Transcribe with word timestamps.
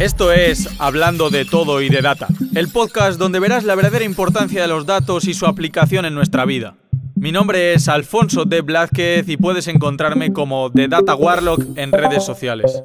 Esto 0.00 0.32
es 0.32 0.66
Hablando 0.80 1.28
de 1.28 1.44
todo 1.44 1.82
y 1.82 1.90
de 1.90 2.00
data, 2.00 2.26
el 2.54 2.68
podcast 2.68 3.18
donde 3.18 3.38
verás 3.38 3.64
la 3.64 3.74
verdadera 3.74 4.02
importancia 4.02 4.62
de 4.62 4.66
los 4.66 4.86
datos 4.86 5.26
y 5.28 5.34
su 5.34 5.44
aplicación 5.44 6.06
en 6.06 6.14
nuestra 6.14 6.46
vida. 6.46 6.78
Mi 7.16 7.32
nombre 7.32 7.74
es 7.74 7.86
Alfonso 7.86 8.46
de 8.46 8.62
Blázquez 8.62 9.28
y 9.28 9.36
puedes 9.36 9.68
encontrarme 9.68 10.32
como 10.32 10.72
The 10.72 10.88
Data 10.88 11.14
Warlock 11.14 11.76
en 11.76 11.92
redes 11.92 12.24
sociales. 12.24 12.82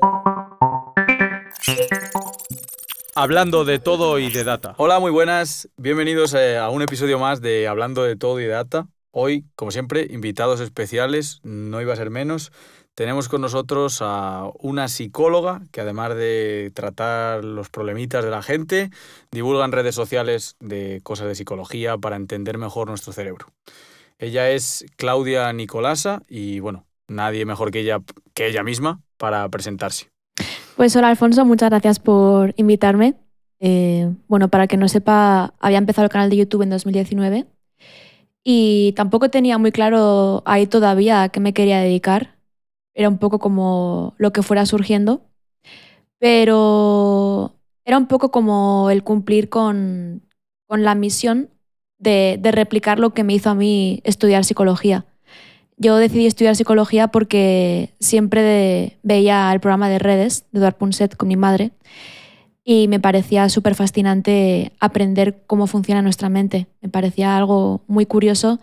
Hablando 3.15 3.63
de 3.63 3.79
todo 3.79 4.19
y 4.19 4.29
de 4.29 4.43
data. 4.43 4.73
Hola, 4.75 4.99
muy 4.99 5.11
buenas. 5.11 5.69
Bienvenidos 5.77 6.33
eh, 6.33 6.57
a 6.57 6.67
un 6.67 6.81
episodio 6.81 7.17
más 7.17 7.39
de 7.39 7.69
Hablando 7.69 8.03
de 8.03 8.17
todo 8.17 8.41
y 8.41 8.43
de 8.43 8.49
data. 8.49 8.89
Hoy, 9.11 9.45
como 9.55 9.71
siempre, 9.71 10.05
invitados 10.09 10.59
especiales, 10.59 11.39
no 11.43 11.79
iba 11.79 11.93
a 11.93 11.95
ser 11.95 12.09
menos. 12.09 12.51
Tenemos 12.95 13.27
con 13.27 13.41
nosotros 13.41 13.99
a 14.01 14.49
una 14.57 14.87
psicóloga 14.87 15.63
que 15.73 15.81
además 15.81 16.15
de 16.15 16.71
tratar 16.73 17.43
los 17.43 17.69
problemitas 17.69 18.23
de 18.23 18.31
la 18.31 18.41
gente, 18.41 18.89
divulga 19.31 19.65
en 19.65 19.73
redes 19.73 19.95
sociales 19.95 20.55
de 20.61 21.01
cosas 21.03 21.27
de 21.27 21.35
psicología 21.35 21.97
para 21.97 22.15
entender 22.15 22.57
mejor 22.57 22.87
nuestro 22.87 23.11
cerebro. 23.11 23.47
Ella 24.17 24.49
es 24.49 24.85
Claudia 24.95 25.51
Nicolasa 25.51 26.21
y 26.29 26.61
bueno, 26.61 26.85
nadie 27.09 27.43
mejor 27.43 27.69
que 27.69 27.81
ella, 27.81 27.99
que 28.33 28.47
ella 28.47 28.63
misma 28.63 29.01
para 29.17 29.47
presentarse. 29.49 30.07
Pues 30.77 30.95
hola 30.95 31.09
Alfonso, 31.09 31.43
muchas 31.43 31.71
gracias 31.71 31.99
por 31.99 32.53
invitarme. 32.55 33.15
Eh, 33.59 34.09
bueno, 34.29 34.47
para 34.47 34.67
que 34.67 34.77
no 34.77 34.87
sepa, 34.87 35.53
había 35.59 35.79
empezado 35.79 36.05
el 36.05 36.11
canal 36.11 36.29
de 36.29 36.37
YouTube 36.37 36.61
en 36.61 36.69
2019 36.69 37.45
y 38.41 38.93
tampoco 38.93 39.29
tenía 39.29 39.57
muy 39.57 39.73
claro 39.73 40.43
ahí 40.45 40.65
todavía 40.65 41.23
a 41.23 41.29
qué 41.29 41.41
me 41.41 41.53
quería 41.53 41.81
dedicar 41.81 42.34
era 42.95 43.09
un 43.09 43.17
poco 43.17 43.39
como 43.39 44.15
lo 44.17 44.33
que 44.33 44.41
fuera 44.41 44.65
surgiendo, 44.65 45.21
pero 46.17 47.53
era 47.83 47.97
un 47.97 48.07
poco 48.07 48.31
como 48.31 48.89
el 48.89 49.03
cumplir 49.03 49.49
con, 49.49 50.23
la 50.69 50.95
misión 50.95 51.49
de, 51.99 52.39
replicar 52.41 52.99
lo 52.99 53.13
que 53.13 53.23
me 53.23 53.33
hizo 53.33 53.49
a 53.49 53.55
mí 53.55 54.01
estudiar 54.03 54.45
psicología. 54.45 55.05
Yo 55.77 55.97
decidí 55.97 56.25
estudiar 56.25 56.55
psicología 56.55 57.09
porque 57.09 57.93
siempre 57.99 58.97
veía 59.03 59.51
el 59.51 59.59
programa 59.59 59.89
de 59.89 59.99
redes 59.99 60.45
de 60.51 60.59
Eduard 60.59 60.77
Punset 60.77 61.17
con 61.17 61.27
mi 61.27 61.35
madre 61.35 61.71
y 62.63 62.87
me 62.87 63.01
parecía 63.01 63.49
súper 63.49 63.75
fascinante 63.75 64.71
aprender 64.79 65.43
cómo 65.45 65.67
funciona 65.67 66.01
nuestra 66.01 66.29
mente. 66.29 66.67
Me 66.81 66.87
parecía 66.87 67.35
algo 67.35 67.81
muy 67.87 68.05
curioso 68.05 68.59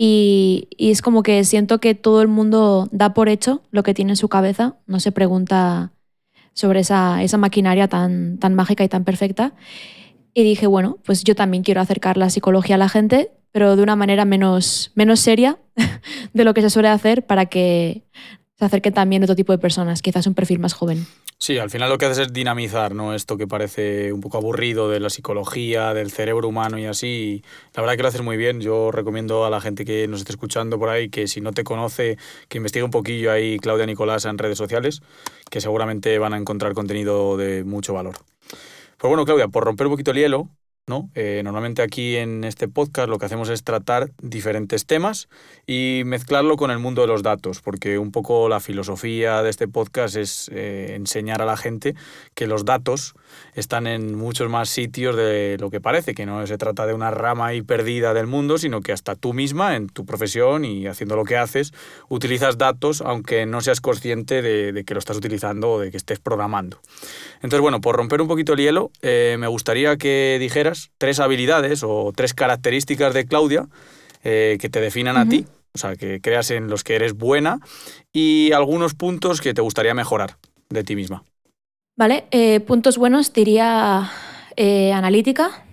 y, 0.00 0.68
es 0.78 1.02
como 1.02 1.24
que 1.24 1.42
siento 1.42 1.80
que 1.80 1.96
todo 1.96 2.22
el 2.22 2.28
mundo 2.28 2.88
da 2.92 3.12
por 3.14 3.28
hecho 3.28 3.62
lo 3.72 3.82
que 3.82 3.94
tiene 3.94 4.12
en 4.12 4.16
su 4.16 4.28
cabeza, 4.28 4.76
no 4.86 5.00
se 5.00 5.10
pregunta 5.10 5.92
sobre 6.54 6.80
esa, 6.80 7.22
esa 7.24 7.36
maquinaria 7.36 7.88
tan, 7.88 8.38
tan 8.38 8.54
mágica 8.54 8.84
y 8.84 8.88
tan 8.88 9.04
perfecta. 9.04 9.54
Y 10.34 10.44
dije, 10.44 10.68
bueno, 10.68 10.98
pues 11.04 11.24
yo 11.24 11.34
también 11.34 11.64
quiero 11.64 11.80
acercar 11.80 12.16
la 12.16 12.30
psicología 12.30 12.76
a 12.76 12.78
la 12.78 12.88
gente, 12.88 13.32
pero 13.50 13.74
de 13.74 13.82
una 13.82 13.96
manera 13.96 14.24
menos, 14.24 14.92
menos 14.94 15.18
seria 15.18 15.58
de 16.32 16.44
lo 16.44 16.54
que 16.54 16.62
se 16.62 16.70
suele 16.70 16.88
hacer 16.88 17.26
para 17.26 17.46
que 17.46 18.04
se 18.58 18.64
acerque 18.64 18.90
también 18.90 19.22
otro 19.22 19.36
tipo 19.36 19.52
de 19.52 19.58
personas, 19.58 20.02
quizás 20.02 20.26
un 20.26 20.34
perfil 20.34 20.58
más 20.58 20.72
joven. 20.72 21.06
Sí, 21.38 21.58
al 21.58 21.70
final 21.70 21.88
lo 21.88 21.98
que 21.98 22.06
haces 22.06 22.26
es 22.26 22.32
dinamizar, 22.32 22.96
¿no? 22.96 23.14
Esto 23.14 23.36
que 23.36 23.46
parece 23.46 24.12
un 24.12 24.20
poco 24.20 24.38
aburrido 24.38 24.90
de 24.90 24.98
la 24.98 25.08
psicología, 25.08 25.94
del 25.94 26.10
cerebro 26.10 26.48
humano 26.48 26.76
y 26.78 26.86
así. 26.86 27.44
La 27.74 27.82
verdad 27.82 27.96
que 27.96 28.02
lo 28.02 28.08
haces 28.08 28.22
muy 28.22 28.36
bien. 28.36 28.60
Yo 28.60 28.90
recomiendo 28.90 29.44
a 29.44 29.50
la 29.50 29.60
gente 29.60 29.84
que 29.84 30.08
nos 30.08 30.20
esté 30.20 30.32
escuchando 30.32 30.80
por 30.80 30.88
ahí 30.88 31.08
que 31.08 31.28
si 31.28 31.40
no 31.40 31.52
te 31.52 31.62
conoce, 31.62 32.18
que 32.48 32.58
investigue 32.58 32.82
un 32.82 32.90
poquillo 32.90 33.30
ahí 33.30 33.60
Claudia 33.60 33.86
Nicolás 33.86 34.24
en 34.24 34.36
redes 34.36 34.58
sociales, 34.58 35.02
que 35.48 35.60
seguramente 35.60 36.18
van 36.18 36.34
a 36.34 36.38
encontrar 36.38 36.74
contenido 36.74 37.36
de 37.36 37.62
mucho 37.62 37.94
valor. 37.94 38.16
Pues 38.98 39.08
bueno, 39.08 39.24
Claudia, 39.24 39.46
por 39.46 39.62
romper 39.62 39.86
un 39.86 39.92
poquito 39.92 40.10
el 40.10 40.16
hielo, 40.16 40.48
¿no? 40.88 41.10
Eh, 41.14 41.42
normalmente 41.44 41.82
aquí 41.82 42.16
en 42.16 42.44
este 42.44 42.68
podcast 42.68 43.08
lo 43.08 43.18
que 43.18 43.26
hacemos 43.26 43.48
es 43.48 43.62
tratar 43.62 44.10
diferentes 44.20 44.86
temas 44.86 45.28
y 45.66 46.02
mezclarlo 46.04 46.56
con 46.56 46.70
el 46.70 46.78
mundo 46.78 47.02
de 47.02 47.08
los 47.08 47.22
datos, 47.22 47.60
porque 47.60 47.98
un 47.98 48.10
poco 48.10 48.48
la 48.48 48.60
filosofía 48.60 49.42
de 49.42 49.50
este 49.50 49.68
podcast 49.68 50.16
es 50.16 50.50
eh, 50.52 50.94
enseñar 50.96 51.42
a 51.42 51.44
la 51.44 51.56
gente 51.56 51.94
que 52.34 52.46
los 52.46 52.64
datos 52.64 53.14
están 53.54 53.86
en 53.86 54.14
muchos 54.14 54.48
más 54.48 54.68
sitios 54.68 55.16
de 55.16 55.56
lo 55.60 55.70
que 55.70 55.80
parece, 55.80 56.14
que 56.14 56.26
no 56.26 56.46
se 56.46 56.58
trata 56.58 56.86
de 56.86 56.94
una 56.94 57.10
rama 57.10 57.46
ahí 57.46 57.62
perdida 57.62 58.14
del 58.14 58.26
mundo, 58.26 58.58
sino 58.58 58.80
que 58.80 58.92
hasta 58.92 59.14
tú 59.14 59.32
misma, 59.32 59.76
en 59.76 59.88
tu 59.88 60.06
profesión 60.06 60.64
y 60.64 60.86
haciendo 60.86 61.16
lo 61.16 61.24
que 61.24 61.36
haces, 61.36 61.72
utilizas 62.08 62.58
datos 62.58 63.02
aunque 63.04 63.46
no 63.46 63.60
seas 63.60 63.80
consciente 63.80 64.42
de, 64.42 64.84
que 64.84 64.94
lo 64.94 64.98
estás 64.98 65.16
utilizando 65.16 65.72
o 65.72 65.80
de 65.80 65.90
que 65.90 65.96
estés 65.96 66.18
programando. 66.18 66.80
Entonces, 67.36 67.60
bueno, 67.60 67.80
por 67.80 67.96
romper 67.96 68.20
un 68.20 68.28
poquito 68.28 68.54
el 68.54 68.60
hielo, 68.60 68.90
eh, 69.02 69.36
me 69.38 69.46
gustaría 69.46 69.96
que 69.96 70.38
dijeras 70.40 70.77
tres 70.98 71.20
habilidades 71.20 71.82
o 71.82 72.12
tres 72.14 72.34
características 72.34 73.14
de 73.14 73.26
Claudia 73.26 73.66
eh, 74.24 74.58
que 74.60 74.68
te 74.68 74.80
definan 74.80 75.16
a 75.16 75.28
ti, 75.28 75.46
o 75.72 75.78
sea, 75.78 75.96
que 75.96 76.20
creas 76.20 76.50
en 76.50 76.68
los 76.68 76.84
que 76.84 76.96
eres 76.96 77.14
buena 77.14 77.60
y 78.12 78.52
algunos 78.52 78.94
puntos 78.94 79.40
que 79.40 79.54
te 79.54 79.62
gustaría 79.62 79.94
mejorar 79.94 80.36
de 80.68 80.84
ti 80.84 80.96
misma. 80.96 81.24
Vale, 81.96 82.26
eh, 82.30 82.60
puntos 82.60 82.96
buenos 82.98 83.32
diría 83.32 84.10
eh, 84.56 84.92
analítica, 84.92 85.64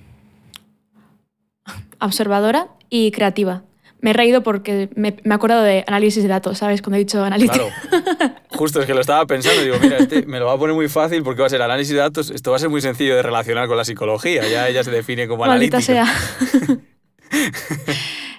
observadora 2.00 2.70
y 2.90 3.12
creativa. 3.12 3.64
Me 4.06 4.12
he 4.12 4.14
reído 4.14 4.44
porque 4.44 4.88
me, 4.94 5.16
me, 5.24 5.32
he 5.32 5.34
acordado 5.34 5.64
de 5.64 5.84
análisis 5.88 6.22
de 6.22 6.30
datos, 6.30 6.60
¿sabes? 6.60 6.84
Cuando 6.84 6.98
he 6.98 7.00
dicho 7.00 7.24
analítica. 7.24 7.66
Claro. 7.90 8.36
Justo 8.52 8.80
es 8.80 8.86
que 8.86 8.94
lo 8.94 9.02
estaba 9.02 9.26
pensando 9.26 9.64
digo, 9.64 9.78
mira, 9.82 9.98
este 9.98 10.28
me 10.28 10.38
lo 10.38 10.46
va 10.46 10.54
a 10.54 10.58
poner 10.60 10.76
muy 10.76 10.88
fácil 10.90 11.24
porque 11.24 11.42
va 11.42 11.48
a 11.48 11.50
ser 11.50 11.64
análisis 11.64 11.96
de 11.96 12.02
datos. 12.02 12.30
Esto 12.30 12.52
va 12.52 12.58
a 12.58 12.60
ser 12.60 12.70
muy 12.70 12.82
sencillo 12.82 13.16
de 13.16 13.24
relacionar 13.24 13.68
con 13.68 13.78
la 13.78 13.84
psicología. 13.84 14.48
Ya 14.48 14.68
ella 14.68 14.84
se 14.84 14.92
define 14.92 15.28
como 15.28 15.44
analítica. 15.44 15.82
sea. 15.82 16.06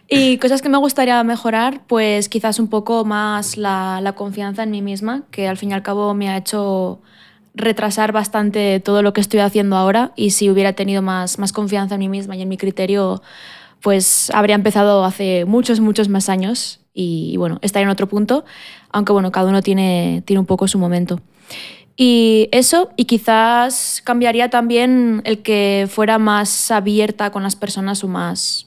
y 0.09 0.38
cosas 0.38 0.62
que 0.62 0.69
me 0.69 0.78
gustaría 0.78 1.21
mejorar, 1.25 1.81
pues 1.88 2.28
quizás 2.28 2.60
un 2.60 2.69
poco 2.69 3.04
más 3.04 3.56
la, 3.56 3.98
la 4.00 4.12
confianza 4.12 4.62
en 4.62 4.71
mí 4.71 4.83
misma, 4.83 5.25
que 5.33 5.48
al 5.48 5.56
fin 5.56 5.72
y 5.72 5.75
al 5.75 5.83
cabo 5.83 6.15
me 6.15 6.28
ha 6.28 6.37
hecho 6.37 7.00
retrasar 7.56 8.12
bastante 8.12 8.78
todo 8.78 9.03
lo 9.03 9.12
que 9.12 9.21
estoy 9.21 9.41
haciendo 9.41 9.75
ahora 9.75 10.12
y 10.15 10.31
si 10.31 10.48
hubiera 10.48 10.75
tenido 10.75 11.03
más, 11.03 11.41
más 11.41 11.53
confianza 11.53 11.97
en 11.97 12.03
mí 12.03 12.09
misma 12.09 12.37
y 12.37 12.43
en 12.43 12.48
mi 12.48 12.56
criterio, 12.56 13.21
pues 13.83 14.31
habría 14.31 14.55
empezado 14.55 15.05
hace 15.05 15.45
muchos, 15.45 15.81
muchos 15.81 16.09
más 16.09 16.29
años 16.29 16.81
y, 16.93 17.37
bueno, 17.37 17.59
estaría 17.63 17.85
en 17.85 17.91
otro 17.91 18.09
punto, 18.09 18.45
aunque 18.91 19.13
bueno, 19.13 19.31
cada 19.31 19.49
uno 19.49 19.63
tiene, 19.63 20.23
tiene 20.25 20.41
un 20.41 20.47
poco 20.47 20.67
su 20.67 20.79
momento. 20.79 21.21
Y 21.97 22.49
eso, 22.53 22.91
y 22.97 23.07
quizás 23.07 24.03
cambiaría 24.05 24.51
también 24.51 25.23
el 25.25 25.43
que 25.43 25.89
fuera 25.91 26.19
más 26.19 26.71
abierta 26.71 27.31
con 27.31 27.43
las 27.43 27.57
personas 27.57 28.05
o 28.05 28.09
más, 28.09 28.67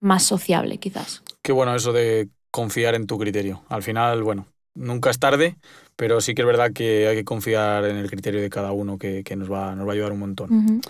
más 0.00 0.24
sociable, 0.24 0.78
quizás. 0.78 1.22
Qué 1.42 1.52
bueno 1.52 1.74
eso 1.74 1.92
de 1.92 2.28
confiar 2.50 2.94
en 2.94 3.06
tu 3.06 3.18
criterio. 3.18 3.62
Al 3.68 3.82
final, 3.82 4.22
bueno, 4.22 4.46
nunca 4.74 5.10
es 5.10 5.18
tarde, 5.18 5.56
pero 5.96 6.20
sí 6.20 6.34
que 6.34 6.42
es 6.42 6.46
verdad 6.46 6.72
que 6.72 7.08
hay 7.08 7.16
que 7.16 7.24
confiar 7.24 7.86
en 7.86 7.96
el 7.96 8.10
criterio 8.10 8.42
de 8.42 8.50
cada 8.50 8.72
uno, 8.72 8.98
que, 8.98 9.24
nos, 9.36 9.50
va, 9.50 9.74
nos 9.74 9.86
va 9.86 9.92
a 9.92 9.94
ayudar 9.94 10.12
un 10.12 10.18
montón. 10.18 10.82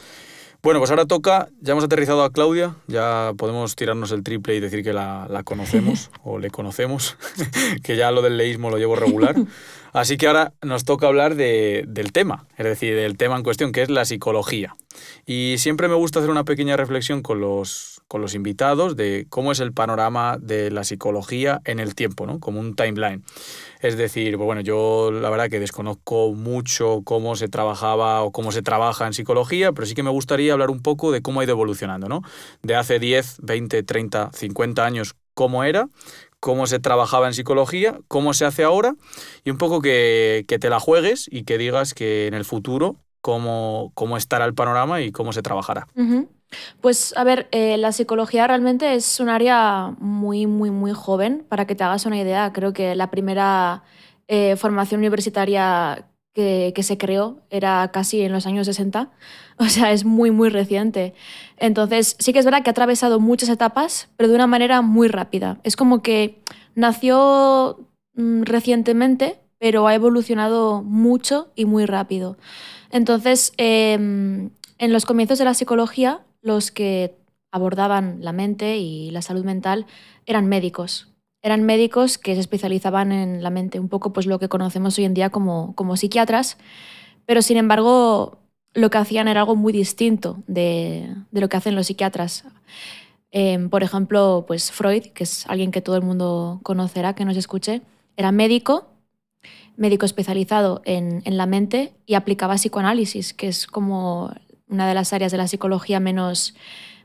Bueno, 0.67 0.81
pues 0.81 0.91
ahora 0.91 1.07
toca, 1.07 1.49
ya 1.61 1.75
hemos 1.75 1.85
aterrizado 1.85 2.25
a 2.25 2.33
Claudia, 2.33 2.75
ya 2.89 3.35
podemos 3.37 3.77
tirarnos 3.77 4.11
el 4.11 4.25
triple 4.25 4.57
y 4.57 4.59
decir 4.59 4.83
que 4.83 4.93
la, 4.93 5.29
la 5.31 5.45
conocemos 5.45 6.11
o 6.25 6.41
le 6.41 6.51
conocemos, 6.51 7.17
que 7.85 7.95
ya 7.95 8.11
lo 8.11 8.21
del 8.21 8.37
leísmo 8.37 8.69
lo 8.69 8.77
llevo 8.77 8.97
regular. 8.97 9.37
Así 9.93 10.17
que 10.17 10.27
ahora 10.27 10.55
nos 10.63 10.85
toca 10.85 11.07
hablar 11.07 11.37
de, 11.37 11.85
del 11.87 12.11
tema, 12.11 12.49
es 12.57 12.65
decir, 12.65 12.97
del 12.97 13.17
tema 13.17 13.37
en 13.37 13.45
cuestión, 13.45 13.71
que 13.71 13.83
es 13.83 13.91
la 13.91 14.05
psicología. 14.05 14.75
Y 15.25 15.55
siempre 15.59 15.87
me 15.87 15.95
gusta 15.95 16.19
hacer 16.19 16.33
una 16.33 16.43
pequeña 16.43 16.77
reflexión 16.77 17.23
con 17.23 17.41
los, 17.41 17.96
con 18.09 18.21
los 18.21 18.35
invitados 18.35 18.97
de 18.97 19.27
cómo 19.29 19.53
es 19.53 19.61
el 19.61 19.73
panorama 19.73 20.39
de 20.41 20.71
la 20.71 20.85
psicología 20.85 21.61
en 21.65 21.81
el 21.81 21.95
tiempo, 21.95 22.27
¿no? 22.27 22.39
como 22.41 22.61
un 22.61 22.75
timeline. 22.75 23.25
Es 23.81 23.97
decir, 23.97 24.37
pues 24.37 24.47
bueno, 24.47 24.61
yo 24.61 25.11
la 25.11 25.31
verdad 25.31 25.51
que 25.51 25.61
desconozco 25.61 26.33
mucho 26.33 27.03
cómo 27.05 27.37
se 27.37 27.49
trabajaba 27.49 28.23
o 28.23 28.33
cómo 28.33 28.53
se 28.53 28.63
trabaja 28.63 29.07
en 29.07 29.13
psicología, 29.13 29.73
pero 29.73 29.87
sí 29.87 29.95
que 29.95 30.03
me 30.03 30.11
gustaría 30.11 30.53
hablar 30.53 30.71
un 30.71 30.83
poco 30.83 31.11
de 31.13 31.23
cómo 31.23 31.41
ha 31.41 31.45
ido 31.45 31.53
evolucionando, 31.53 32.09
¿no? 32.09 32.23
De 32.63 32.77
hace 32.77 32.99
10, 32.99 33.39
20, 33.43 33.83
30, 33.83 34.31
50 34.33 34.85
años, 34.85 35.17
cómo 35.35 35.65
era, 35.65 35.89
cómo 36.41 36.67
se 36.67 36.79
trabajaba 36.79 37.27
en 37.27 37.35
psicología, 37.35 37.99
cómo 38.09 38.33
se 38.35 38.45
hace 38.45 38.63
ahora 38.63 38.95
y 39.45 39.51
un 39.51 39.59
poco 39.59 39.81
que, 39.81 40.45
te 40.47 40.71
la 40.71 40.81
juegues 40.81 41.29
y 41.31 41.43
que 41.43 41.59
digas 41.59 41.93
que 41.93 42.27
en 42.27 42.35
el 42.35 42.45
futuro 42.45 42.97
cómo, 43.21 43.91
cómo 43.95 44.17
estará 44.17 44.45
el 44.45 44.55
panorama 44.55 45.01
y 45.01 45.11
cómo 45.11 45.33
se 45.33 45.43
trabajará. 45.43 45.89
Pues 46.81 47.15
a 47.17 47.25
ver, 47.25 47.49
eh, 47.51 47.77
la 47.77 47.93
psicología 47.93 48.47
realmente 48.47 48.95
es 48.95 49.21
un 49.21 49.29
área 49.29 49.95
muy, 49.99 50.47
muy, 50.47 50.71
muy 50.71 50.93
joven. 50.93 51.45
Para 51.49 51.67
que 51.67 51.75
te 51.75 51.85
hagas 51.85 52.07
una 52.07 52.21
idea, 52.21 52.53
creo 52.53 52.73
que 52.73 52.95
la 52.95 53.11
primera 53.11 53.83
eh, 54.29 54.57
formación 54.57 55.01
universitaria 55.01 56.07
que, 56.37 56.83
se 56.83 56.99
creó 56.99 57.39
era 57.49 57.91
casi 57.93 58.21
en 58.21 58.33
los 58.33 58.47
años 58.47 58.67
60. 58.67 59.11
O 59.59 59.65
sea, 59.71 59.91
es 59.91 60.05
muy, 60.05 60.31
muy 60.31 60.51
reciente. 60.51 61.15
Entonces, 61.57 62.15
sí 62.19 62.35
que 62.35 62.41
es 62.41 62.45
verdad 62.45 62.63
que 62.63 62.69
ha 62.69 62.73
atravesado 62.73 63.21
muchas 63.21 63.49
etapas, 63.49 64.11
pero 64.19 64.29
de 64.29 64.35
una 64.35 64.47
manera 64.47 64.83
muy 64.83 65.09
rápida. 65.09 65.61
Es 65.65 65.77
como 65.77 66.03
que 66.03 66.43
nació 66.75 67.89
mm, 68.17 68.43
recientemente, 68.43 69.41
pero 69.59 69.87
ha 69.87 69.95
evolucionado 69.95 70.83
mucho 70.83 71.49
y 71.55 71.65
muy 71.65 71.87
rápido. 71.87 72.37
Entonces, 72.91 73.55
em, 73.57 74.51
en 74.77 74.93
los 74.93 75.07
comienzos 75.07 75.39
de 75.39 75.47
la 75.47 75.55
psicología, 75.55 76.21
los 76.47 76.71
que 76.71 77.17
abordaban 77.51 78.19
la 78.21 78.33
mente 78.33 78.77
y 78.79 79.11
la 79.11 79.23
salud 79.23 79.45
mental 79.45 79.87
eran 80.27 80.47
médicos. 80.47 81.09
Eran 81.43 81.63
médicos 81.65 82.19
que 82.19 82.35
se 82.35 82.41
especializaban 82.41 83.13
en 83.13 83.43
la 83.43 83.51
mente, 83.51 83.81
un 83.81 83.89
poco 83.89 84.13
pues 84.13 84.27
lo 84.27 84.39
que 84.39 84.49
conocemos 84.49 84.99
hoy 84.99 85.05
en 85.05 85.15
día 85.15 85.31
como, 85.31 85.75
como 85.75 85.97
psiquiatras, 85.97 86.59
pero 87.27 87.43
sin 87.43 87.57
embargo 87.57 88.39
lo 88.75 88.91
que 88.91 88.99
hacían 88.99 89.29
era 89.29 89.41
algo 89.41 89.57
muy 89.57 89.73
distinto 89.73 90.43
de, 90.47 91.15
de 91.31 91.41
lo 91.41 91.49
que 91.49 91.57
hacen 91.57 91.75
los 91.75 91.87
psiquiatras. 91.87 92.45
Em, 93.31 93.71
por 93.71 93.83
ejemplo, 93.83 94.45
pues 94.47 94.71
Freud, 94.71 95.07
que 95.15 95.25
es 95.25 95.47
alguien 95.47 95.71
que 95.71 95.81
todo 95.81 95.97
el 95.97 96.03
mundo 96.03 96.61
conocerá, 96.63 97.15
que 97.15 97.25
nos 97.25 97.37
escuche, 97.37 97.83
era 98.17 98.33
médico, 98.33 98.87
médico 99.77 100.07
especializado 100.07 100.83
en, 100.85 101.23
en 101.25 101.37
la 101.37 101.47
mente 101.47 101.95
y 102.07 102.15
aplicaba 102.15 102.55
psicoanálisis, 102.57 103.35
que 103.35 103.49
es 103.49 103.67
como 103.67 104.31
una 104.69 104.89
de 104.89 104.95
las 104.95 105.13
áreas 105.13 105.33
de 105.33 105.39
la 105.39 105.49
psicología 105.49 106.01
menos 106.01 106.55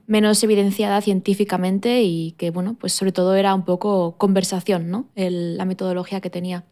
menos 0.08 0.44
evidenciada 0.44 1.00
científicamente 1.02 2.02
y 2.04 2.34
que, 2.34 2.52
bueno, 2.52 2.76
pues 2.80 2.92
sobre 2.92 3.14
todo 3.14 3.36
era 3.36 3.56
un 3.56 3.64
poco 3.64 4.18
conversación, 4.18 4.90
¿no? 4.90 5.06
la 5.16 5.64
metodología 5.64 6.20
que 6.20 6.30
tenía. 6.30 6.66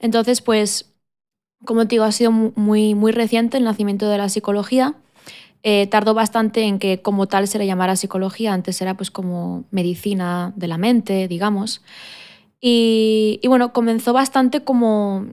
Entonces, 0.00 0.40
pues, 0.40 0.92
como 1.64 1.82
te 1.86 1.94
digo, 1.94 2.04
ha 2.04 2.12
sido 2.12 2.32
muy, 2.32 2.94
muy 2.94 3.12
reciente 3.12 3.56
el 3.56 3.64
nacimiento 3.64 4.08
de 4.08 4.18
la 4.18 4.28
psicología. 4.28 4.96
Eh, 5.62 5.86
tardó 5.86 6.12
bastante 6.12 6.62
en 6.62 6.80
que 6.80 7.02
como 7.02 7.28
tal 7.28 7.46
se 7.46 7.58
le 7.58 7.66
llamara 7.66 7.94
psicología, 7.94 8.52
antes 8.52 8.82
era 8.82 8.96
pues 8.96 9.12
como 9.12 9.64
medicina 9.70 10.52
de 10.56 10.66
la 10.66 10.76
mente, 10.76 11.28
digamos. 11.28 11.82
Y, 12.60 13.38
y 13.42 13.48
bueno, 13.48 13.72
comenzó 13.72 14.12
bastante 14.12 14.64
como, 14.64 15.26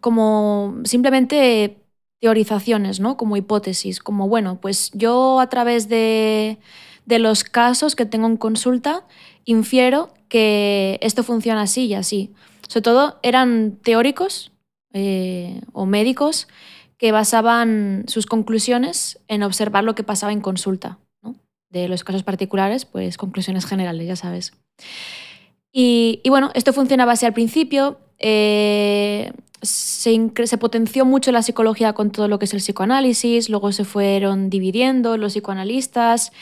como 0.00 0.76
simplemente 0.84 1.83
teorizaciones, 2.24 3.00
¿no? 3.00 3.18
Como 3.18 3.36
hipótesis, 3.36 4.00
como 4.00 4.28
bueno, 4.28 4.58
pues 4.58 4.90
yo 4.94 5.40
a 5.40 5.50
través 5.50 5.90
de 5.90 6.58
de 7.04 7.18
los 7.18 7.44
casos 7.44 7.94
que 7.96 8.06
tengo 8.06 8.26
en 8.26 8.38
consulta, 8.38 9.04
infiero 9.44 10.08
que 10.28 10.98
esto 11.02 11.22
funciona 11.22 11.60
así 11.60 11.84
y 11.84 11.92
así. 11.92 12.32
Sobre 12.66 12.80
todo 12.80 13.18
eran 13.22 13.76
teóricos 13.82 14.52
eh, 14.94 15.60
o 15.74 15.84
médicos 15.84 16.48
que 16.96 17.12
basaban 17.12 18.04
sus 18.06 18.24
conclusiones 18.24 19.20
en 19.28 19.42
observar 19.42 19.84
lo 19.84 19.94
que 19.94 20.02
pasaba 20.02 20.32
en 20.32 20.40
consulta. 20.40 20.98
De 21.68 21.88
los 21.88 22.04
casos 22.04 22.22
particulares, 22.22 22.86
pues 22.86 23.18
conclusiones 23.18 23.66
generales, 23.66 24.06
ya 24.06 24.16
sabes. 24.16 24.54
Y, 25.70 26.22
bueno, 26.30 26.52
esto 26.54 26.72
funcionaba 26.72 27.12
así 27.12 27.26
al 27.26 27.34
principio. 27.34 27.98
Eh, 28.18 29.30
se, 29.64 30.58
potenció 30.58 31.04
mucho 31.04 31.32
la 31.32 31.42
psicología 31.42 31.92
con 31.92 32.10
todo 32.10 32.28
lo 32.28 32.38
que 32.38 32.44
es 32.44 32.54
el 32.54 32.60
psicoanálisis, 32.60 33.48
luego 33.48 33.72
se 33.72 33.84
fueron 33.84 34.50
dividiendo 34.50 35.16
los 35.16 35.32
psicoanalistas. 35.32 36.32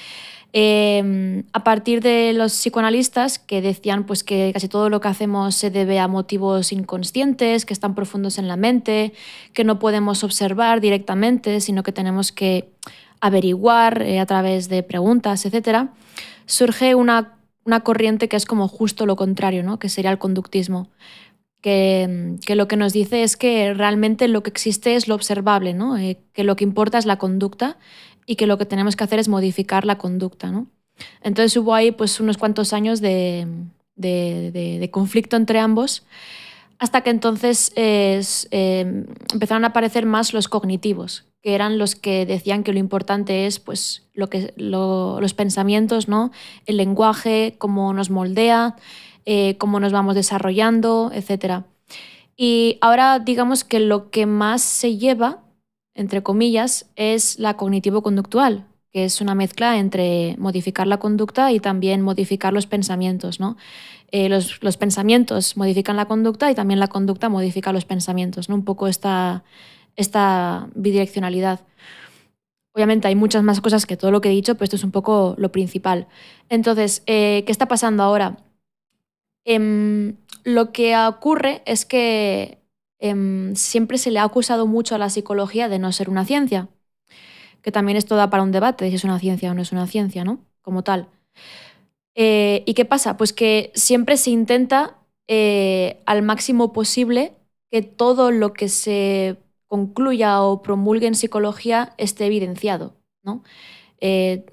Em, 0.55 1.45
a 1.55 1.65
partir 1.65 2.03
de 2.03 2.35
los 2.35 2.53
psicoanalistas 2.53 3.39
que 3.39 3.63
decían 3.63 4.05
pues, 4.05 4.23
que 4.23 4.51
casi 4.53 4.69
todo 4.69 4.91
lo 4.91 5.01
que 5.01 5.09
hacemos 5.09 5.55
se 5.55 5.71
debe 5.71 5.99
a 5.99 6.09
motivos 6.09 6.73
inconscientes, 6.73 7.65
que 7.65 7.73
están 7.73 7.95
profundos 7.95 8.37
en 8.37 8.49
la 8.49 8.57
mente, 8.57 9.15
que 9.55 9.65
no 9.65 9.79
podemos 9.79 10.25
observar 10.25 10.83
directamente, 10.83 11.61
sino 11.61 11.83
que 11.83 11.93
tenemos 11.93 12.33
que 12.33 12.69
averiguar 13.23 14.03
eh, 14.03 14.21
a 14.21 14.27
través 14.27 14.69
de 14.69 14.83
preguntas, 14.83 15.47
etc., 15.47 15.89
surge 16.45 16.95
una, 16.97 17.39
corriente 17.85 18.29
que 18.29 18.37
es 18.37 18.45
como 18.45 18.67
justo 18.69 19.07
lo 19.07 19.17
contrario, 19.17 19.63
¿no? 19.63 19.79
que 19.79 19.89
sería 19.89 20.11
el 20.11 20.19
conductismo. 20.19 20.89
Que, 21.63 22.37
lo 22.55 22.69
que 22.69 22.77
nos 22.77 22.93
dice 22.93 23.23
es 23.23 23.37
que 23.37 23.73
realmente 23.73 24.29
lo 24.29 24.43
que 24.43 24.51
existe 24.51 24.97
es 24.97 25.09
lo 25.09 25.15
observable, 25.15 25.73
¿no? 25.73 25.97
Eh, 25.97 26.19
que 26.35 26.43
lo 26.43 26.57
que 26.57 26.65
importa 26.65 26.99
es 26.99 27.07
la 27.07 27.19
conducta 27.19 27.79
y 28.27 28.37
que 28.37 28.47
lo 28.47 28.59
que 28.59 28.67
tenemos 28.67 28.97
que 28.97 29.05
hacer 29.05 29.19
es 29.19 29.29
modificar 29.29 29.85
la 29.85 29.99
conducta. 29.99 30.51
¿no? 30.51 30.67
Entonces 31.23 31.57
hubo 31.57 31.75
ahí 31.75 31.91
pues, 31.93 32.21
unos 32.21 32.39
cuantos 32.39 32.73
años 32.73 33.01
de, 33.01 33.47
conflicto 34.91 35.37
entre 35.37 35.59
ambos, 35.59 36.05
hasta 36.79 37.03
que 37.03 37.11
entonces 37.11 37.73
em, 37.77 39.07
empezaron 39.33 39.65
a 39.65 39.69
aparecer 39.69 40.05
más 40.05 40.33
los 40.33 40.49
cognitivos, 40.49 41.27
que 41.43 41.55
eran 41.55 41.79
los 41.79 41.95
que 41.95 42.27
decían 42.27 42.65
que 42.65 42.73
lo 42.73 42.79
importante 42.79 43.47
es 43.47 43.61
pues, 43.61 44.03
lo 44.15 44.29
que, 44.29 44.53
los 44.57 45.35
pensamientos, 45.35 46.09
¿no? 46.09 46.33
el 46.67 46.77
lenguaje, 46.77 47.55
cómo 47.59 47.93
nos 47.95 48.11
moldea, 48.11 48.77
eh, 49.27 49.57
cómo 49.59 49.81
nos 49.81 49.93
vamos 49.93 50.15
desarrollando, 50.15 51.11
etc. 51.15 51.65
Y 52.37 52.79
ahora 52.81 53.19
digamos 53.19 53.65
que 53.65 53.81
lo 53.81 54.11
que 54.11 54.27
más 54.27 54.63
se 54.63 54.97
lleva 54.97 55.43
entre 55.95 56.23
comillas, 56.23 56.91
es 56.97 57.39
la 57.39 57.57
cognitivo-conductual, 57.57 58.67
que 58.93 59.05
es 59.05 59.21
una 59.21 59.35
mezcla 59.35 59.79
entre 59.79 60.37
modificar 60.39 60.87
la 60.87 60.99
conducta 60.99 61.53
y 61.53 61.61
también 61.61 62.03
modificar 62.03 62.53
los 62.53 62.67
pensamientos. 62.67 63.41
¿no? 63.41 63.57
Eh, 64.11 64.29
los, 64.29 64.77
pensamientos 64.79 65.57
modifican 65.57 65.97
la 65.97 66.07
conducta 66.07 66.51
y 66.51 66.55
también 66.55 66.81
la 66.81 66.89
conducta 66.89 67.29
modifica 67.29 67.73
los 67.73 67.85
pensamientos, 67.85 68.49
¿no? 68.49 68.55
un 68.55 68.65
poco 68.65 68.89
esta, 68.89 69.45
esta 69.97 70.69
bidireccionalidad. 70.75 71.61
Obviamente 72.75 73.07
hay 73.07 73.15
muchas 73.15 73.43
más 73.43 73.61
cosas 73.61 73.85
que 73.85 73.99
todo 73.99 74.11
lo 74.11 74.23
que 74.23 74.31
he 74.31 74.33
dicho, 74.33 74.55
pero 74.55 74.65
esto 74.65 74.77
es 74.77 74.85
un 74.85 74.93
poco 74.93 75.35
lo 75.37 75.53
principal. 75.53 76.07
Entonces, 76.49 77.03
eh, 77.07 77.43
¿qué 77.45 77.53
está 77.53 77.69
pasando 77.69 78.03
ahora? 78.03 78.39
Em, 79.45 80.17
lo 80.45 80.73
que 80.73 80.97
ocurre 80.97 81.63
es 81.67 81.85
que 81.85 82.63
Em, 83.05 83.57
siempre 83.57 83.99
se 83.99 84.13
le 84.13 84.21
ha 84.21 84.23
acusado 84.23 84.69
mucho 84.69 84.95
a 84.95 84.99
la 84.99 85.11
psicología 85.11 85.69
de 85.69 85.81
no 85.81 85.91
ser 85.91 86.09
una 86.09 86.25
ciencia, 86.25 86.69
que 87.61 87.73
también 87.73 87.99
esto 87.99 88.15
da 88.15 88.31
para 88.31 88.45
un 88.45 88.53
debate 88.53 88.89
si 88.89 88.95
es 88.95 89.03
una 89.03 89.19
ciencia 89.19 89.51
o 89.51 89.55
no 89.55 89.63
es 89.63 89.73
una 89.73 89.89
ciencia, 89.89 90.23
¿no? 90.23 90.39
Como 90.63 90.85
tal. 90.85 91.09
Eh, 92.15 92.63
¿Y 92.65 92.75
qué 92.75 92.85
pasa? 92.85 93.17
Pues 93.17 93.33
que 93.33 93.73
siempre 93.75 94.17
se 94.17 94.31
intenta 94.31 94.99
eh, 95.27 96.01
al 96.07 96.23
máximo 96.23 96.73
posible 96.73 97.33
que 97.73 97.83
todo 97.83 98.31
lo 98.31 98.53
que 98.53 98.69
se 98.69 99.37
concluya 99.67 100.41
o 100.41 100.63
promulgue 100.63 101.09
en 101.09 101.17
psicología 101.17 101.95
esté 101.99 102.27
evidenciado, 102.27 102.95
¿no? 103.25 103.43
Eh, 104.05 104.45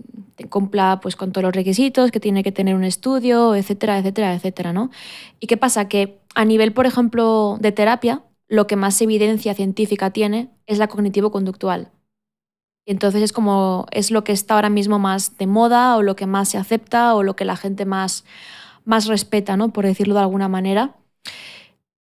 cumpla 0.49 0.99
pues, 1.01 1.15
con 1.15 1.31
todos 1.31 1.43
los 1.43 1.55
requisitos, 1.55 2.11
que 2.11 2.19
tiene 2.19 2.43
que 2.43 2.51
tener 2.51 2.75
un 2.75 2.83
estudio, 2.83 3.55
etcétera, 3.55 3.97
etcétera, 3.97 4.35
etcétera, 4.35 4.73
¿no? 4.73 4.91
¿Y 5.39 5.47
qué 5.47 5.57
pasa? 5.57 5.87
Que 5.87 6.19
a 6.35 6.45
nivel, 6.45 6.71
por 6.71 6.85
ejemplo, 6.85 7.57
de 7.59 7.71
terapia, 7.71 8.21
lo 8.47 8.67
que 8.67 8.75
más 8.75 9.01
evidencia 9.01 9.55
científica 9.55 10.11
tiene 10.11 10.49
es 10.67 10.77
la 10.77 10.87
cognitivo-conductual. 10.87 11.89
Entonces 12.85 13.23
es 13.23 13.33
como 13.33 13.87
es 13.91 14.11
lo 14.11 14.23
que 14.23 14.33
está 14.33 14.53
ahora 14.53 14.69
mismo 14.69 14.99
más 14.99 15.37
de 15.39 15.47
moda 15.47 15.97
o 15.97 16.03
lo 16.03 16.15
que 16.15 16.27
más 16.27 16.49
se 16.49 16.59
acepta 16.59 17.15
o 17.15 17.23
lo 17.23 17.35
que 17.35 17.43
la 17.43 17.55
gente 17.55 17.85
más, 17.85 18.25
más 18.85 19.07
respeta, 19.07 19.57
¿no? 19.57 19.73
por 19.73 19.85
decirlo 19.85 20.13
de 20.13 20.21
alguna 20.21 20.47
manera. 20.47 20.95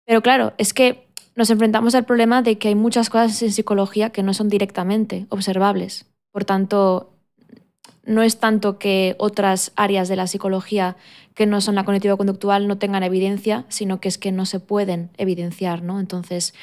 Pero 0.05 0.23
claro, 0.23 0.53
es 0.57 0.73
que 0.73 1.07
nos 1.35 1.51
enfrentamos 1.51 1.93
al 1.93 2.05
problema 2.05 2.41
de 2.41 2.57
que 2.57 2.69
hay 2.69 2.75
muchas 2.75 3.11
cosas 3.11 3.39
en 3.43 3.51
psicología 3.51 4.09
que 4.09 4.23
no 4.23 4.33
son 4.33 4.49
directamente 4.49 5.27
observables. 5.29 6.07
Por 6.31 6.45
tanto, 6.45 7.16
no 8.07 8.23
es 8.23 8.39
tanto 8.39 8.79
que 8.79 9.15
otras 9.19 9.71
áreas 9.75 10.07
de 10.07 10.15
la 10.15 10.27
psicología 10.27 10.95
que 11.35 11.45
no 11.45 11.61
son 11.61 11.75
la 11.75 11.83
cognitivo-conductual 11.83 12.67
no 12.67 12.77
tengan 12.79 13.03
evidencia, 13.03 13.65
sino 13.67 13.99
que 13.99 14.07
es 14.07 14.17
que 14.17 14.31
no 14.31 14.45
se 14.45 14.59
pueden 14.59 15.11
evidenciar. 15.17 15.83
¿no? 15.83 15.99
Entonces, 15.99 16.55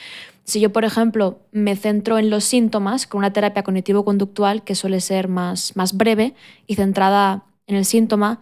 si 0.43 0.59
yo, 0.59 0.73
por 0.73 0.85
ejemplo, 0.85 1.39
me 1.53 1.77
centro 1.77 2.19
en 2.19 2.31
los 2.31 2.45
síntomas 2.45 3.07
con 3.07 3.19
una 3.19 3.33
terapia 3.33 3.63
cognitivo-conductual 3.63 4.65
que 4.65 4.75
suele 4.75 5.01
ser 5.01 5.29
más, 5.29 5.77
más 5.77 5.97
breve 5.97 6.35
y 6.67 6.75
centrada 6.75 7.45
en 7.67 7.77
el 7.77 7.85
síntoma, 7.85 8.41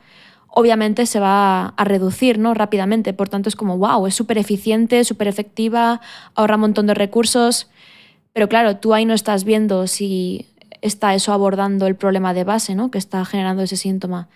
obviamente 0.49 1.05
se 1.07 1.19
va 1.19 1.67
a 1.67 1.85
reducir 1.85 2.39
¿no? 2.39 2.55
rápidamente. 2.55 3.13
Por 3.13 3.29
tanto, 3.29 3.49
es 3.49 3.57
como, 3.57 3.79
wow, 3.79 4.07
es 4.07 4.15
súper 4.15 4.39
eficiente, 4.39 5.05
súper 5.05 5.27
efectiva, 5.27 6.01
ahorra 6.35 6.55
un 6.55 6.63
montón 6.63 6.87
de 6.87 6.95
recursos. 6.95 7.69
Pero 8.33 8.49
claro, 8.49 8.77
tú 8.77 8.95
ahí 8.95 9.05
no 9.05 9.13
estás 9.13 9.45
viendo 9.45 9.87
si 9.87 10.47
está 10.83 11.15
eso 11.15 11.33
abordando 11.33 11.87
el 11.87 11.97
problema 11.97 12.35
de 12.35 12.45
base 12.45 12.75
¿no? 12.75 12.91
que 12.91 12.99
está 12.99 13.25
generando 13.25 13.63
ese 13.63 13.77
síntoma. 13.77 14.29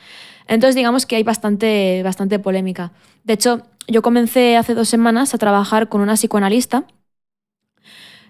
Entonces 0.48 0.74
digamos 0.74 1.04
que 1.04 1.16
hay 1.16 1.22
bastante, 1.22 2.02
bastante 2.02 2.38
polémica. 2.38 2.92
De 3.24 3.34
hecho, 3.34 3.62
yo 3.88 4.02
comencé 4.02 4.56
hace 4.56 4.74
dos 4.74 4.88
semanas 4.88 5.34
a 5.34 5.38
trabajar 5.38 5.88
con 5.88 6.00
una 6.00 6.14
psicoanalista. 6.14 6.84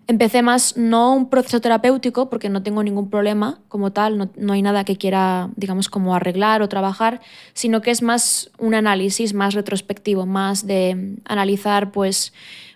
Empecé 0.09 0.43
más 0.43 0.77
no 0.77 1.13
un 1.13 1.29
proceso 1.29 1.61
terapéutico, 1.61 2.31
porque 2.31 2.49
no 2.49 2.63
tengo 2.63 2.83
ningún 2.85 3.11
problema 3.11 3.59
como 3.69 3.93
tal, 3.93 4.17
no, 4.17 4.31
no, 4.37 4.53
hay 4.53 4.63
nada 4.63 4.85
que 4.85 4.97
quiera, 4.97 5.51
digamos, 5.57 5.89
como 5.89 6.15
arreglar 6.15 6.63
o 6.63 6.69
trabajar, 6.69 7.21
sino 7.55 7.83
que 7.83 7.91
es 7.91 8.03
más 8.03 8.51
un 8.59 8.75
análisis 8.75 9.35
más 9.35 9.55
retrospectivo, 9.55 10.25
más 10.25 10.65
de 10.65 11.17
analizar 11.25 11.91
pues 11.91 12.33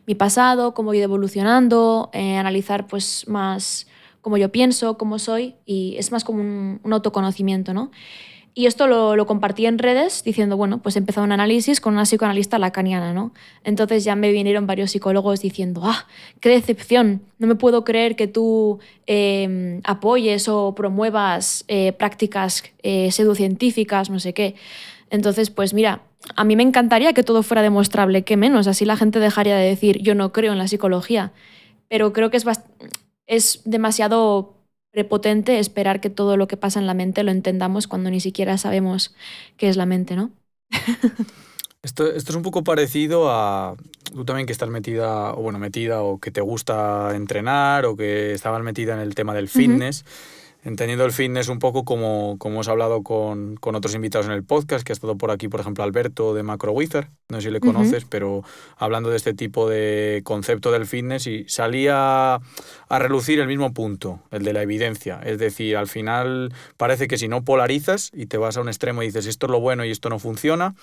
mi 0.07 0.17
pasado, 0.17 0.75
cómo 0.75 0.93
he 0.93 0.97
ido 0.97 1.05
evolucionando, 1.05 2.11
eh, 2.13 2.37
analizar 2.37 2.89
pues 2.89 3.29
más 3.29 3.87
cómo 4.21 4.37
yo 4.37 4.50
pienso, 4.50 4.99
cómo 4.99 5.19
soy, 5.19 5.55
y 5.67 5.97
es 5.99 6.12
más 6.12 6.25
como 6.25 6.41
un, 6.41 6.81
autoconocimiento, 6.93 7.75
¿no? 7.75 7.91
Y 8.53 8.67
esto 8.67 8.89
lo, 8.89 9.15
lo, 9.15 9.27
compartí 9.27 9.67
en 9.67 9.79
redes 9.79 10.25
diciendo, 10.25 10.57
bueno, 10.57 10.83
pues 10.83 10.97
he 10.97 10.99
empezado 10.99 11.25
un 11.25 11.31
análisis 11.31 11.81
con 11.81 11.95
una 11.95 12.03
psicoanalista 12.03 12.59
lacaniana, 12.59 13.15
¿no? 13.15 13.33
Entonces 13.62 14.03
ya 14.03 14.17
me 14.17 14.33
vinieron 14.33 14.67
varios 14.67 14.91
psicólogos 14.91 15.41
diciendo, 15.41 15.83
ah, 15.85 16.07
qué 16.41 16.49
decepción, 16.49 17.23
no 17.39 17.47
me 17.47 17.55
puedo 17.55 17.85
creer 17.85 18.17
que 18.17 18.27
tú 18.27 18.81
eh, 19.07 19.81
apoyes 19.85 20.49
o 20.49 20.75
promuevas 20.75 21.65
eh, 21.69 21.93
prácticas 21.93 22.65
eh, 22.83 23.12
pseudocientíficas, 23.12 24.11
no 24.11 24.19
sé 24.19 24.35
qué. 24.35 24.57
Entonces, 25.11 25.50
pues 25.50 25.75
mira, 25.75 26.03
a 26.37 26.45
mí 26.45 26.57
me 26.57 26.62
encantaría 26.62 27.12
que 27.12 27.23
todo 27.23 27.43
fuera 27.43 27.62
demostrable, 27.62 28.23
que 28.23 28.37
menos, 28.37 28.67
así 28.67 28.85
la 28.85 28.97
gente 28.97 29.19
dejaría 29.19 29.57
de 29.57 29.67
decir, 29.67 29.99
yo 30.03 30.15
no 30.15 30.33
creo 30.33 30.53
en 30.53 30.59
la 30.59 30.69
psicología, 30.69 31.33
pero 31.89 32.12
creo 32.12 32.31
que 32.31 32.37
es, 32.37 32.45
es 33.31 33.63
demasiado 33.65 34.57
prepotente 34.91 35.61
esperar 35.61 36.01
que 36.01 36.11
todo 36.11 36.37
lo 36.37 36.49
que 36.49 36.57
pasa 36.57 36.81
en 36.81 36.87
la 36.87 36.95
mente 36.95 37.23
lo 37.23 37.31
entendamos 37.31 37.87
cuando 37.87 38.11
ni 38.11 38.21
siquiera 38.21 38.59
sabemos 38.59 39.15
qué 39.57 39.69
es 39.69 39.77
la 39.77 39.87
mente, 39.87 40.17
¿no? 40.17 40.33
esto, 41.83 42.13
esto 42.13 42.33
es 42.33 42.37
un 42.37 42.43
poco 42.43 42.65
parecido 42.65 43.31
a 43.31 43.77
tú 44.13 44.25
también 44.25 44.47
que 44.47 44.53
estás 44.53 44.69
metida, 44.69 45.33
o 45.33 45.43
bueno, 45.43 45.61
metida, 45.61 46.03
o 46.03 46.19
que 46.19 46.33
te 46.33 46.41
gusta 46.41 47.15
entrenar, 47.15 47.87
o 47.87 47.97
que 47.97 48.33
estabas 48.33 48.63
metida 48.63 48.95
en 48.95 49.01
el 49.01 49.15
tema 49.15 49.33
del 49.33 49.49
fitness 49.49 50.05
entendiendo 50.62 51.05
el 51.05 51.12
fitness 51.12 51.49
un 51.49 51.59
poco 51.59 51.85
como, 51.85 52.37
como 52.38 52.57
hemos 52.57 52.69
hablado 52.69 53.02
con, 53.02 53.57
con, 53.57 53.75
otros 53.75 53.95
invitados 53.95 54.26
en 54.26 54.33
el 54.33 54.45
podcast, 54.45 54.85
que 54.85 54.93
ha 54.93 54.95
estado 54.95 55.17
por 55.17 55.31
aquí, 55.31 55.49
por 55.49 55.61
ejemplo, 55.61 55.85
Alberto 55.85 56.35
de 56.35 56.43
Macro 56.43 56.73
Wizard, 56.73 57.09
no 57.29 57.40
sé 57.40 57.49
si 57.49 57.50
le 57.50 57.61
conoces, 57.61 58.05
pero 58.05 58.43
hablando 58.76 59.11
de 59.11 59.17
este 59.17 59.35
tipo 59.35 59.69
de 59.69 60.21
concepto 60.25 60.73
del 60.73 60.87
fitness 60.87 61.26
y 61.26 61.45
salía 61.49 62.35
a 62.35 62.99
relucir 62.99 63.40
el 63.40 63.47
mismo 63.47 63.73
punto, 63.73 64.21
el 64.31 64.43
de 64.43 64.52
la 64.52 64.62
evidencia. 64.62 65.21
Es 65.25 65.38
decir, 65.38 65.76
al 65.76 65.87
final 65.87 66.52
parece 66.76 67.09
que 67.09 67.17
si 67.17 67.29
no 67.29 67.45
polarizas 67.45 68.11
y 68.12 68.26
te 68.26 68.37
vas 68.37 68.57
a 68.57 68.61
un 68.61 68.69
extremo 68.69 69.02
y 69.02 69.07
dices 69.07 69.26
esto 69.26 69.47
es 69.47 69.52
lo 69.52 69.61
bueno 69.61 69.85
y 69.85 69.90
esto 69.90 70.09
no 70.09 70.19
funciona, 70.19 70.75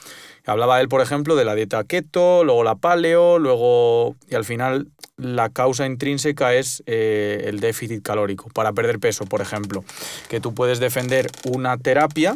hablaba 0.51 0.81
él, 0.81 0.89
por 0.89 1.01
ejemplo, 1.01 1.35
de 1.35 1.45
la 1.45 1.55
dieta 1.55 1.83
keto, 1.83 2.43
luego 2.43 2.63
la 2.63 2.75
paleo, 2.75 3.39
luego, 3.39 4.15
y 4.29 4.35
al 4.35 4.45
final 4.45 4.87
la 5.17 5.49
causa 5.49 5.85
intrínseca 5.85 6.53
es 6.53 6.83
eh, 6.85 7.43
el 7.45 7.59
déficit 7.59 8.03
calórico, 8.03 8.49
para 8.49 8.73
perder 8.73 8.99
peso, 8.99 9.25
por 9.25 9.41
ejemplo. 9.41 9.83
Que 10.29 10.39
tú 10.39 10.53
puedes 10.53 10.79
defender 10.79 11.29
una 11.43 11.77
terapia, 11.77 12.35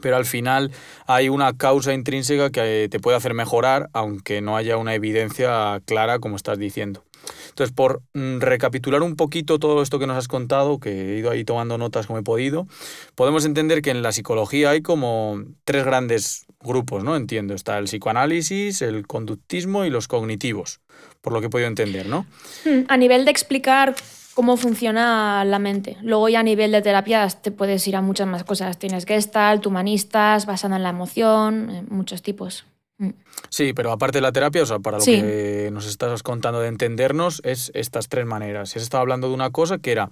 pero 0.00 0.16
al 0.16 0.24
final 0.24 0.70
hay 1.06 1.28
una 1.28 1.56
causa 1.56 1.92
intrínseca 1.92 2.50
que 2.50 2.88
te 2.90 3.00
puede 3.00 3.16
hacer 3.16 3.34
mejorar, 3.34 3.88
aunque 3.92 4.40
no 4.40 4.56
haya 4.56 4.76
una 4.76 4.94
evidencia 4.94 5.80
clara, 5.86 6.18
como 6.18 6.36
estás 6.36 6.58
diciendo. 6.58 7.02
Entonces, 7.48 7.74
por 7.74 8.02
mm, 8.14 8.38
recapitular 8.40 9.02
un 9.02 9.16
poquito 9.16 9.58
todo 9.58 9.82
esto 9.82 9.98
que 9.98 10.06
nos 10.06 10.16
has 10.16 10.28
contado, 10.28 10.78
que 10.78 11.14
he 11.14 11.18
ido 11.18 11.30
ahí 11.30 11.44
tomando 11.44 11.78
notas 11.78 12.06
como 12.06 12.18
he 12.18 12.22
podido, 12.22 12.66
podemos 13.14 13.44
entender 13.44 13.82
que 13.82 13.90
en 13.90 14.02
la 14.02 14.12
psicología 14.12 14.70
hay 14.70 14.82
como 14.82 15.42
tres 15.64 15.84
grandes 15.84 16.46
grupos, 16.60 17.04
¿no? 17.04 17.16
Entiendo. 17.16 17.54
Está 17.54 17.78
el 17.78 17.84
psicoanálisis, 17.84 18.82
el 18.82 19.06
conductismo 19.06 19.84
y 19.84 19.90
los 19.90 20.08
cognitivos 20.08 20.80
por 21.24 21.32
lo 21.32 21.40
que 21.40 21.46
he 21.46 21.50
podido 21.50 21.68
entender, 21.68 22.06
¿no? 22.06 22.26
Hmm, 22.64 22.84
a 22.86 22.96
nivel 22.98 23.24
de 23.24 23.30
explicar 23.30 23.94
cómo 24.34 24.56
funciona 24.56 25.44
la 25.44 25.58
mente. 25.58 25.96
Luego 26.02 26.28
ya 26.28 26.40
a 26.40 26.42
nivel 26.42 26.72
de 26.72 26.82
terapias 26.82 27.40
te 27.40 27.50
puedes 27.50 27.86
ir 27.88 27.96
a 27.96 28.02
muchas 28.02 28.26
más 28.26 28.44
cosas. 28.44 28.78
Tienes 28.78 29.06
Gestalt, 29.06 29.64
humanistas, 29.66 30.44
basado 30.44 30.76
en 30.76 30.82
la 30.82 30.90
emoción, 30.90 31.70
eh, 31.70 31.84
muchos 31.88 32.22
tipos. 32.22 32.66
Mm. 32.98 33.10
Sí, 33.48 33.72
pero 33.72 33.90
aparte 33.90 34.18
de 34.18 34.22
la 34.22 34.32
terapia, 34.32 34.62
o 34.62 34.66
sea, 34.66 34.78
para 34.78 34.98
lo 34.98 35.04
que 35.04 35.68
nos 35.72 35.86
estás 35.86 36.22
contando 36.22 36.60
de 36.60 36.68
entendernos, 36.68 37.40
es 37.44 37.70
estas 37.74 38.08
tres 38.08 38.24
maneras. 38.24 38.70
Si 38.70 38.78
has 38.78 38.84
estado 38.84 39.00
hablando 39.00 39.28
de 39.28 39.34
una 39.34 39.50
cosa 39.50 39.78
que 39.78 39.92
era 39.92 40.10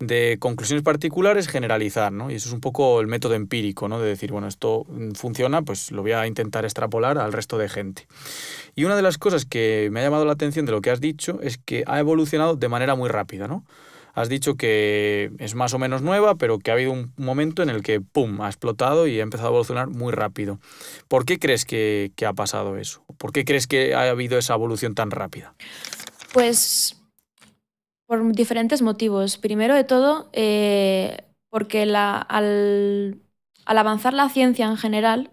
de 0.00 0.36
conclusiones 0.40 0.82
particulares, 0.82 1.48
generalizar, 1.48 2.12
¿no? 2.12 2.30
Y 2.30 2.34
eso 2.34 2.48
es 2.48 2.54
un 2.54 2.60
poco 2.60 3.00
el 3.00 3.06
método 3.06 3.34
empírico, 3.34 3.88
¿no? 3.88 4.00
De 4.00 4.08
decir, 4.08 4.32
bueno, 4.32 4.48
esto 4.48 4.84
funciona, 5.14 5.62
pues 5.62 5.92
lo 5.92 6.02
voy 6.02 6.12
a 6.12 6.26
intentar 6.26 6.64
extrapolar 6.64 7.18
al 7.18 7.32
resto 7.32 7.56
de 7.56 7.68
gente. 7.68 8.06
Y 8.74 8.84
una 8.84 8.96
de 8.96 9.02
las 9.02 9.18
cosas 9.18 9.44
que 9.44 9.88
me 9.92 10.00
ha 10.00 10.02
llamado 10.02 10.24
la 10.24 10.32
atención 10.32 10.66
de 10.66 10.72
lo 10.72 10.80
que 10.80 10.90
has 10.90 11.00
dicho 11.00 11.38
es 11.40 11.58
que 11.58 11.84
ha 11.86 11.98
evolucionado 12.00 12.56
de 12.56 12.68
manera 12.68 12.96
muy 12.96 13.08
rápida, 13.08 13.46
¿no? 13.46 13.64
Has 14.14 14.28
dicho 14.28 14.54
que 14.54 15.32
es 15.38 15.54
más 15.54 15.74
o 15.74 15.78
menos 15.78 16.02
nueva, 16.02 16.36
pero 16.36 16.58
que 16.58 16.70
ha 16.70 16.74
habido 16.74 16.92
un 16.92 17.12
momento 17.16 17.62
en 17.62 17.70
el 17.70 17.82
que, 17.82 18.00
¡pum!, 18.00 18.40
ha 18.40 18.46
explotado 18.46 19.06
y 19.06 19.20
ha 19.20 19.22
empezado 19.22 19.48
a 19.48 19.50
evolucionar 19.50 19.88
muy 19.88 20.12
rápido. 20.12 20.60
¿Por 21.08 21.24
qué 21.24 21.38
crees 21.38 21.64
que, 21.64 22.12
ha 22.26 22.32
pasado 22.32 22.76
eso? 22.78 23.04
¿Por 23.18 23.32
qué 23.32 23.44
crees 23.44 23.66
que 23.66 23.94
ha 23.94 24.08
habido 24.08 24.38
esa 24.38 24.54
evolución 24.54 24.94
tan 24.94 25.10
rápida? 25.10 25.54
Pues 26.32 27.00
por 28.06 28.32
diferentes 28.32 28.82
motivos. 28.82 29.36
Primero 29.38 29.74
de 29.74 29.84
todo, 29.84 30.28
eh, 30.32 31.24
porque 31.50 31.82
al 31.82 33.20
avanzar 33.66 34.14
la 34.14 34.28
ciencia 34.28 34.66
en 34.66 34.76
general, 34.76 35.30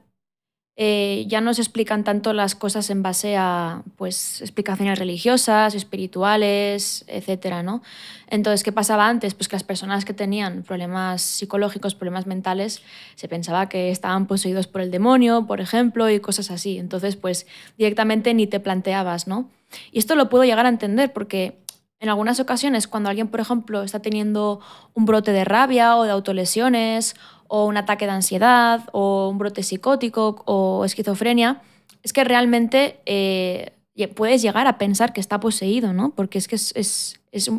eh, 0.83 1.25
ya 1.27 1.41
no 1.41 1.53
se 1.53 1.61
explican 1.61 2.03
tanto 2.03 2.33
las 2.33 2.55
cosas 2.55 2.89
en 2.89 3.03
base 3.03 3.38
a 3.38 3.83
pues, 3.97 4.41
explicaciones 4.41 4.97
religiosas, 4.97 5.75
espirituales, 5.75 7.05
etc. 7.07 7.61
¿no? 7.63 7.83
Entonces, 8.31 8.63
¿qué 8.63 8.71
pasaba 8.71 9.07
antes? 9.07 9.35
Pues 9.35 9.47
que 9.47 9.57
las 9.57 9.63
personas 9.63 10.05
que 10.05 10.15
tenían 10.15 10.63
problemas 10.63 11.21
psicológicos, 11.21 11.93
problemas 11.93 12.25
mentales, 12.25 12.81
se 13.13 13.27
pensaba 13.27 13.69
que 13.69 13.91
estaban 13.91 14.25
poseídos 14.25 14.65
por 14.65 14.81
el 14.81 14.89
demonio, 14.89 15.45
por 15.45 15.61
ejemplo, 15.61 16.09
y 16.09 16.19
cosas 16.19 16.50
así. 16.50 16.79
Entonces, 16.79 17.15
pues 17.15 17.45
directamente 17.77 18.33
ni 18.33 18.47
te 18.47 18.59
planteabas, 18.59 19.27
¿no? 19.27 19.51
Y 19.91 20.00
esto 20.00 20.15
lo 20.15 20.29
puedo 20.29 20.45
llegar 20.45 20.65
a 20.65 20.69
entender 20.69 21.13
porque 21.13 21.59
en 22.00 22.09
algunas 22.09 22.39
ocasiones, 22.39 22.88
cuando 22.88 23.09
alguien, 23.09 23.27
por 23.27 23.39
ejemplo, 23.39 23.83
está 23.83 24.00
teniendo 24.00 24.61
un 24.95 25.05
brote 25.05 25.31
de 25.31 25.45
rabia 25.45 25.95
o 25.95 26.05
de 26.05 26.09
autolesiones 26.09 27.15
o 27.53 27.65
un 27.65 27.75
ataque 27.75 28.05
de 28.05 28.13
ansiedad 28.13 28.88
o 28.93 29.27
un 29.29 29.38
brote 29.38 29.62
psicótico 29.62 30.41
o 30.46 30.86
esquizofrenia, 30.86 31.62
es 32.01 32.13
que 32.13 32.24
realmente 32.24 33.01
eh, 33.05 33.74
puedes 34.15 34.41
llegar 34.41 34.67
a 34.67 34.77
pensar 34.77 35.12
que 35.12 35.20
está 35.20 35.41
poseído, 35.41 35.91
¿no? 35.91 36.15
Porque 36.15 36.38
es 36.38 36.48
que 36.48 36.55
es, 36.55 36.72
es, 36.77 37.20
es 37.34 37.51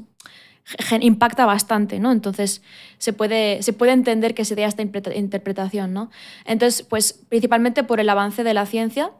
impacta 1.03 1.45
bastante, 1.45 1.99
¿no? 1.99 2.11
Entonces 2.11 2.63
se 2.97 3.13
puede, 3.13 3.63
se 3.63 3.75
puede 3.75 3.93
entender 3.93 4.35
que 4.35 4.47
se 4.47 4.55
dé 4.55 4.65
esta 4.65 4.81
interpretación, 4.81 5.93
¿no? 5.93 6.11
Entonces, 6.47 6.85
pues 6.85 7.13
principalmente 7.13 7.85
por 7.85 8.01
el 8.01 8.09
avance 8.09 8.45
de 8.45 8.55
la 8.55 8.65
ciencia, 8.65 9.11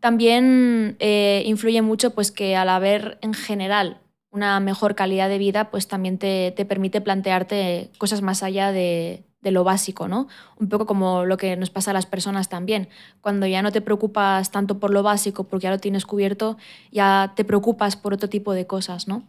también 0.00 0.96
eh, 0.98 1.44
influye 1.46 1.80
mucho 1.80 2.12
pues 2.12 2.32
que 2.32 2.56
al 2.56 2.70
haber 2.70 3.18
en 3.22 3.34
general 3.34 4.00
una 4.32 4.58
mejor 4.58 4.96
calidad 4.96 5.28
de 5.28 5.38
vida, 5.38 5.70
pues 5.70 5.86
también 5.86 6.18
te, 6.18 6.52
te 6.56 6.64
permite 6.64 7.00
plantearte 7.00 7.90
cosas 7.98 8.20
más 8.20 8.42
allá 8.42 8.72
de, 8.72 9.22
de 9.42 9.50
lo 9.50 9.64
básico, 9.64 10.08
¿no? 10.08 10.28
Un 10.58 10.68
poco 10.68 10.86
como 10.86 11.24
lo 11.24 11.36
que 11.36 11.56
nos 11.56 11.70
pasa 11.70 11.90
a 11.90 11.94
las 11.94 12.06
personas 12.06 12.48
también. 12.48 12.88
Cuando 13.20 13.46
ya 13.46 13.60
no 13.60 13.72
te 13.72 13.80
preocupas 13.80 14.50
tanto 14.50 14.78
por 14.78 14.90
lo 14.90 15.02
básico, 15.02 15.44
porque 15.44 15.64
ya 15.64 15.70
lo 15.70 15.78
tienes 15.78 16.06
cubierto, 16.06 16.56
ya 16.92 17.32
te 17.36 17.44
preocupas 17.44 17.96
por 17.96 18.14
otro 18.14 18.28
tipo 18.28 18.52
de 18.54 18.66
cosas, 18.66 19.08
¿no? 19.08 19.24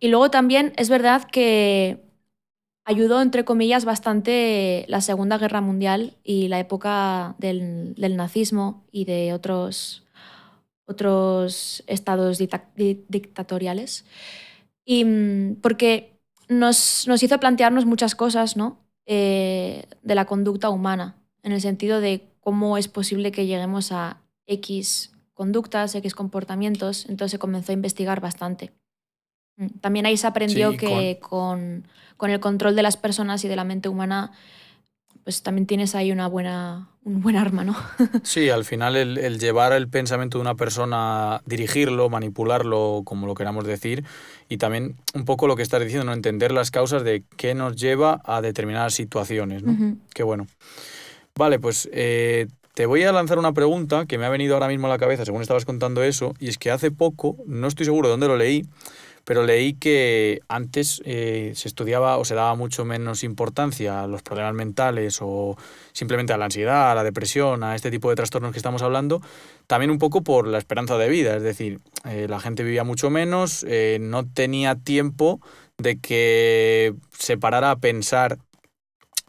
Y 0.00 0.08
luego 0.08 0.30
también 0.30 0.72
es 0.76 0.88
verdad 0.88 1.24
que 1.24 2.00
ayudó, 2.84 3.20
entre 3.20 3.44
comillas, 3.44 3.84
bastante 3.84 4.84
la 4.88 5.00
Segunda 5.00 5.38
Guerra 5.38 5.60
Mundial 5.60 6.16
y 6.24 6.48
la 6.48 6.60
época 6.60 7.34
del, 7.38 7.94
nazismo 8.16 8.84
y 8.92 9.04
de 9.04 9.32
otros, 9.32 10.04
otros 10.86 11.82
estados 11.86 12.38
dictatoriales. 12.38 14.04
Y 14.84 15.04
mm, 15.04 15.56
porque 15.62 16.20
nos, 16.48 17.06
nos 17.08 17.22
hizo 17.22 17.38
plantearnos 17.40 17.86
muchas 17.86 18.14
cosas, 18.14 18.56
¿no? 18.56 18.81
Eh, 19.06 19.86
de 20.02 20.14
la 20.14 20.26
conducta 20.26 20.70
humana, 20.70 21.16
en 21.42 21.52
el 21.52 21.60
sentido 21.60 22.00
de 22.00 22.22
cómo 22.40 22.78
es 22.78 22.88
posible 22.88 23.32
que 23.32 23.46
lleguemos 23.46 23.90
a 23.90 24.20
X 24.46 25.12
conductas, 25.34 25.94
X 25.94 26.14
comportamientos, 26.14 27.06
entonces 27.08 27.32
se 27.32 27.38
comenzó 27.38 27.72
a 27.72 27.74
investigar 27.74 28.20
bastante. 28.20 28.72
Mm, 29.56 29.78
también 29.80 30.06
ahí 30.06 30.16
se 30.16 30.26
aprendió 30.26 30.76
que 30.76 31.18
con... 31.20 31.84
el 32.20 32.40
control 32.40 32.76
de 32.76 32.82
las 32.82 32.96
personas 32.96 33.44
y 33.44 33.48
de 33.48 33.56
la 33.56 33.64
mente 33.64 33.88
humana, 33.88 34.32
pues 35.24 35.42
también 35.42 35.66
tienes 35.66 35.94
ahí 35.94 36.10
una 36.10 36.26
buena, 36.26 36.88
un 37.04 37.22
buen 37.22 37.36
arma, 37.36 37.64
¿no? 37.64 37.76
sí, 38.22 38.50
al 38.50 38.64
final 38.64 38.96
el, 38.96 39.18
el, 39.18 39.38
llevar 39.38 39.72
el 39.72 39.88
pensamiento 39.88 40.38
de 40.38 40.42
una 40.42 40.54
persona, 40.54 41.42
dirigirlo, 41.46 42.08
manipularlo, 42.08 43.02
como 43.04 43.26
lo 43.26 43.34
queramos 43.34 43.64
decir, 43.64 44.04
y 44.48 44.56
también 44.56 44.96
un 45.14 45.24
poco 45.24 45.46
lo 45.46 45.56
que 45.56 45.62
estás 45.62 45.80
diciendo, 45.80 46.06
¿no? 46.06 46.12
entender 46.12 46.52
las 46.52 46.70
causas 46.70 47.04
de 47.04 47.24
qué 47.36 47.54
nos 47.54 47.76
lleva 47.76 48.20
a 48.24 48.40
determinadas 48.40 48.94
situaciones. 48.94 49.62
¿no? 49.62 49.96
Qué 50.12 50.22
bueno. 50.22 50.46
Vale, 51.34 51.58
pues 51.58 51.88
eh, 51.92 52.48
te 52.74 52.86
voy 52.86 53.04
a 53.04 53.12
lanzar 53.12 53.38
una 53.38 53.52
pregunta 53.52 54.06
que 54.06 54.18
me 54.18 54.26
ha 54.26 54.28
venido 54.28 54.54
ahora 54.54 54.68
mismo 54.68 54.86
a 54.86 54.90
la 54.90 54.98
cabeza 54.98 55.24
según 55.24 55.42
estabas 55.42 55.64
contando 55.64 56.02
eso, 56.02 56.34
y 56.40 56.48
es 56.48 56.58
que 56.58 56.70
hace 56.70 56.90
poco, 56.90 57.36
no 57.46 57.68
estoy 57.68 57.86
seguro 57.86 58.08
de 58.08 58.12
dónde 58.12 58.28
lo 58.28 58.36
leí, 58.36 58.66
pero 59.24 59.44
leí 59.44 59.74
que 59.74 60.40
antes 60.48 61.00
eh, 61.04 61.52
se 61.54 61.68
estudiaba 61.68 62.16
o 62.18 62.24
se 62.24 62.34
daba 62.34 62.54
mucho 62.54 62.84
menos 62.84 63.24
importancia 63.24 64.02
a 64.02 64.06
los 64.06 64.22
problemas 64.22 64.54
mentales 64.54 65.18
o 65.20 65.56
simplemente 65.92 66.32
a 66.32 66.38
la 66.38 66.46
ansiedad, 66.46 66.90
a 66.90 66.94
la 66.94 67.04
depresión, 67.04 67.62
a 67.62 67.74
este 67.74 67.90
tipo 67.90 68.10
de 68.10 68.16
trastornos 68.16 68.52
que 68.52 68.58
estamos 68.58 68.82
hablando, 68.82 69.22
también 69.66 69.90
un 69.90 69.98
poco 69.98 70.22
por 70.22 70.46
la 70.46 70.58
esperanza 70.58 70.98
de 70.98 71.08
vida, 71.08 71.36
es 71.36 71.42
decir, 71.42 71.80
eh, 72.04 72.26
la 72.28 72.40
gente 72.40 72.64
vivía 72.64 72.84
mucho 72.84 73.10
menos, 73.10 73.64
eh, 73.68 73.98
no 74.00 74.26
tenía 74.26 74.74
tiempo 74.74 75.40
de 75.78 75.98
que 75.98 76.94
se 77.16 77.36
parara 77.38 77.70
a 77.70 77.76
pensar 77.76 78.38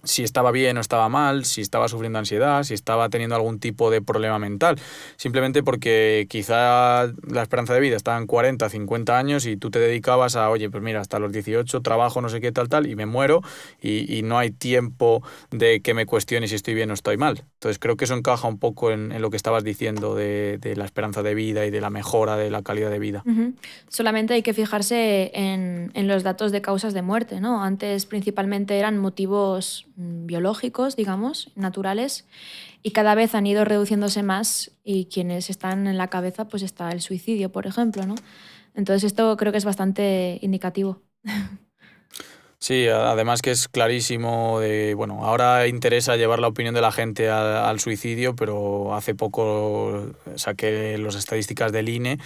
si 0.03 0.23
estaba 0.23 0.51
bien 0.51 0.77
o 0.77 0.81
estaba 0.81 1.07
mal, 1.09 1.45
si 1.45 1.61
estaba 1.61 1.87
sufriendo 1.87 2.19
ansiedad, 2.19 2.63
si 2.63 2.73
estaba 2.73 3.09
teniendo 3.09 3.35
algún 3.35 3.59
tipo 3.59 3.89
de 3.89 4.01
problema 4.01 4.37
mental. 4.37 4.77
Simplemente 5.15 5.63
porque 5.63 6.27
quizá 6.29 7.07
la 7.27 7.41
esperanza 7.41 7.73
de 7.73 7.79
vida 7.79 7.95
estaba 7.95 8.17
en 8.17 8.27
40, 8.27 8.69
50 8.69 9.17
años 9.17 9.45
y 9.45 9.55
tú 9.55 9.71
te 9.71 9.79
dedicabas 9.79 10.35
a, 10.35 10.49
oye, 10.49 10.69
pues 10.69 10.83
mira, 10.83 10.99
hasta 10.99 11.19
los 11.19 11.31
18 11.31 11.81
trabajo, 11.81 12.21
no 12.21 12.29
sé 12.29 12.41
qué, 12.41 12.51
tal, 12.51 12.67
tal, 12.67 12.87
y 12.87 12.95
me 12.95 13.05
muero 13.05 13.41
y, 13.81 14.21
no 14.23 14.37
hay 14.37 14.51
tiempo 14.51 15.21
de 15.51 15.81
que 15.81 15.93
me 15.93 16.05
cuestione 16.05 16.47
si 16.47 16.55
estoy 16.55 16.73
bien 16.73 16.89
o 16.91 16.93
estoy 16.93 17.17
mal. 17.17 17.43
Entonces 17.55 17.77
creo 17.77 17.97
que 17.97 18.05
eso 18.05 18.13
encaja 18.13 18.47
un 18.47 18.57
poco 18.57 18.91
en, 18.91 19.21
lo 19.21 19.29
que 19.29 19.37
estabas 19.37 19.63
diciendo 19.63 20.15
de, 20.15 20.73
la 20.75 20.85
esperanza 20.85 21.23
de 21.23 21.35
vida 21.35 21.65
y 21.65 21.71
de 21.71 21.81
la 21.81 21.89
mejora 21.89 22.37
de 22.37 22.49
la 22.49 22.61
calidad 22.61 22.89
de 22.89 22.99
vida. 22.99 23.23
Solamente 23.89 24.33
hay 24.33 24.43
que 24.43 24.53
fijarse 24.53 25.31
en, 25.33 25.91
en 25.93 26.07
los 26.07 26.23
datos 26.23 26.51
de 26.51 26.61
causas 26.61 26.93
de 26.93 27.01
muerte, 27.01 27.41
¿no? 27.41 27.63
Antes 27.63 28.05
principalmente 28.05 28.77
eran 28.77 28.97
motivos 28.97 29.87
biológicos, 29.95 30.95
digamos, 30.95 31.51
naturales, 31.55 32.25
y 32.81 32.91
cada 32.91 33.15
vez 33.15 33.35
han 33.35 33.47
ido 33.47 33.65
reduciéndose 33.65 34.23
más 34.23 34.71
y 34.83 35.05
quienes 35.05 35.49
están 35.49 35.87
en 35.87 35.97
la 35.97 36.07
cabeza 36.07 36.47
pues 36.47 36.63
está 36.63 36.91
el 36.91 37.01
suicidio, 37.01 37.51
por 37.51 37.67
ejemplo, 37.67 38.05
¿no? 38.05 38.15
Entonces 38.75 39.03
esto 39.03 39.37
creo 39.37 39.51
que 39.51 39.57
es 39.57 39.65
bastante 39.65 40.39
indicativo. 40.41 41.01
Sí, 42.63 42.87
además 42.87 43.41
que 43.41 43.51
es 43.51 43.67
clarísimo 43.67 44.61
de, 44.61 44.93
bueno, 44.93 45.25
ahora 45.25 45.67
interesa 45.67 46.15
llevar 46.15 46.39
la 46.39 46.47
opinión 46.47 46.73
de 46.73 46.79
la 46.79 46.93
gente 46.93 47.29
al, 47.29 47.81
suicidio, 47.81 48.37
pero 48.37 48.95
hace 48.95 49.15
poco 49.15 50.13
saqué 50.35 50.97
las 50.97 51.15
estadísticas 51.15 51.73
del 51.73 51.89
INE 51.89 52.19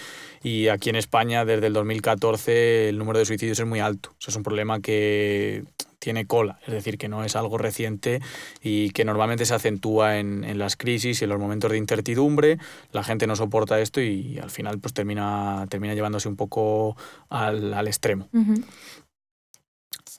y 0.44 0.68
aquí 0.68 0.92
en 0.92 0.96
España 0.96 1.44
desde 1.44 1.66
el 1.66 1.74
2014 1.74 2.90
el 2.90 3.00
número 3.00 3.18
de 3.18 3.26
suicidios 3.26 3.58
es 3.60 3.66
muy 3.66 3.80
alto. 3.80 4.14
es 4.28 4.36
un 4.36 4.44
problema 4.44 4.80
que 4.80 5.64
tiene 6.00 6.28
cola, 6.28 6.60
es 6.66 6.74
decir, 6.74 6.98
que 6.98 7.10
no 7.10 7.24
es 7.24 7.36
algo 7.36 7.58
reciente 7.58 8.22
y 8.62 8.92
que 8.92 9.06
normalmente 9.06 9.46
se 9.46 9.54
acentúa 9.54 10.20
en, 10.20 10.44
en 10.44 10.60
las 10.60 10.76
crisis 10.76 11.22
y 11.22 11.24
en 11.24 11.30
los 11.30 11.40
momentos 11.40 11.72
de 11.72 11.78
incertidumbre. 11.78 12.60
La 12.92 13.04
gente 13.04 13.28
no 13.28 13.36
soporta 13.36 13.80
esto 13.80 14.02
y 14.02 14.38
al 14.40 14.50
final 14.50 14.80
pues 14.80 14.94
termina, 14.94 15.66
termina 15.70 15.94
llevándose 15.94 16.30
un 16.30 16.36
poco 16.36 16.96
al, 17.30 17.74
al 17.74 17.88
extremo. 17.88 18.30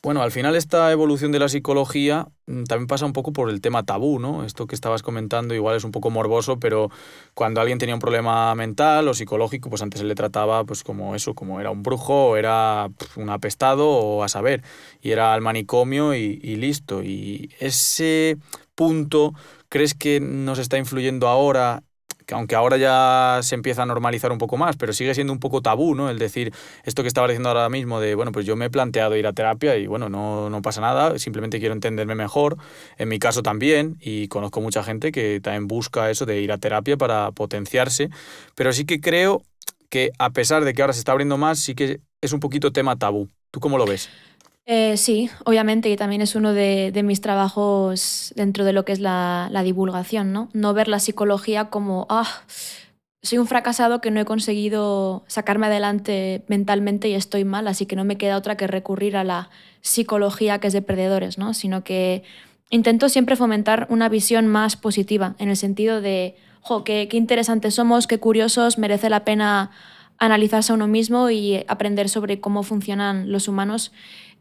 Bueno, 0.09 0.23
al 0.23 0.33
final 0.33 0.57
esta 0.57 0.91
evolución 0.91 1.33
de 1.33 1.39
la 1.39 1.51
psicología 1.51 2.29
mm, 2.47 2.65
también 2.65 2.87
pasa 2.87 3.05
un 3.05 3.13
poco 3.13 3.35
por 3.35 3.51
el 3.51 3.61
tema 3.61 3.83
tabú, 3.83 4.19
¿no? 4.19 4.43
Esto 4.43 4.67
que 4.67 4.75
estabas 4.75 5.03
comentando 5.03 5.55
igual 5.55 5.77
es 5.77 5.85
un 5.85 5.91
poco 5.91 6.09
morboso, 6.09 6.59
pero 6.59 6.91
cuando 7.35 7.61
alguien 7.61 7.77
tenía 7.79 7.95
un 7.95 8.01
problema 8.01 8.55
mental 8.55 9.07
o 9.09 9.13
psicológico, 9.13 9.69
pues 9.69 9.83
antes 9.83 10.01
se 10.01 10.07
le 10.07 10.15
trataba 10.15 10.65
pues 10.65 10.83
como 10.83 11.15
eso, 11.15 11.35
como 11.35 11.61
era 11.61 11.71
un 11.71 11.83
brujo 11.83 12.29
o 12.29 12.37
era 12.39 12.89
un 13.17 13.29
apestado 13.29 13.87
o 13.87 14.23
a 14.25 14.29
saber, 14.29 14.63
y 15.03 15.11
era 15.11 15.35
al 15.35 15.43
manicomio 15.43 16.15
y, 16.15 16.41
y 16.43 16.57
listo. 16.57 17.03
Y 17.03 17.51
ese 17.61 18.39
punto, 18.75 19.35
¿crees 19.69 19.93
que 19.93 20.21
nos 20.21 20.59
está 20.59 20.79
influyendo 20.79 21.29
ahora 21.29 21.83
aunque 22.33 22.55
ahora 22.55 22.77
ya 22.77 23.41
se 23.43 23.55
empieza 23.55 23.83
a 23.83 23.87
normalizar 23.87 24.33
un 24.33 24.39
poco 24.39 24.57
más, 24.57 24.77
pero 24.77 24.93
sigue 24.93 25.15
siendo 25.15 25.33
un 25.33 25.41
poco 25.41 25.63
tabú, 25.63 25.95
¿no? 25.95 26.11
El 26.11 26.19
decir 26.19 26.53
esto 26.85 27.03
que 27.03 27.09
estaba 27.09 27.27
diciendo 27.27 27.49
ahora 27.49 27.69
mismo 27.69 28.01
de, 28.01 28.15
bueno, 28.15 28.33
pues 28.33 28.47
yo 28.47 28.57
me 28.57 28.67
he 28.67 28.71
planteado 28.71 29.17
ir 29.17 29.27
a 29.27 29.33
terapia 29.33 29.77
y 29.77 29.87
bueno, 29.87 30.09
no, 30.09 30.51
no 30.51 30.63
pasa 30.63 30.81
nada, 30.81 31.19
simplemente 31.19 31.59
quiero 31.59 31.75
entenderme 31.75 32.15
mejor, 32.15 32.57
en 32.97 33.09
mi 33.09 33.19
caso 33.19 33.43
también, 33.43 33.97
y 34.01 34.29
conozco 34.29 34.61
mucha 34.61 34.83
gente 34.83 35.13
que 35.13 35.41
también 35.41 35.67
busca 35.67 36.11
eso 36.11 36.27
de 36.27 36.41
ir 36.41 36.53
a 36.53 36.59
terapia 36.59 36.97
para 36.97 37.33
potenciarse, 37.33 38.11
pero 38.55 38.73
sí 38.73 38.85
que 38.85 39.01
creo 39.01 39.43
que 39.89 40.11
a 40.19 40.31
pesar 40.31 40.65
de 40.65 40.75
que 40.75 40.83
ahora 40.83 40.93
se 40.93 40.99
está 41.01 41.13
abriendo 41.13 41.39
más, 41.39 41.59
sí 41.59 41.75
que 41.75 42.01
es 42.21 42.33
un 42.33 42.41
poquito 42.41 42.73
tema 42.73 42.97
tabú. 42.97 43.31
¿Tú 43.51 43.61
cómo 43.61 43.79
lo 43.79 43.87
ves? 43.87 44.11
Eh, 44.71 44.99
sí, 44.99 45.31
obviamente, 45.47 45.89
y 45.89 45.97
también 45.97 46.21
es 46.21 46.35
uno 46.35 46.53
de, 46.53 46.93
mis 47.03 47.23
trabajos 47.23 48.35
dentro 48.37 48.67
de 48.67 48.75
lo 48.75 48.85
que 48.85 48.93
es 48.93 49.01
la, 49.01 49.51
divulgación, 49.65 50.35
¿no? 50.35 50.51
No 50.53 50.75
ver 50.75 50.89
la 50.89 50.99
psicología 50.99 51.71
como, 51.71 52.07
ah, 52.11 52.29
soy 53.23 53.39
un 53.39 53.47
fracasado 53.47 54.03
que 54.03 54.11
no 54.11 54.21
he 54.21 54.27
conseguido 54.27 55.25
sacarme 55.27 55.69
adelante 55.69 56.45
mentalmente 56.49 57.09
y 57.09 57.15
estoy 57.15 57.45
mal, 57.45 57.67
así 57.67 57.87
que 57.87 57.97
no 57.97 58.05
me 58.05 58.19
queda 58.19 58.37
otra 58.37 58.59
que 58.59 58.67
recurrir 58.67 59.17
a 59.17 59.25
la 59.25 59.49
psicología 59.81 60.59
que 60.59 60.67
es 60.67 60.75
de 60.75 60.83
perdedores, 60.83 61.39
¿no? 61.39 61.55
Sino 61.55 61.83
que 61.83 62.23
intento 62.69 63.09
siempre 63.09 63.37
fomentar 63.37 63.87
una 63.89 64.11
visión 64.11 64.49
más 64.49 64.77
positiva, 64.77 65.35
en 65.39 65.49
el 65.49 65.57
sentido 65.57 66.03
de, 66.03 66.37
jo, 66.61 66.85
qué, 66.85 67.09
qué 67.09 67.17
interesantes 67.17 67.75
somos, 67.75 68.07
qué 68.07 68.19
curiosos, 68.21 68.77
merece 68.77 69.09
la 69.09 69.25
pena 69.25 69.71
analizarse 70.19 70.73
a 70.73 70.75
uno 70.75 70.89
mismo 70.89 71.31
y 71.31 71.65
aprender 71.69 72.09
sobre 72.09 72.41
cómo 72.41 72.63
funcionan 72.65 73.33
los 73.33 73.49
humanos 73.49 73.93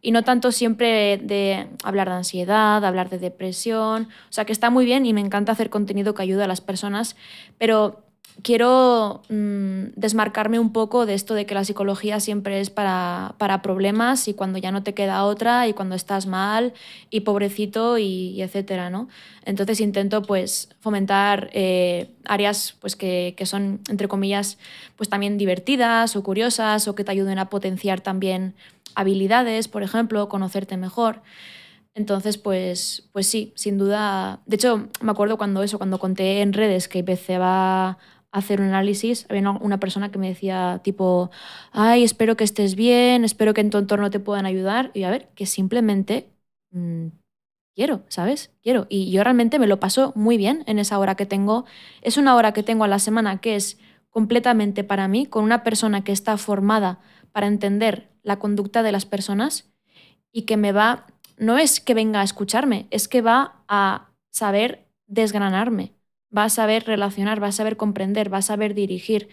y 0.01 0.11
no 0.11 0.23
tanto 0.23 0.51
siempre 0.51 1.17
de 1.17 1.67
hablar 1.83 2.09
de 2.09 2.15
ansiedad, 2.15 2.83
hablar 2.83 3.09
de 3.09 3.19
depresión, 3.19 4.03
o 4.29 4.31
sea 4.31 4.45
que 4.45 4.53
está 4.53 4.69
muy 4.69 4.85
bien 4.85 5.05
y 5.05 5.13
me 5.13 5.21
encanta 5.21 5.51
hacer 5.51 5.69
contenido 5.69 6.13
que 6.13 6.23
ayude 6.23 6.43
a 6.43 6.47
las 6.47 6.61
personas, 6.61 7.15
pero 7.57 8.03
quiero 8.41 9.21
mm, 9.29 9.93
desmarcarme 9.95 10.59
un 10.59 10.71
poco 10.71 11.05
de 11.05 11.13
esto 11.13 11.33
de 11.33 11.45
que 11.45 11.55
la 11.55 11.63
psicología 11.63 12.19
siempre 12.19 12.59
es 12.59 12.69
para, 12.69 13.35
para, 13.37 13.61
problemas 13.61 14.27
y 14.27 14.33
cuando 14.33 14.59
ya 14.59 14.71
no 14.71 14.83
te 14.83 14.93
queda 14.93 15.23
otra 15.23 15.67
y 15.67 15.73
cuando 15.73 15.95
estás 15.95 16.27
mal 16.27 16.73
y 17.09 17.21
pobrecito 17.21 17.97
y, 17.97 18.41
etcétera, 18.41 18.89
¿no? 18.89 19.07
Entonces 19.45 19.79
intento 19.79 20.21
pues 20.21 20.69
fomentar 20.79 21.49
eh, 21.53 22.11
áreas 22.25 22.75
pues 22.79 22.95
que, 22.95 23.33
que, 23.37 23.45
son, 23.45 23.79
entre 23.89 24.07
comillas, 24.07 24.57
pues 24.95 25.09
también 25.09 25.37
divertidas 25.37 26.15
o 26.15 26.23
curiosas 26.23 26.87
o 26.87 26.95
que 26.95 27.03
te 27.03 27.11
ayuden 27.11 27.39
a 27.39 27.49
potenciar 27.49 28.01
también 28.01 28.55
habilidades, 28.95 29.67
por 29.67 29.83
ejemplo, 29.83 30.29
conocerte 30.29 30.77
mejor. 30.77 31.21
Entonces, 31.97 32.37
pues, 32.37 33.09
pues 33.11 33.27
sí, 33.27 33.53
sin 33.55 33.77
duda. 33.77 34.41
De 34.45 34.55
hecho, 34.55 34.87
me 35.01 35.11
acuerdo 35.11 35.37
cuando 35.37 35.63
eso, 35.63 35.79
cuando 35.79 35.99
conté 35.99 36.41
en 36.41 36.53
redes 36.53 36.87
que 36.87 36.99
empecé 36.99 37.37
a 37.41 37.97
hacer 38.31 38.61
un 38.61 38.67
análisis, 38.67 39.25
había 39.29 39.49
una 39.49 39.79
persona 39.79 40.11
que 40.11 40.19
me 40.19 40.27
decía 40.27 40.81
tipo, 40.83 41.31
ay, 41.71 42.03
espero 42.03 42.37
que 42.37 42.43
estés 42.43 42.75
bien, 42.75 43.23
espero 43.25 43.53
que 43.53 43.61
en 43.61 43.71
tu 43.71 43.79
entorno 43.79 44.11
te 44.11 44.19
puedan 44.19 44.45
ayudar. 44.45 44.91
Y 44.93 45.03
a 45.03 45.09
ver, 45.09 45.29
que 45.35 45.47
simplemente 45.47 46.29
mm, 46.71 47.07
quiero, 47.75 48.03
¿sabes? 48.09 48.51
Quiero. 48.61 48.85
Y 48.89 49.11
yo 49.11 49.23
realmente 49.23 49.59
me 49.59 49.67
lo 49.67 49.79
paso 49.79 50.11
muy 50.15 50.37
bien 50.37 50.63
en 50.67 50.79
esa 50.79 50.99
hora 50.99 51.15
que 51.15 51.25
tengo. 51.25 51.65
Es 52.01 52.17
una 52.17 52.35
hora 52.35 52.53
que 52.53 52.63
tengo 52.63 52.83
a 52.83 52.87
la 52.87 52.99
semana 52.99 53.39
que 53.39 53.55
es 53.55 53.79
completamente 54.11 54.83
para 54.83 55.07
mí, 55.07 55.25
con 55.25 55.43
una 55.43 55.63
persona 55.63 56.03
que 56.03 56.11
está 56.11 56.37
formada 56.37 56.99
para 57.37 57.45
entender 57.45 58.09
la 58.23 58.39
conducta 58.39 58.81
de 58.81 58.91
las 58.91 59.05
personas 59.05 59.69
y 60.31 60.47
que 60.47 60.57
me 60.57 60.71
va, 60.71 61.05
no 61.37 61.59
es 61.59 61.79
que 61.79 61.93
venga 61.93 62.21
a 62.21 62.23
escucharme, 62.23 62.87
es 62.89 63.07
que 63.07 63.21
va 63.21 63.61
a 63.67 64.09
saber 64.31 64.87
desgranarme, 65.05 65.93
va 66.35 66.45
a 66.45 66.49
saber 66.49 66.85
relacionar, 66.85 67.39
va 67.39 67.49
a 67.49 67.51
saber 67.51 67.77
comprender, 67.77 68.33
va 68.33 68.39
a 68.39 68.41
saber 68.41 68.73
dirigir. 68.73 69.29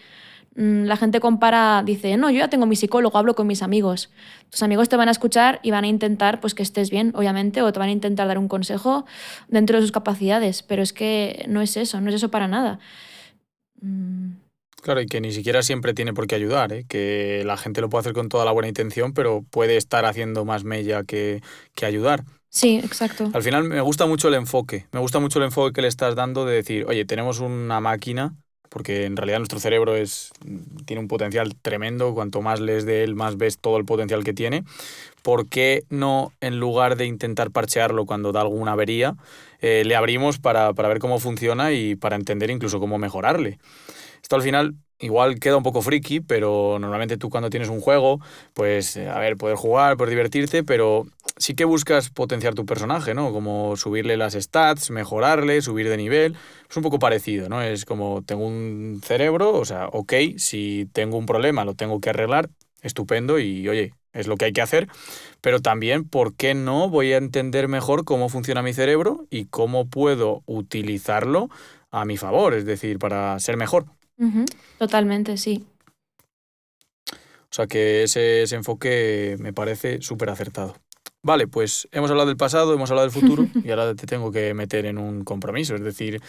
Mm, 0.53 0.83
la 0.83 0.97
gente 0.97 1.19
compara, 1.19 1.81
dice, 1.83 2.15
no, 2.15 2.29
yo 2.29 2.37
ya 2.37 2.47
tengo 2.47 2.67
mi 2.67 2.75
psicólogo, 2.75 3.17
hablo 3.17 3.33
con 3.33 3.47
mis 3.47 3.63
amigos. 3.63 4.11
Tus 4.51 4.61
amigos 4.61 4.87
te 4.87 4.97
van 4.97 5.07
a 5.07 5.11
escuchar 5.11 5.59
y 5.63 5.71
van 5.71 5.85
a 5.85 5.87
intentar 5.87 6.39
pues, 6.41 6.53
que 6.53 6.61
estés 6.61 6.91
bien, 6.91 7.11
obviamente, 7.15 7.63
o 7.63 7.73
te 7.73 7.79
van 7.79 7.89
a 7.89 7.91
intentar 7.91 8.27
dar 8.27 8.37
un 8.37 8.47
consejo 8.47 9.07
dentro 9.47 9.77
de 9.77 9.81
sus 9.81 9.91
capacidades, 9.91 10.61
pero 10.61 10.83
es 10.83 10.93
que 10.93 11.43
no 11.49 11.59
es 11.59 11.75
eso, 11.75 11.99
no 12.01 12.09
es 12.09 12.15
eso 12.17 12.29
para 12.29 12.47
nada. 12.47 12.77
Mm. 13.81 14.44
Claro, 14.85 15.01
y 15.01 15.07
que 15.07 15.19
ni 15.19 15.31
siquiera 15.31 15.63
siempre 15.63 15.95
tiene 15.95 16.13
por 16.13 16.27
qué 16.27 16.35
ayudar, 16.35 16.71
¿eh? 16.71 16.85
que 16.87 17.41
la 17.43 17.57
gente 17.57 17.81
lo 17.81 17.89
puede 17.89 18.01
hacer 18.01 18.13
con 18.13 18.29
toda 18.29 18.45
la 18.45 18.51
buena 18.51 18.67
intención, 18.67 19.13
pero 19.13 19.43
puede 19.49 19.77
estar 19.77 20.05
haciendo 20.05 20.45
más 20.45 20.63
mella 20.63 21.03
que, 21.03 21.41
que 21.73 21.87
ayudar. 21.87 22.23
Sí, 22.49 22.77
exacto. 22.77 23.31
Al 23.33 23.41
final 23.41 23.63
me 23.63 23.81
gusta 23.81 24.05
mucho 24.05 24.27
el 24.27 24.35
enfoque, 24.35 24.85
me 24.91 24.99
gusta 24.99 25.17
mucho 25.17 25.39
el 25.39 25.45
enfoque 25.45 25.73
que 25.73 25.81
le 25.81 25.87
estás 25.87 26.13
dando 26.13 26.45
de 26.45 26.53
decir, 26.57 26.85
oye, 26.87 27.03
tenemos 27.03 27.39
una 27.39 27.79
máquina, 27.79 28.35
porque 28.69 29.05
en 29.05 29.17
realidad 29.17 29.39
nuestro 29.39 29.59
cerebro 29.59 29.95
es, 29.95 30.29
tiene 30.85 30.99
un 30.99 31.07
potencial 31.07 31.55
tremendo, 31.59 32.13
cuanto 32.13 32.43
más 32.43 32.59
lees 32.59 32.85
de 32.85 33.03
él, 33.03 33.15
más 33.15 33.37
ves 33.37 33.57
todo 33.57 33.77
el 33.77 33.85
potencial 33.85 34.23
que 34.23 34.33
tiene. 34.33 34.65
¿Por 35.23 35.49
qué 35.49 35.83
no, 35.89 36.31
en 36.41 36.59
lugar 36.59 36.95
de 36.95 37.07
intentar 37.07 37.49
parchearlo 37.49 38.05
cuando 38.05 38.31
da 38.31 38.41
alguna 38.41 38.73
avería, 38.73 39.15
eh, 39.61 39.81
le 39.83 39.95
abrimos 39.95 40.37
para, 40.37 40.73
para 40.73 40.89
ver 40.89 40.99
cómo 40.99 41.17
funciona 41.17 41.71
y 41.71 41.95
para 41.95 42.15
entender 42.15 42.51
incluso 42.51 42.79
cómo 42.79 42.99
mejorarle? 42.99 43.57
Esto 44.25 44.37
al 44.37 44.41
final 44.41 44.73
igual 44.97 45.39
queda 45.39 45.55
un 45.55 45.61
poco 45.61 45.83
friki, 45.83 46.19
pero 46.19 46.79
normalmente 46.79 47.15
tú 47.15 47.29
cuando 47.29 47.51
tienes 47.51 47.69
un 47.69 47.79
juego, 47.79 48.19
pues 48.55 48.97
eh, 48.97 49.07
a 49.07 49.19
ver, 49.19 49.37
poder 49.37 49.55
jugar, 49.55 49.97
poder 49.97 50.09
divertirte, 50.09 50.63
pero 50.63 51.05
sí 51.37 51.53
que 51.53 51.63
buscas 51.63 52.09
potenciar 52.09 52.55
tu 52.55 52.65
personaje, 52.65 53.13
¿no? 53.13 53.31
Como 53.31 53.77
subirle 53.77 54.17
las 54.17 54.33
stats, 54.33 54.89
mejorarle, 54.89 55.61
subir 55.61 55.89
de 55.89 55.97
nivel. 55.97 56.35
Es 56.67 56.75
un 56.75 56.81
poco 56.81 56.97
parecido, 56.97 57.49
¿no? 57.49 57.61
Es 57.61 57.85
como 57.85 58.23
tengo 58.23 58.47
un 58.47 58.99
cerebro, 59.03 59.53
o 59.53 59.63
sea, 59.63 59.89
ok, 59.91 60.13
si 60.37 60.89
tengo 60.91 61.19
un 61.19 61.27
problema 61.27 61.63
lo 61.63 61.75
tengo 61.75 61.99
que 62.01 62.09
arreglar, 62.09 62.49
estupendo 62.81 63.37
y 63.37 63.69
oye, 63.69 63.93
es 64.11 64.25
lo 64.25 64.37
que 64.37 64.45
hay 64.45 64.53
que 64.53 64.63
hacer, 64.63 64.87
pero 65.39 65.59
también, 65.59 66.03
¿por 66.09 66.33
qué 66.35 66.55
no 66.55 66.89
voy 66.89 67.13
a 67.13 67.17
entender 67.17 67.67
mejor 67.67 68.05
cómo 68.05 68.29
funciona 68.29 68.63
mi 68.63 68.73
cerebro 68.73 69.27
y 69.29 69.45
cómo 69.45 69.85
puedo 69.87 70.41
utilizarlo 70.47 71.49
a 71.91 72.05
mi 72.05 72.17
favor, 72.17 72.55
es 72.55 72.65
decir, 72.65 72.97
para 72.97 73.39
ser 73.39 73.55
mejor? 73.55 73.85
Totalmente, 74.77 75.37
sí. 75.37 75.65
O 77.11 77.55
sea 77.55 77.67
que 77.67 78.03
ese, 78.03 78.43
ese 78.43 78.55
enfoque 78.55 79.37
me 79.39 79.53
parece 79.53 80.01
súper 80.01 80.29
acertado. 80.29 80.75
vale, 81.23 81.47
pues 81.47 81.87
hemos 81.91 82.11
hablado 82.11 82.27
del 82.27 82.37
pasado, 82.37 82.73
hemos 82.73 82.91
hablado 82.91 83.09
del 83.09 83.21
futuro 83.21 83.47
y 83.63 83.69
ahora 83.69 83.95
te 83.95 84.05
tengo 84.07 84.31
que 84.31 84.53
meter 84.53 84.85
en 84.85 84.97
un 84.97 85.23
compromiso. 85.23 85.75
Es 85.75 85.81
decir, 85.81 86.21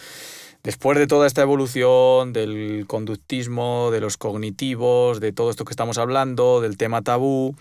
después 0.63 0.97
de 0.97 1.05
toda 1.07 1.27
esta 1.27 1.41
evolución 1.41 2.33
del 2.33 2.85
conductismo, 2.87 3.91
de 3.91 3.99
los 3.99 4.17
cognitivos, 4.17 5.19
de 5.19 5.33
todo 5.33 5.49
esto 5.49 5.65
que 5.65 5.71
estamos 5.71 5.97
hablando, 5.97 6.61
del 6.61 6.77
tema 6.77 7.01
tabú, 7.01 7.55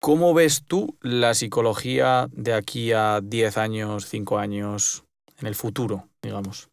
¿cómo 0.00 0.34
ves 0.34 0.64
tú 0.66 0.96
la 1.00 1.34
psicología 1.34 2.28
de 2.32 2.54
aquí 2.54 2.92
a 2.92 3.20
10 3.22 3.56
años, 3.56 4.06
5 4.06 4.38
años, 4.38 5.04
en 5.38 5.46
el 5.46 5.54
futuro, 5.54 6.08
digamos? 6.22 6.69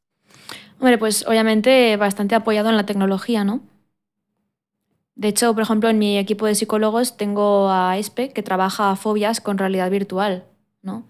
Hombre, 0.79 0.97
pues 0.97 1.25
obviamente 1.27 1.97
bastante 1.97 2.35
apoyado 2.35 2.69
en 2.69 2.77
la 2.77 2.85
tecnología, 2.85 3.43
¿no? 3.43 3.61
De 5.15 5.29
hecho, 5.29 5.53
por 5.55 5.63
ejemplo, 5.63 5.89
en 5.89 5.97
mi 5.97 6.17
equipo 6.17 6.45
de 6.45 6.53
psicólogos 6.53 7.17
tengo 7.17 7.71
a 7.71 7.97
ESPE 7.97 8.29
que 8.29 8.43
trabaja 8.43 8.95
fobias 8.95 9.41
con 9.41 9.57
realidad 9.57 9.89
virtual, 9.89 10.43
¿no? 10.83 11.03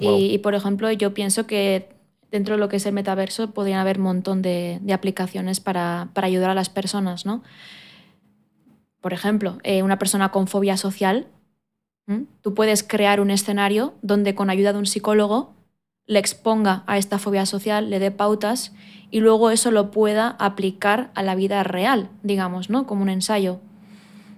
Y, 0.00 0.38
por 0.38 0.56
ejemplo, 0.56 0.90
yo 0.90 1.14
pienso 1.14 1.46
que 1.46 1.88
dentro 2.32 2.56
de 2.56 2.60
lo 2.60 2.68
que 2.68 2.76
es 2.76 2.86
el 2.86 2.92
metaverso 2.92 3.52
podrían 3.52 3.78
haber 3.78 3.98
un 3.98 4.04
montón 4.04 4.42
de, 4.42 4.80
aplicaciones 4.92 5.60
para, 5.60 6.08
ayudar 6.16 6.50
a 6.50 6.54
las 6.54 6.68
personas, 6.68 7.24
¿no? 7.24 7.44
Por 9.00 9.12
ejemplo, 9.12 9.58
eh, 9.62 9.84
una 9.84 10.00
persona 10.00 10.30
con 10.30 10.48
fobia 10.48 10.76
social, 10.76 11.28
tú 12.40 12.54
puedes 12.54 12.82
crear 12.82 13.20
un 13.20 13.30
escenario 13.30 13.94
donde 14.02 14.34
con 14.34 14.50
ayuda 14.50 14.72
de 14.72 14.80
un 14.80 14.86
psicólogo 14.86 15.54
le 16.06 16.18
exponga 16.18 16.82
a 16.86 16.98
esta 16.98 17.18
fobia 17.18 17.46
social, 17.46 17.90
le 17.90 17.98
dé 17.98 18.10
pautas 18.10 18.72
y 19.10 19.20
luego 19.20 19.50
eso 19.50 19.70
lo 19.70 19.90
pueda 19.90 20.28
aplicar 20.38 21.10
a 21.14 21.22
la 21.22 21.34
vida 21.34 21.62
real, 21.62 22.10
digamos, 22.22 22.70
¿no? 22.70 22.86
Como 22.86 23.02
un 23.02 23.08
ensayo. 23.08 23.60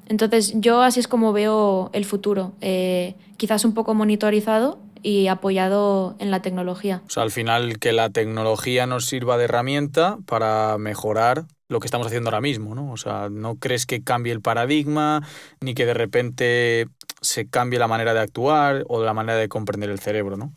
Entonces 0.06 0.52
yo 0.56 0.82
así 0.82 1.00
es 1.00 1.08
como 1.08 1.32
veo 1.32 1.90
el 1.92 2.04
futuro, 2.04 2.52
eh, 2.60 3.14
quizás 3.36 3.64
un 3.64 3.72
poco 3.72 3.94
monitorizado 3.94 4.78
y 5.02 5.28
apoyado 5.28 6.16
en 6.18 6.30
la 6.30 6.42
tecnología. 6.42 7.02
O 7.06 7.10
sea, 7.10 7.22
al 7.22 7.30
final 7.30 7.78
que 7.78 7.92
la 7.92 8.10
tecnología 8.10 8.86
nos 8.86 9.06
sirva 9.06 9.36
de 9.38 9.44
herramienta 9.44 10.18
para 10.26 10.76
mejorar 10.78 11.44
lo 11.68 11.80
que 11.80 11.86
estamos 11.86 12.06
haciendo 12.06 12.28
ahora 12.28 12.40
mismo, 12.40 12.74
¿no? 12.74 12.90
O 12.90 12.96
sea, 12.96 13.28
no 13.30 13.56
crees 13.56 13.86
que 13.86 14.02
cambie 14.02 14.32
el 14.32 14.40
paradigma, 14.40 15.26
ni 15.60 15.74
que 15.74 15.86
de 15.86 15.94
repente 15.94 16.88
se 17.20 17.48
cambie 17.48 17.78
la 17.78 17.88
manera 17.88 18.14
de 18.14 18.20
actuar 18.20 18.84
o 18.88 19.02
la 19.02 19.14
manera 19.14 19.38
de 19.38 19.48
comprender 19.48 19.90
el 19.90 19.98
cerebro, 19.98 20.36
¿no? 20.36 20.52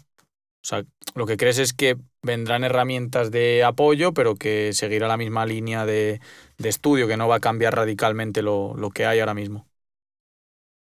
O 0.67 0.69
sea, 0.69 0.83
lo 1.15 1.25
que 1.25 1.37
crees 1.37 1.59
es 1.59 1.71
que 1.71 1.95
vendrán 2.21 2.65
herramientas 2.65 3.31
de 3.31 3.63
apoyo, 3.63 4.13
pero 4.13 4.35
que 4.35 4.73
seguirá 4.73 5.07
la 5.07 5.15
misma 5.15 5.45
línea 5.45 5.85
de, 5.85 6.19
estudio, 6.57 7.07
que 7.07 7.15
no 7.15 7.29
va 7.29 7.37
a 7.37 7.39
cambiar 7.39 7.73
radicalmente 7.73 8.41
lo, 8.41 8.75
que 8.93 9.05
hay 9.05 9.21
ahora 9.21 9.33
mismo. 9.33 9.65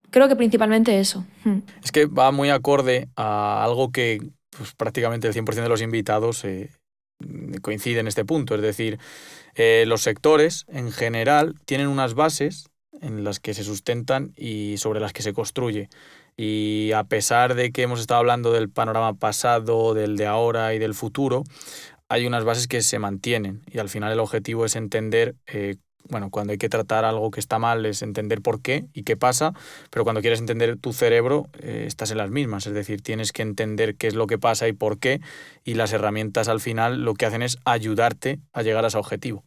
Creo 0.10 0.28
que 0.28 0.36
principalmente 0.36 1.00
eso. 1.00 1.26
Hmm. 1.46 1.60
Es 1.82 1.94
que 1.94 2.08
va 2.08 2.32
muy 2.32 2.50
acorde 2.50 3.08
a 3.16 3.64
algo 3.64 3.94
que 3.94 4.20
pues, 4.50 4.74
prácticamente 4.76 5.30
el 5.30 5.34
100% 5.34 5.64
de 5.64 5.70
los 5.70 5.82
invitados 5.82 6.44
eh, 6.44 6.72
coincide 7.62 8.02
en 8.02 8.08
este 8.08 8.26
punto. 8.26 8.56
Es 8.56 8.62
decir, 8.62 9.00
eh, 9.56 9.86
los 9.88 10.02
sectores 10.02 10.66
en 10.68 10.92
general 10.92 11.56
tienen 11.64 11.88
unas 11.88 12.16
bases 12.16 12.70
en 13.00 13.24
las 13.24 13.40
que 13.40 13.54
se 13.54 13.64
sustentan 13.64 14.34
y 14.36 14.76
sobre 14.76 15.00
las 15.00 15.14
que 15.14 15.22
se 15.22 15.32
construye. 15.32 15.88
Y 16.42 16.94
a 16.94 17.04
pesar 17.04 17.54
de 17.54 17.74
que 17.74 17.82
hemos 17.82 18.00
estado 18.00 18.22
hablando 18.22 18.54
del 18.54 18.70
panorama 18.70 19.14
pasado, 19.14 19.94
del 19.94 20.16
de 20.16 20.26
ahora 20.26 20.74
y 20.74 20.80
del 20.80 20.94
futuro, 20.94 21.44
hay 22.08 22.26
unas 22.26 22.46
bases 22.46 22.70
que 22.70 22.82
se 22.82 22.98
mantienen 22.98 23.62
y 23.70 23.80
al 23.80 23.90
final 23.90 24.14
el 24.14 24.22
objetivo 24.22 24.64
es 24.64 24.78
entender, 24.78 25.36
eh, 25.48 25.76
bueno, 26.08 26.30
cuando 26.30 26.52
hay 26.52 26.58
que 26.58 26.70
tratar 26.70 27.04
algo 27.04 27.30
que 27.30 27.42
está 27.42 27.60
mal 27.60 27.86
es 27.86 28.04
entender 28.04 28.42
por 28.42 28.62
qué 28.62 28.86
y 28.94 29.04
qué 29.04 29.18
pasa, 29.18 29.54
pero 29.90 30.06
cuando 30.06 30.22
quieres 30.22 30.40
entender 30.40 30.78
tu 30.78 30.94
cerebro 30.94 31.50
eh, 31.60 31.84
estás 31.86 32.10
en 32.12 32.20
las 32.20 32.32
mismas, 32.32 32.66
es 32.68 32.74
decir, 32.74 33.02
tienes 33.02 33.34
que 33.34 33.42
entender 33.42 33.96
qué 33.96 34.08
es 34.08 34.16
lo 34.16 34.26
que 34.26 34.38
pasa 34.38 34.70
y 34.70 34.72
por 34.72 34.98
qué 34.98 35.20
y 35.66 35.74
las 35.74 35.92
herramientas 35.92 36.48
al 36.48 36.62
final 36.62 37.04
lo 37.04 37.16
que 37.16 37.26
hacen 37.26 37.42
es 37.42 37.58
ayudarte 37.66 38.40
a 38.54 38.62
llegar 38.62 38.86
a 38.86 38.88
ese 38.88 38.98
objetivo. 38.98 39.44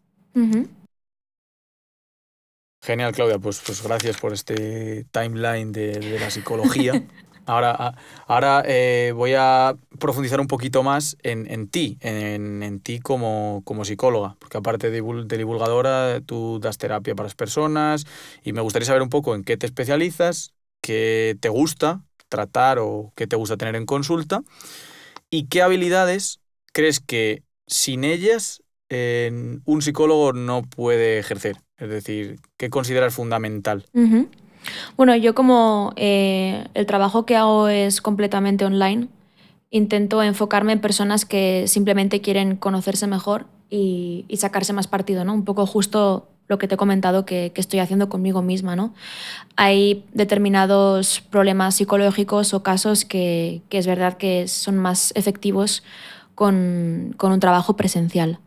Genial, 2.82 3.12
Claudia. 3.12 3.38
Pues, 3.38 3.62
pues 3.64 3.80
gracias 3.82 4.18
por 4.18 4.32
este 4.32 5.04
timeline 5.12 5.70
de, 5.70 6.18
la 6.18 6.30
psicología. 6.30 6.92
Ahora, 7.44 7.96
ahora 8.28 8.62
eh, 8.64 9.12
voy 9.16 9.32
a 9.36 9.74
profundizar 9.98 10.38
un 10.40 10.46
poquito 10.46 10.84
más 10.84 11.16
en, 11.24 11.66
ti, 11.66 11.98
en, 12.00 12.78
ti 12.78 13.00
como, 13.00 13.62
como, 13.64 13.84
psicóloga, 13.84 14.36
porque 14.38 14.58
aparte 14.58 14.90
de, 14.90 15.02
divulgadora, 15.36 16.20
tú 16.20 16.60
das 16.60 16.78
terapia 16.78 17.16
para 17.16 17.26
las 17.26 17.34
personas 17.34 18.06
y 18.44 18.52
me 18.52 18.60
gustaría 18.60 18.86
saber 18.86 19.02
un 19.02 19.08
poco 19.08 19.34
en 19.34 19.42
qué 19.42 19.56
te 19.56 19.66
especializas, 19.66 20.54
qué 20.80 21.36
te 21.40 21.48
gusta 21.48 22.04
tratar 22.28 22.78
o 22.78 23.12
qué 23.16 23.26
te 23.26 23.34
gusta 23.34 23.56
tener 23.56 23.74
en 23.74 23.86
consulta 23.86 24.44
y 25.28 25.48
qué 25.48 25.62
habilidades 25.62 26.38
crees 26.72 27.00
que 27.00 27.42
sin 27.66 28.04
ellas 28.04 28.62
un 28.88 29.82
psicólogo 29.82 30.32
no 30.32 30.62
puede 30.62 31.18
ejercer. 31.18 31.56
Es 31.78 31.88
decir, 31.88 32.38
¿qué 32.56 32.70
consideras 32.70 33.14
fundamental? 33.14 33.84
Bueno, 34.96 35.16
yo 35.16 35.34
como 35.34 35.92
eh, 35.96 36.66
el 36.74 36.86
trabajo 36.86 37.26
que 37.26 37.36
hago 37.36 37.68
es 37.68 38.00
completamente 38.00 38.64
online, 38.64 39.08
intento 39.70 40.22
enfocarme 40.22 40.72
en 40.72 40.80
personas 40.80 41.24
que 41.24 41.64
simplemente 41.66 42.20
quieren 42.20 42.56
conocerse 42.56 43.06
mejor 43.06 43.46
y, 43.70 44.26
sacarse 44.36 44.72
más 44.72 44.86
partido, 44.86 45.24
¿no? 45.24 45.32
Un 45.32 45.44
poco 45.44 45.66
justo 45.66 46.28
lo 46.46 46.58
que 46.58 46.68
te 46.68 46.74
he 46.74 46.78
comentado 46.78 47.24
que, 47.24 47.52
estoy 47.54 47.80
haciendo 47.80 48.08
conmigo 48.10 48.42
misma, 48.42 48.76
¿no? 48.76 48.92
Hay 49.56 50.04
determinados 50.12 51.22
problemas 51.30 51.76
psicológicos 51.76 52.52
o 52.52 52.62
casos 52.62 53.06
que, 53.06 53.62
es 53.70 53.86
verdad 53.86 54.18
que 54.18 54.46
son 54.46 54.76
más 54.76 55.12
efectivos 55.16 55.82
con, 56.34 57.14
con 57.16 57.32
un 57.32 57.40
trabajo 57.40 57.74
presencial. 57.76 58.38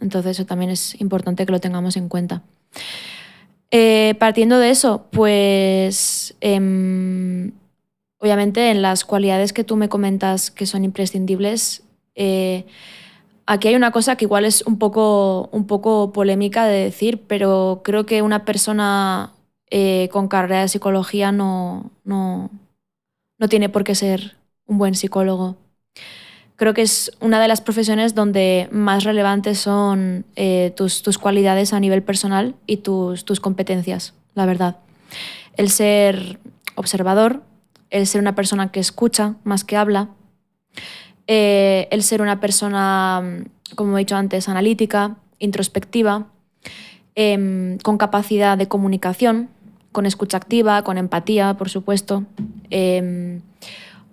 Entonces 0.00 0.32
eso 0.32 0.44
también 0.44 0.70
es 0.70 1.00
importante 1.00 1.46
que 1.46 1.52
lo 1.52 1.60
tengamos 1.60 1.96
en 1.96 2.08
cuenta. 2.10 2.42
Eh, 3.70 4.14
partiendo 4.20 4.58
de 4.58 4.70
eso, 4.70 5.06
pues 5.10 6.36
em, 6.40 7.52
obviamente 8.18 8.70
en 8.70 8.82
las 8.82 9.04
cualidades 9.04 9.52
que 9.52 9.64
tú 9.64 9.76
me 9.76 9.88
comentas 9.88 10.50
que 10.50 10.66
son 10.66 10.84
imprescindibles, 10.84 11.82
eh, 12.14 12.66
aquí 13.46 13.68
hay 13.68 13.74
una 13.74 13.90
cosa 13.90 14.16
que 14.16 14.26
igual 14.26 14.44
es 14.44 14.62
un 14.62 14.78
poco, 14.78 15.48
un 15.52 15.66
poco 15.66 16.12
polémica 16.12 16.66
de 16.66 16.84
decir, 16.84 17.24
pero 17.26 17.82
creo 17.84 18.06
que 18.06 18.22
una 18.22 18.44
persona 18.44 19.32
eh, 19.70 20.08
con 20.12 20.28
carrera 20.28 20.62
de 20.62 20.68
psicología 20.68 21.32
no, 21.32 21.90
no, 22.04 22.50
no 23.38 23.48
tiene 23.48 23.68
por 23.68 23.84
qué 23.84 23.94
ser 23.96 24.36
un 24.66 24.78
buen 24.78 24.94
psicólogo 24.94 25.56
creo 26.56 26.74
que 26.74 26.82
es 26.82 27.12
una 27.20 27.40
de 27.40 27.48
las 27.48 27.60
profesiones 27.60 28.14
donde 28.14 28.68
más 28.70 29.04
relevantes 29.04 29.58
son 29.58 30.24
eh, 30.36 30.72
tus, 30.76 31.02
tus, 31.02 31.18
cualidades 31.18 31.72
a 31.72 31.80
nivel 31.80 32.02
personal 32.02 32.54
y 32.66 32.78
tus, 32.78 33.24
tus, 33.24 33.40
competencias, 33.40 34.14
la 34.34 34.46
verdad. 34.46 34.76
El 35.56 35.70
ser 35.70 36.38
observador, 36.74 37.42
el 37.90 38.06
ser 38.06 38.20
una 38.20 38.34
persona 38.34 38.70
que 38.70 38.80
escucha 38.80 39.36
más 39.44 39.64
que 39.64 39.76
habla, 39.76 40.08
eh, 41.26 41.88
el 41.90 42.02
ser 42.02 42.20
una 42.20 42.40
persona, 42.40 43.22
como 43.74 43.96
he 43.96 44.00
dicho 44.00 44.16
antes, 44.16 44.48
analítica, 44.48 45.16
introspectiva, 45.38 46.26
em, 47.14 47.78
con 47.78 47.98
capacidad 47.98 48.58
de 48.58 48.68
comunicación, 48.68 49.48
con 49.92 50.06
escucha 50.06 50.36
activa, 50.36 50.82
con 50.82 50.98
empatía, 50.98 51.54
por 51.54 51.68
supuesto. 51.68 52.24
Em, 52.70 53.40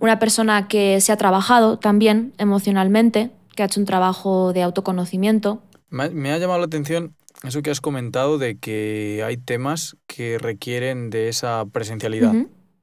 una 0.02 0.20
persona 0.20 0.68
que 0.68 1.00
se 1.00 1.12
ha 1.12 1.18
trabajado 1.18 1.78
también 1.78 2.34
emocionalmente, 2.38 3.30
que 3.56 3.64
ha 3.64 3.68
hecho 3.68 3.80
un 3.80 3.86
trabajo 3.86 4.52
de 4.52 4.64
autoconocimiento. 4.64 5.62
Me 5.90 6.32
ha 6.32 6.38
llamado 6.38 6.60
la 6.60 6.66
atención 6.66 7.16
eso 7.44 7.62
que 7.62 7.70
has 7.72 7.82
comentado 7.82 8.38
de 8.38 8.58
que 8.58 9.24
hay 9.26 9.38
temas 9.38 9.96
que 10.08 10.38
requieren 10.38 11.10
de 11.10 11.30
esa 11.30 11.66
presencialidad. 11.72 12.34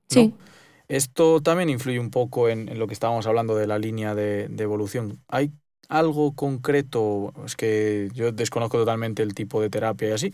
Sí. 0.09 0.35
Esto 0.87 1.41
también 1.43 1.69
influye 1.69 1.99
un 2.01 2.11
poco 2.11 2.49
en, 2.49 2.79
lo 2.79 2.87
que 2.87 2.95
estábamos 2.95 3.27
hablando 3.27 3.57
de 3.57 3.67
la 3.67 3.79
línea 3.79 4.15
de, 4.15 4.49
de 4.49 4.63
evolución. 4.63 5.21
¿Hay 5.29 5.53
algo 5.89 6.33
concreto? 6.33 7.33
Es 7.45 7.57
que 7.57 8.11
yo 8.15 8.31
desconozco 8.33 8.79
totalmente 8.79 9.23
el 9.23 9.35
tipo 9.35 9.61
de 9.61 9.71
terapia 9.71 10.09
y 10.09 10.13
así, 10.13 10.33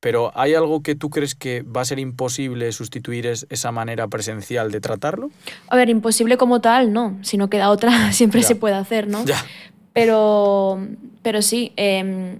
pero 0.00 0.32
¿hay 0.34 0.54
algo 0.54 0.82
que 0.82 0.94
tú 0.94 1.10
crees 1.10 1.34
que 1.34 1.62
va 1.62 1.82
a 1.82 1.84
ser 1.84 1.98
imposible 1.98 2.70
sustituir 2.72 3.26
esa 3.26 3.72
manera 3.72 4.08
presencial 4.08 4.70
de 4.70 4.80
tratarlo? 4.80 5.30
A 5.68 5.76
ver, 5.76 5.90
imposible 5.90 6.36
como 6.36 6.60
tal, 6.60 6.92
no. 6.92 7.18
Si 7.22 7.36
no 7.36 7.50
queda 7.50 7.70
otra, 7.70 8.12
siempre 8.12 8.42
se 8.42 8.54
puede 8.54 8.74
hacer, 8.74 9.08
¿no? 9.08 9.24
Ya. 9.24 9.44
Pero, 9.92 10.80
pero 11.22 11.42
sí, 11.42 11.72
em, 11.76 12.38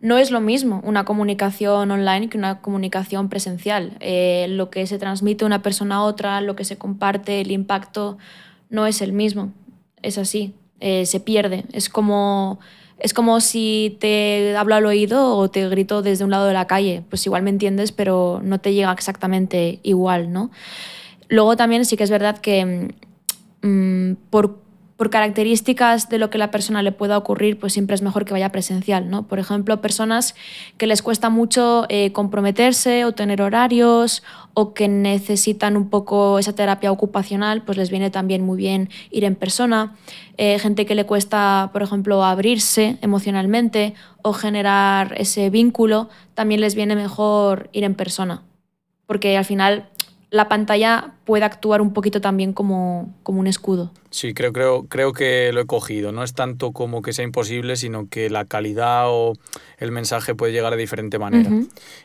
no 0.00 0.18
es 0.18 0.30
lo 0.30 0.40
mismo 0.40 0.80
una 0.84 1.04
comunicación 1.04 1.90
online 1.90 2.28
que 2.28 2.38
una 2.38 2.60
comunicación 2.60 3.28
presencial. 3.28 3.96
Eh, 4.00 4.46
lo 4.48 4.70
que 4.70 4.86
se 4.86 4.98
transmite 4.98 5.44
una 5.44 5.62
persona 5.62 5.96
a 5.96 6.02
otra, 6.02 6.40
lo 6.40 6.56
que 6.56 6.64
se 6.64 6.78
comparte, 6.78 7.40
el 7.40 7.50
impacto, 7.50 8.18
no 8.70 8.86
es 8.86 9.02
el 9.02 9.12
mismo. 9.12 9.52
Es 10.02 10.18
así. 10.18 10.54
Eh, 10.84 11.06
se 11.06 11.20
pierde. 11.20 11.64
Es 11.72 11.88
como, 11.88 12.58
es 12.98 13.14
como 13.14 13.40
si 13.40 13.96
te 14.00 14.56
hablo 14.56 14.74
al 14.74 14.84
oído 14.84 15.36
o 15.36 15.48
te 15.48 15.68
grito 15.68 16.02
desde 16.02 16.24
un 16.24 16.32
lado 16.32 16.46
de 16.46 16.54
la 16.54 16.66
calle. 16.66 17.04
Pues 17.08 17.24
igual 17.24 17.44
me 17.44 17.50
entiendes, 17.50 17.92
pero 17.92 18.40
no 18.42 18.58
te 18.58 18.74
llega 18.74 18.90
exactamente 18.90 19.78
igual, 19.84 20.32
¿no? 20.32 20.50
Luego 21.28 21.56
también 21.56 21.84
sí 21.84 21.96
que 21.96 22.02
es 22.02 22.10
verdad 22.10 22.38
que 22.38 22.92
mm, 23.62 24.14
por 24.28 24.61
por 25.02 25.10
características 25.10 26.08
de 26.10 26.18
lo 26.18 26.30
que 26.30 26.38
la 26.38 26.52
persona 26.52 26.80
le 26.80 26.92
pueda 26.92 27.18
ocurrir, 27.18 27.58
pues 27.58 27.72
siempre 27.72 27.96
es 27.96 28.02
mejor 28.02 28.24
que 28.24 28.34
vaya 28.34 28.52
presencial, 28.52 29.10
¿no? 29.10 29.26
Por 29.26 29.40
ejemplo, 29.40 29.80
personas 29.80 30.36
que 30.78 30.86
les 30.86 31.02
cuesta 31.02 31.28
mucho 31.28 31.86
eh, 31.88 32.12
comprometerse 32.12 33.04
o 33.04 33.10
tener 33.10 33.42
horarios 33.42 34.22
o 34.54 34.74
que 34.74 34.86
necesitan 34.86 35.76
un 35.76 35.90
poco 35.90 36.38
esa 36.38 36.52
terapia 36.52 36.92
ocupacional, 36.92 37.62
pues 37.62 37.78
les 37.78 37.90
viene 37.90 38.10
también 38.10 38.44
muy 38.44 38.56
bien 38.56 38.90
ir 39.10 39.24
en 39.24 39.34
persona. 39.34 39.96
Eh, 40.36 40.60
gente 40.60 40.86
que 40.86 40.94
le 40.94 41.04
cuesta, 41.04 41.70
por 41.72 41.82
ejemplo, 41.82 42.22
abrirse 42.22 42.96
emocionalmente 43.02 43.94
o 44.22 44.32
generar 44.32 45.16
ese 45.18 45.50
vínculo, 45.50 46.10
también 46.34 46.60
les 46.60 46.76
viene 46.76 46.94
mejor 46.94 47.70
ir 47.72 47.82
en 47.82 47.96
persona. 47.96 48.42
Porque 49.06 49.36
al 49.36 49.44
final 49.44 49.88
la 50.32 50.48
pantalla 50.48 51.12
puede 51.26 51.44
actuar 51.44 51.82
un 51.82 51.92
poquito 51.92 52.22
también 52.22 52.54
como, 52.54 53.14
como 53.22 53.38
un 53.38 53.46
escudo. 53.46 53.92
Sí, 54.08 54.32
creo, 54.32 54.54
creo, 54.54 54.84
creo 54.88 55.12
que 55.12 55.52
lo 55.52 55.60
he 55.60 55.66
cogido. 55.66 56.10
No 56.10 56.24
es 56.24 56.32
tanto 56.32 56.72
como 56.72 57.02
que 57.02 57.12
sea 57.12 57.22
imposible, 57.22 57.76
sino 57.76 58.08
que 58.08 58.30
la 58.30 58.46
calidad 58.46 59.10
o 59.10 59.34
el 59.76 59.92
mensaje 59.92 60.34
puede 60.34 60.54
llegar 60.54 60.72
de 60.72 60.78
diferente 60.78 61.18
manera. 61.18 61.50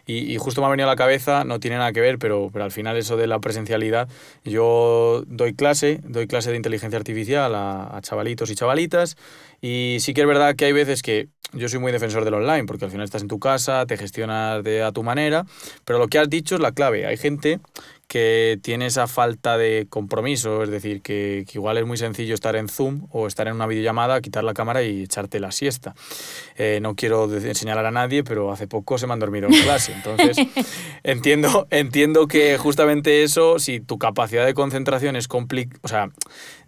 y, 0.05 0.35
justo 0.39 0.59
me 0.59 0.67
ha 0.67 0.69
venido 0.69 0.89
a 0.89 0.91
la 0.91 0.97
cabeza, 0.97 1.45
no 1.45 1.61
tiene 1.61 1.77
nada 1.77 1.93
que 1.93 2.01
ver, 2.01 2.19
pero, 2.19 2.49
pero 2.51 2.65
al 2.65 2.71
final 2.71 2.97
eso 2.97 3.15
de 3.15 3.27
la 3.27 3.39
presencialidad, 3.39 4.09
yo 4.43 5.23
doy 5.27 5.53
clase, 5.53 6.01
doy 6.03 6.27
clase 6.27 6.51
de 6.51 6.57
inteligencia 6.57 6.99
artificial 6.99 7.55
a, 7.55 7.95
a 7.95 8.01
chavalitos 8.01 8.49
y 8.49 8.55
chavalitas, 8.55 9.15
y 9.61 9.97
sí 10.01 10.13
que 10.13 10.21
es 10.21 10.27
verdad 10.27 10.55
que 10.57 10.65
hay 10.65 10.73
veces 10.73 11.01
que 11.01 11.29
yo 11.53 11.69
soy 11.69 11.79
muy 11.79 11.91
defensor 11.91 12.25
del 12.25 12.33
online, 12.33 12.65
porque 12.65 12.85
al 12.85 12.91
final 12.91 13.05
estás 13.05 13.21
en 13.21 13.29
tu 13.29 13.39
casa, 13.39 13.85
te 13.85 13.97
gestionas 13.97 14.63
de 14.63 14.83
a 14.83 14.91
tu 14.91 15.03
manera, 15.03 15.45
pero 15.85 15.97
lo 15.97 16.07
que 16.07 16.19
has 16.19 16.29
dicho 16.29 16.55
es 16.55 16.61
la 16.61 16.73
clave. 16.73 17.05
Hay 17.05 17.17
gente 17.17 17.59
que 18.07 18.57
tiene 18.61 18.85
esa 18.85 19.07
falta 19.07 19.57
de 19.57 19.87
compromiso, 19.89 20.63
es 20.63 20.69
decir, 20.69 21.01
que, 21.01 21.45
igual 21.53 21.77
es 21.77 21.85
muy 21.85 21.97
sencillo 21.97 22.33
estar 22.33 22.55
en 22.55 22.69
Zoom 22.69 23.07
o 23.11 23.27
estar 23.27 23.47
en 23.47 23.55
una 23.55 23.67
videollamada, 23.67 24.21
quitar 24.21 24.43
la 24.45 24.53
cámara 24.53 24.81
y 24.83 25.03
echarte 25.03 25.39
la 25.39 25.51
siesta. 25.51 25.93
Eh, 26.55 26.79
no 26.81 26.95
quiero 26.95 27.29
señalar 27.53 27.85
a 27.85 27.91
nadie, 27.91 28.23
pero 28.23 28.51
hace 28.51 28.67
poco 28.67 28.97
se 28.97 29.07
me 29.07 29.13
han 29.13 29.19
dormido 29.19 29.47
en 29.47 29.61
clase, 29.61 29.91
entonces 29.91 30.37
entiendo, 31.03 31.67
entiendo 31.69 32.27
que 32.27 32.57
justamente 32.57 33.23
eso, 33.23 33.59
si 33.59 33.81
tu 33.81 33.97
capacidad 33.97 34.45
de 34.45 34.53
concentración 34.53 35.15
es 35.15 35.27
o 35.29 35.87
sea, 35.87 36.09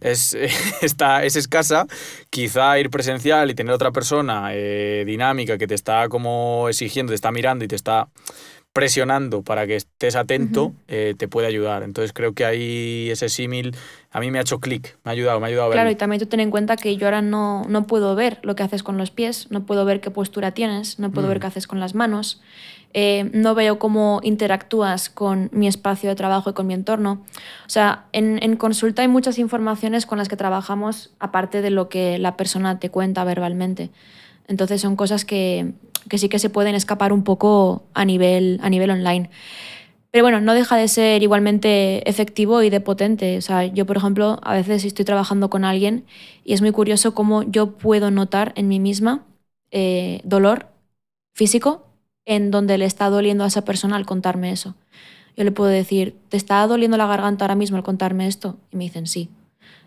es, 0.01 0.35
está, 0.81 1.23
es 1.23 1.35
escasa, 1.37 1.87
quizá 2.29 2.77
ir 2.79 2.89
presencial 2.89 3.49
y 3.49 3.55
tener 3.55 3.73
otra 3.73 3.91
persona 3.91 4.49
eh, 4.53 5.03
dinámica 5.05 5.57
que 5.57 5.67
te 5.67 5.75
está 5.75 6.09
como 6.09 6.67
exigiendo, 6.69 7.11
te 7.11 7.15
está 7.15 7.31
mirando 7.31 7.63
y 7.63 7.67
te 7.67 7.75
está 7.75 8.09
presionando 8.73 9.41
para 9.41 9.65
que 9.65 9.75
estés 9.75 10.15
atento, 10.15 10.73
eh, 10.87 11.15
te 11.17 11.27
puede 11.27 11.47
ayudar. 11.47 11.83
Entonces 11.83 12.13
creo 12.13 12.33
que 12.33 12.45
ahí 12.45 13.09
ese 13.09 13.27
símil 13.29 13.75
a 14.11 14.19
mí 14.19 14.29
me 14.31 14.37
ha 14.37 14.41
hecho 14.41 14.59
clic, 14.59 14.97
me 15.03 15.09
ha 15.09 15.13
ayudado, 15.13 15.39
me 15.39 15.47
ha 15.47 15.49
ayudado 15.49 15.65
a 15.65 15.69
ver. 15.69 15.75
Claro, 15.75 15.89
y 15.89 15.95
también 15.95 16.19
tú 16.19 16.27
ten 16.27 16.39
en 16.39 16.51
cuenta 16.51 16.77
que 16.77 16.95
yo 16.95 17.07
ahora 17.07 17.21
no, 17.21 17.65
no 17.67 17.87
puedo 17.87 18.15
ver 18.15 18.39
lo 18.43 18.55
que 18.55 18.63
haces 18.63 18.83
con 18.83 18.97
los 18.97 19.11
pies, 19.11 19.47
no 19.49 19.65
puedo 19.65 19.85
ver 19.85 20.01
qué 20.01 20.11
postura 20.11 20.51
tienes, 20.51 20.99
no 20.99 21.11
puedo 21.11 21.27
ver 21.27 21.37
mm. 21.37 21.41
qué 21.41 21.47
haces 21.47 21.67
con 21.67 21.79
las 21.79 21.95
manos, 21.95 22.41
eh, 22.93 23.29
no 23.33 23.55
veo 23.55 23.79
cómo 23.79 24.19
interactúas 24.23 25.09
con 25.09 25.49
mi 25.51 25.67
espacio 25.67 26.09
de 26.09 26.15
trabajo 26.15 26.51
y 26.51 26.53
con 26.53 26.67
mi 26.67 26.75
entorno. 26.75 27.23
O 27.65 27.69
sea, 27.69 28.05
en, 28.11 28.41
en 28.41 28.55
consulta 28.55 29.01
hay 29.01 29.07
muchas 29.07 29.39
informaciones 29.39 30.05
con 30.05 30.19
las 30.19 30.29
que 30.29 30.37
trabajamos 30.37 31.11
aparte 31.19 31.61
de 31.61 31.71
lo 31.71 31.89
que 31.89 32.19
la 32.19 32.37
persona 32.37 32.79
te 32.79 32.89
cuenta 32.89 33.23
verbalmente. 33.23 33.89
Entonces 34.47 34.81
son 34.81 34.95
cosas 34.95 35.25
que, 35.25 35.73
que 36.07 36.17
sí 36.17 36.29
que 36.29 36.39
se 36.39 36.49
pueden 36.49 36.75
escapar 36.75 37.11
un 37.13 37.23
poco 37.23 37.83
a 37.93 38.05
nivel, 38.05 38.59
a 38.61 38.69
nivel 38.69 38.91
online. 38.91 39.29
Pero 40.11 40.23
bueno, 40.23 40.41
no 40.41 40.53
deja 40.53 40.75
de 40.75 40.87
ser 40.87 41.21
igualmente 41.21 42.07
efectivo 42.09 42.63
y 42.63 42.69
de 42.69 42.81
potente. 42.81 43.37
O 43.37 43.41
sea, 43.41 43.65
yo, 43.65 43.85
por 43.85 43.97
ejemplo, 43.97 44.39
a 44.41 44.53
veces 44.53 44.83
estoy 44.85 45.05
trabajando 45.05 45.49
con 45.49 45.63
alguien 45.63 46.05
y 46.43 46.53
es 46.53 46.61
muy 46.61 46.71
curioso 46.71 47.13
cómo 47.13 47.43
yo 47.43 47.77
puedo 47.77 48.09
notar 48.09 48.53
en 48.55 48.67
mí 48.67 48.79
misma 48.79 49.25
eh, 49.71 50.21
dolor 50.23 50.67
físico 51.35 51.85
en 52.25 52.51
donde 52.51 52.77
le 52.77 52.85
está 52.85 53.09
doliendo 53.09 53.43
a 53.43 53.47
esa 53.47 53.65
persona 53.65 53.95
al 53.95 54.05
contarme 54.05 54.51
eso. 54.51 54.75
Yo 55.37 55.43
le 55.43 55.51
puedo 55.51 55.69
decir, 55.69 56.15
¿te 56.29 56.37
está 56.37 56.65
doliendo 56.67 56.97
la 56.97 57.07
garganta 57.07 57.45
ahora 57.45 57.55
mismo 57.55 57.77
al 57.77 57.83
contarme 57.83 58.27
esto? 58.27 58.57
Y 58.71 58.77
me 58.77 58.85
dicen 58.85 59.07
sí. 59.07 59.29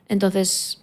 Entonces, 0.08 0.82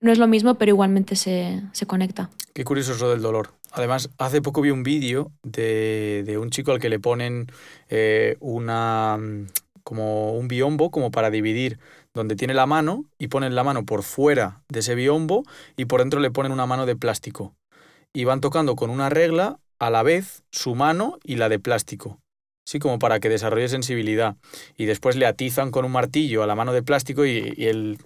no 0.00 0.12
es 0.12 0.18
lo 0.18 0.26
mismo, 0.26 0.56
pero 0.56 0.70
igualmente 0.70 1.16
se, 1.16 1.62
se 1.72 1.86
conecta. 1.86 2.30
Qué 2.52 2.64
curioso 2.64 2.92
eso 2.92 3.08
del 3.10 3.22
dolor. 3.22 3.55
Además, 3.72 4.10
hace 4.18 4.40
poco 4.42 4.62
vi 4.62 4.70
un 4.70 4.82
vídeo 4.82 5.30
de, 5.42 6.38
un 6.40 6.50
chico 6.50 6.72
al 6.72 6.80
que 6.80 6.88
le 6.88 6.98
ponen 6.98 7.46
eh, 7.88 8.36
una 8.40 9.18
como 9.82 10.32
un 10.32 10.48
biombo 10.48 10.90
como 10.90 11.12
para 11.12 11.30
dividir 11.30 11.78
donde 12.12 12.34
tiene 12.34 12.54
la 12.54 12.66
mano 12.66 13.04
y 13.18 13.28
ponen 13.28 13.54
la 13.54 13.62
mano 13.62 13.84
por 13.84 14.02
fuera 14.02 14.62
de 14.68 14.80
ese 14.80 14.96
biombo 14.96 15.44
y 15.76 15.84
por 15.84 16.00
dentro 16.00 16.18
le 16.18 16.30
ponen 16.32 16.50
una 16.50 16.66
mano 16.66 16.86
de 16.86 16.96
plástico. 16.96 17.54
Y 18.12 18.24
van 18.24 18.40
tocando 18.40 18.74
con 18.74 18.90
una 18.90 19.10
regla 19.10 19.58
a 19.78 19.90
la 19.90 20.02
vez 20.02 20.42
su 20.50 20.74
mano 20.74 21.18
y 21.22 21.36
la 21.36 21.48
de 21.48 21.58
plástico 21.58 22.18
sí, 22.66 22.80
como 22.80 22.98
para 22.98 23.20
que 23.20 23.28
desarrolle 23.28 23.68
sensibilidad. 23.68 24.34
Y 24.76 24.84
después 24.86 25.16
le 25.16 25.24
atizan 25.24 25.70
con 25.70 25.84
un 25.84 25.92
martillo 25.92 26.42
a 26.42 26.46
la 26.46 26.56
mano 26.56 26.72
de 26.72 26.82
plástico 26.82 27.24
y, 27.24 27.54
el, 27.58 27.98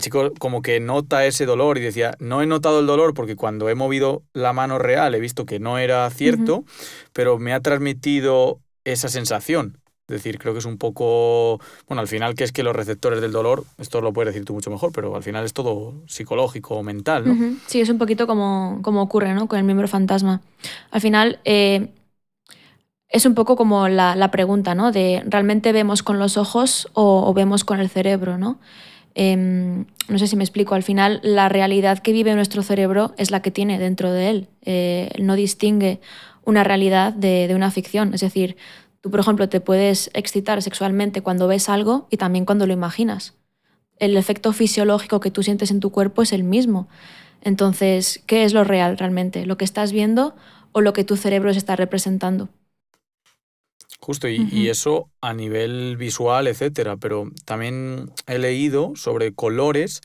chico 0.00 0.32
como 0.38 0.62
que 0.62 0.80
nota 0.80 1.26
ese 1.26 1.44
dolor 1.44 1.76
y 1.78 1.82
decía, 1.82 2.14
no 2.20 2.40
he 2.40 2.46
notado 2.46 2.80
el 2.80 2.86
dolor 2.86 3.12
porque 3.12 3.36
cuando 3.36 3.68
he 3.68 3.74
movido 3.74 4.22
la 4.32 4.52
mano 4.52 4.78
real 4.78 5.14
he 5.14 5.20
visto 5.20 5.44
que 5.44 5.58
no 5.58 5.78
era 5.78 6.08
cierto, 6.10 6.64
pero 7.12 7.38
me 7.38 7.52
ha 7.52 7.60
transmitido 7.60 8.60
esa 8.84 9.08
sensación. 9.08 9.80
Es 10.06 10.16
decir, 10.16 10.38
creo 10.38 10.52
que 10.52 10.58
es 10.58 10.66
un 10.66 10.76
poco, 10.76 11.58
bueno, 11.88 12.02
al 12.02 12.08
final 12.08 12.34
que 12.34 12.44
es 12.44 12.52
que 12.52 12.62
los 12.62 12.76
receptores 12.76 13.22
del 13.22 13.32
dolor, 13.32 13.64
esto 13.78 14.00
lo 14.02 14.12
puedes 14.12 14.32
decir 14.32 14.44
tú 14.44 14.52
mucho 14.52 14.70
mejor, 14.70 14.92
pero 14.92 15.16
al 15.16 15.22
final 15.22 15.44
es 15.46 15.54
todo 15.54 15.94
psicológico, 16.06 16.82
mental, 16.82 17.26
¿no? 17.26 17.56
Sí, 17.66 17.80
es 17.80 17.88
un 17.88 17.96
poquito 17.96 18.26
como, 18.26 18.80
como 18.82 19.02
ocurre, 19.02 19.32
¿no? 19.32 19.48
Con 19.48 19.58
el 19.58 19.64
miembro 19.64 19.88
fantasma. 19.88 20.42
Al 20.90 21.00
final, 21.00 21.40
eh, 21.46 21.88
es 23.08 23.26
un 23.26 23.34
poco 23.34 23.56
como 23.56 23.88
la, 23.88 24.30
pregunta, 24.30 24.74
¿no? 24.74 24.92
De 24.92 25.22
¿realmente 25.26 25.72
vemos 25.72 26.02
con 26.02 26.18
los 26.18 26.36
ojos 26.36 26.88
o, 26.94 27.32
vemos 27.34 27.64
con 27.64 27.80
el 27.80 27.88
cerebro, 27.88 28.38
¿no? 28.38 28.58
Em, 29.14 29.86
no 30.08 30.18
sé 30.18 30.26
si 30.26 30.36
me 30.36 30.42
explico, 30.42 30.74
al 30.74 30.82
final 30.82 31.20
la 31.22 31.48
realidad 31.48 32.00
que 32.00 32.12
vive 32.12 32.34
nuestro 32.34 32.62
cerebro 32.62 33.14
es 33.16 33.30
la 33.30 33.40
que 33.42 33.52
tiene 33.52 33.78
dentro 33.78 34.10
de 34.10 34.30
él. 34.30 34.48
Eh, 34.62 35.10
no 35.20 35.36
distingue 35.36 36.00
una 36.44 36.64
realidad 36.64 37.12
de, 37.12 37.50
una 37.54 37.70
ficción. 37.70 38.14
Es 38.14 38.20
decir, 38.20 38.56
tú, 39.00 39.10
por 39.10 39.20
ejemplo, 39.20 39.48
te 39.48 39.60
puedes 39.60 40.10
excitar 40.14 40.62
sexualmente 40.62 41.22
cuando 41.22 41.46
ves 41.46 41.68
algo 41.68 42.06
y 42.10 42.16
también 42.16 42.44
cuando 42.44 42.66
lo 42.66 42.72
imaginas. 42.72 43.34
El 43.98 44.16
efecto 44.16 44.52
fisiológico 44.52 45.20
que 45.20 45.30
tú 45.30 45.42
sientes 45.42 45.70
en 45.70 45.80
tu 45.80 45.90
cuerpo 45.90 46.22
es 46.22 46.32
el 46.32 46.44
mismo. 46.44 46.88
Entonces, 47.42 48.22
¿qué 48.26 48.44
es 48.44 48.52
lo 48.52 48.64
real 48.64 48.98
realmente? 48.98 49.46
¿Lo 49.46 49.56
que 49.56 49.64
estás 49.64 49.92
viendo 49.92 50.34
o 50.72 50.80
lo 50.80 50.92
que 50.92 51.04
tu 51.04 51.16
cerebro 51.16 51.50
está 51.50 51.76
representando? 51.76 52.48
Justo, 54.04 54.28
y, 54.28 54.68
eso 54.68 55.08
a 55.22 55.32
nivel 55.32 55.96
visual, 55.96 56.46
etcétera, 56.46 56.98
pero 56.98 57.30
también 57.46 58.12
he 58.26 58.38
leído 58.38 58.92
sobre 58.96 59.32
colores 59.32 60.02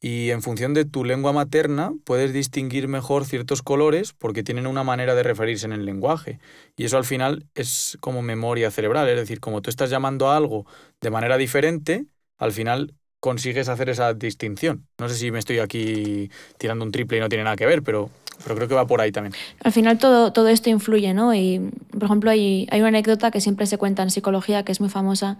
y 0.00 0.30
en 0.30 0.42
función 0.42 0.74
de 0.74 0.84
tu 0.84 1.04
lengua 1.04 1.32
materna 1.32 1.92
puedes 2.02 2.32
distinguir 2.32 2.88
mejor 2.88 3.24
ciertos 3.24 3.62
colores 3.62 4.14
porque 4.14 4.42
tienen 4.42 4.66
una 4.66 4.82
manera 4.82 5.14
de 5.14 5.22
referirse 5.22 5.64
en 5.64 5.72
el 5.72 5.84
lenguaje. 5.84 6.40
Y 6.76 6.86
eso 6.86 6.96
al 6.96 7.04
final 7.04 7.46
es 7.54 7.96
como 8.00 8.20
memoria 8.20 8.72
cerebral, 8.72 9.08
es 9.08 9.16
decir, 9.16 9.38
como 9.38 9.62
tú 9.62 9.70
estás 9.70 9.90
llamando 9.90 10.28
a 10.28 10.36
algo 10.36 10.66
de 11.00 11.10
manera 11.10 11.36
diferente, 11.36 12.06
al 12.36 12.50
final 12.50 12.96
consigues 13.20 13.68
hacer 13.68 13.88
esa 13.90 14.14
distinción. 14.14 14.86
No 14.98 15.08
sé 15.08 15.14
si 15.14 15.30
me 15.30 15.38
estoy 15.38 15.58
aquí 15.58 16.30
tirando 16.58 16.84
un 16.84 16.90
triple 16.90 17.18
y 17.18 17.20
no 17.20 17.28
tiene 17.28 17.44
nada 17.44 17.56
que 17.56 17.66
ver, 17.66 17.82
pero 17.82 18.10
pero 18.42 18.56
creo 18.56 18.68
que 18.68 18.74
va 18.74 18.86
por 18.86 19.00
ahí 19.00 19.12
también. 19.12 19.34
Al 19.62 19.72
final 19.72 19.98
todo, 19.98 20.32
todo 20.32 20.48
esto 20.48 20.70
influye, 20.70 21.12
¿no? 21.14 21.34
Y, 21.34 21.70
por 21.92 22.04
ejemplo, 22.04 22.30
hay, 22.30 22.66
hay 22.70 22.80
una 22.80 22.88
anécdota 22.88 23.30
que 23.30 23.40
siempre 23.40 23.66
se 23.66 23.78
cuenta 23.78 24.02
en 24.02 24.10
psicología, 24.10 24.64
que 24.64 24.72
es 24.72 24.80
muy 24.80 24.88
famosa, 24.88 25.38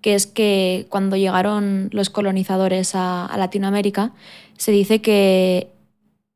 que 0.00 0.14
es 0.14 0.26
que 0.26 0.86
cuando 0.88 1.16
llegaron 1.16 1.90
los 1.92 2.10
colonizadores 2.10 2.92
a, 2.94 3.30
Latinoamérica, 3.36 4.12
se 4.56 4.72
dice 4.72 5.00
que 5.00 5.68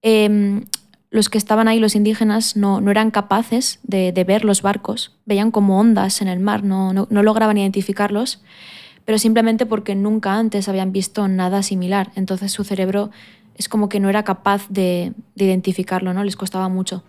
em, 0.03 0.65
los 1.11 1.29
que 1.29 1.39
estaban 1.39 1.69
ahí, 1.69 1.81
los 1.81 1.97
indígenas, 1.97 2.57
no, 2.57 2.81
no 2.81 2.91
eran 2.91 3.11
capaces 3.11 3.81
de, 3.83 4.13
ver 4.25 4.45
los 4.45 4.63
barcos, 4.63 5.17
veían 5.27 5.51
como 5.51 5.79
ondas 5.79 6.23
en 6.23 6.29
el 6.29 6.41
mar, 6.41 6.63
no, 6.65 6.93
no 6.93 7.23
lograban 7.23 7.59
identificarlos, 7.59 8.41
pero 9.05 9.19
simplemente 9.19 9.67
porque 9.67 9.95
nunca 9.95 10.35
antes 10.35 10.69
habían 10.69 10.93
visto 10.93 11.29
nada 11.29 11.63
similar. 11.63 12.11
Entonces 12.15 12.53
su 12.53 12.65
cerebro 12.65 13.11
es 13.57 13.69
como 13.69 13.89
que 13.89 14.01
no 14.01 14.09
era 14.09 14.25
capaz 14.25 14.67
de, 14.69 15.13
identificarlo, 15.37 16.13
¿no? 16.15 16.25
Les 16.25 16.37
costaba 16.37 16.69
mucho. 16.69 17.05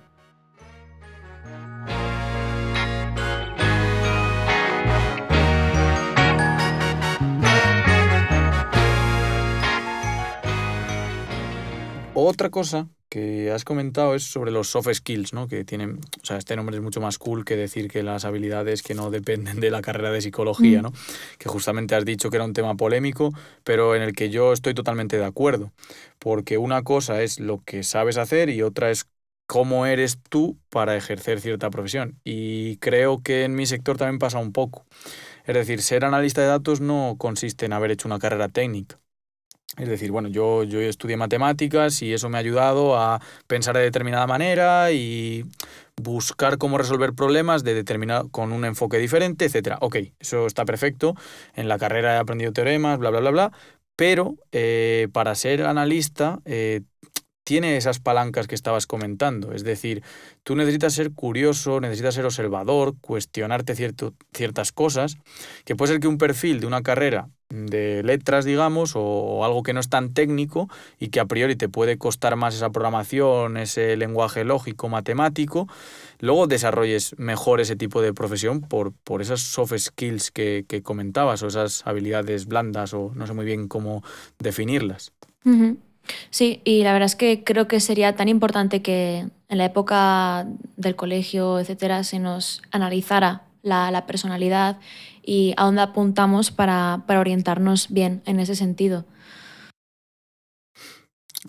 Otra 12.13 12.49
cosa 12.49 12.87
que 13.09 13.51
has 13.51 13.63
comentado 13.63 14.15
es 14.15 14.23
sobre 14.23 14.51
los 14.51 14.67
soft 14.67 14.93
skills, 14.93 15.33
¿no? 15.33 15.47
Que 15.47 15.63
tienen, 15.63 15.99
o 16.21 16.25
sea, 16.25 16.37
este 16.37 16.55
nombre 16.55 16.75
es 16.75 16.81
mucho 16.81 17.01
más 17.01 17.17
cool 17.17 17.45
que 17.45 17.55
decir 17.55 17.89
que 17.89 18.03
las 18.03 18.25
habilidades 18.25 18.81
que 18.83 18.93
no 18.95 19.09
dependen 19.11 19.59
de 19.59 19.71
la 19.71 19.81
carrera 19.81 20.11
de 20.11 20.21
psicología, 20.21 20.79
mm. 20.79 20.83
¿no? 20.83 20.93
Que 21.37 21.49
justamente 21.49 21.95
has 21.95 22.05
dicho 22.05 22.29
que 22.29 22.37
era 22.37 22.45
un 22.45 22.53
tema 22.53 22.75
polémico, 22.75 23.33
pero 23.63 23.95
en 23.95 24.01
el 24.01 24.13
que 24.13 24.29
yo 24.29 24.53
estoy 24.53 24.73
totalmente 24.73 25.17
de 25.17 25.25
acuerdo. 25.25 25.71
Porque 26.19 26.57
una 26.57 26.83
cosa 26.83 27.21
es 27.21 27.39
lo 27.39 27.63
que 27.63 27.83
sabes 27.83 28.17
hacer 28.17 28.49
y 28.49 28.61
otra 28.61 28.91
es 28.91 29.07
cómo 29.47 29.85
eres 29.85 30.19
tú 30.29 30.57
para 30.69 30.95
ejercer 30.95 31.39
cierta 31.41 31.69
profesión. 31.69 32.19
Y 32.23 32.77
creo 32.77 33.21
que 33.21 33.43
en 33.43 33.55
mi 33.55 33.65
sector 33.65 33.97
también 33.97 34.19
pasa 34.19 34.39
un 34.39 34.51
poco. 34.51 34.85
Es 35.45 35.55
decir, 35.55 35.81
ser 35.81 36.05
analista 36.05 36.41
de 36.41 36.47
datos 36.47 36.81
no 36.81 37.15
consiste 37.17 37.65
en 37.65 37.73
haber 37.73 37.91
hecho 37.91 38.07
una 38.07 38.19
carrera 38.19 38.49
técnica 38.49 38.99
es 39.77 39.89
decir, 39.89 40.11
bueno, 40.11 40.29
yo, 40.29 40.63
yo 40.63 40.79
estudié 40.79 41.17
matemáticas 41.17 42.01
y 42.01 42.13
eso 42.13 42.29
me 42.29 42.37
ha 42.37 42.39
ayudado 42.39 42.97
a 42.97 43.19
pensar 43.47 43.75
de 43.75 43.83
determinada 43.83 44.25
manera 44.25 44.91
y 44.91 45.45
buscar 46.01 46.57
cómo 46.57 46.77
resolver 46.77 47.13
problemas 47.13 47.63
de 47.63 47.73
determinado, 47.73 48.29
con 48.29 48.53
un 48.53 48.63
enfoque 48.63 48.97
diferente, 48.97 49.45
etc. 49.45 49.77
Ok, 49.81 49.97
eso 50.19 50.45
está 50.45 50.65
perfecto. 50.65 51.15
En 51.55 51.67
la 51.67 51.77
carrera 51.77 52.15
he 52.15 52.17
aprendido 52.17 52.53
teoremas, 52.53 52.99
bla, 52.99 53.09
bla, 53.09 53.19
bla, 53.19 53.31
bla. 53.31 53.51
Pero 53.97 54.35
eh, 54.51 55.07
para 55.13 55.35
ser 55.35 55.63
analista 55.63 56.39
eh, 56.45 56.81
tiene 57.45 57.77
esas 57.77 57.99
palancas 57.99 58.47
que 58.47 58.55
estabas 58.55 58.87
comentando. 58.87 59.53
Es 59.53 59.63
decir, 59.63 60.03
tú 60.43 60.55
necesitas 60.55 60.93
ser 60.93 61.13
curioso, 61.13 61.79
necesitas 61.79 62.15
ser 62.15 62.25
observador, 62.25 62.95
cuestionarte 62.99 63.75
ciertas 64.33 64.71
cosas, 64.73 65.17
que 65.63 65.75
puede 65.75 65.93
ser 65.93 66.01
que 66.01 66.07
un 66.07 66.17
perfil 66.17 66.59
de 66.59 66.67
una 66.67 66.81
carrera 66.81 67.29
de 67.49 68.01
letras, 68.03 68.45
digamos, 68.45 68.93
o, 68.95 69.45
algo 69.45 69.61
que 69.61 69.73
no 69.73 69.79
es 69.79 69.89
tan 69.89 70.13
técnico 70.13 70.67
y 70.99 71.09
que 71.09 71.19
a 71.19 71.25
priori 71.25 71.55
te 71.55 71.69
puede 71.69 71.99
costar 71.99 72.35
más 72.35 72.55
esa 72.55 72.71
programación, 72.71 73.57
ese 73.57 73.95
lenguaje 73.95 74.43
lógico, 74.43 74.89
matemático, 74.89 75.67
luego 76.19 76.47
desarrolles 76.47 77.13
mejor 77.19 77.61
ese 77.61 77.75
tipo 77.75 78.01
de 78.01 78.11
profesión 78.11 78.61
por, 78.61 78.91
por 79.03 79.21
esas 79.21 79.41
soft 79.41 79.77
skills 79.77 80.31
que, 80.31 80.65
comentabas 80.83 81.43
o 81.43 81.47
esas 81.47 81.85
habilidades 81.85 82.47
blandas 82.47 82.95
o 82.95 83.11
no 83.13 83.27
sé 83.27 83.33
muy 83.33 83.45
bien 83.45 83.67
cómo 83.67 84.03
definirlas. 84.39 85.13
Sí, 86.29 86.61
y 86.63 86.83
la 86.83 86.93
verdad 86.93 87.07
es 87.07 87.15
que 87.15 87.43
creo 87.43 87.67
que 87.67 87.79
sería 87.79 88.15
tan 88.15 88.29
importante 88.29 88.81
que 88.81 89.27
en 89.47 89.57
la 89.57 89.65
época 89.65 90.47
del 90.75 90.95
colegio, 90.95 91.59
etcétera, 91.59 92.03
se 92.03 92.19
nos 92.19 92.61
analizara 92.71 93.43
la, 93.61 94.05
personalidad 94.05 94.79
y 95.23 95.53
a 95.57 95.65
dónde 95.65 95.81
apuntamos 95.81 96.51
para, 96.51 97.03
orientarnos 97.07 97.89
bien 97.89 98.21
en 98.25 98.39
ese 98.39 98.55
sentido. 98.55 99.05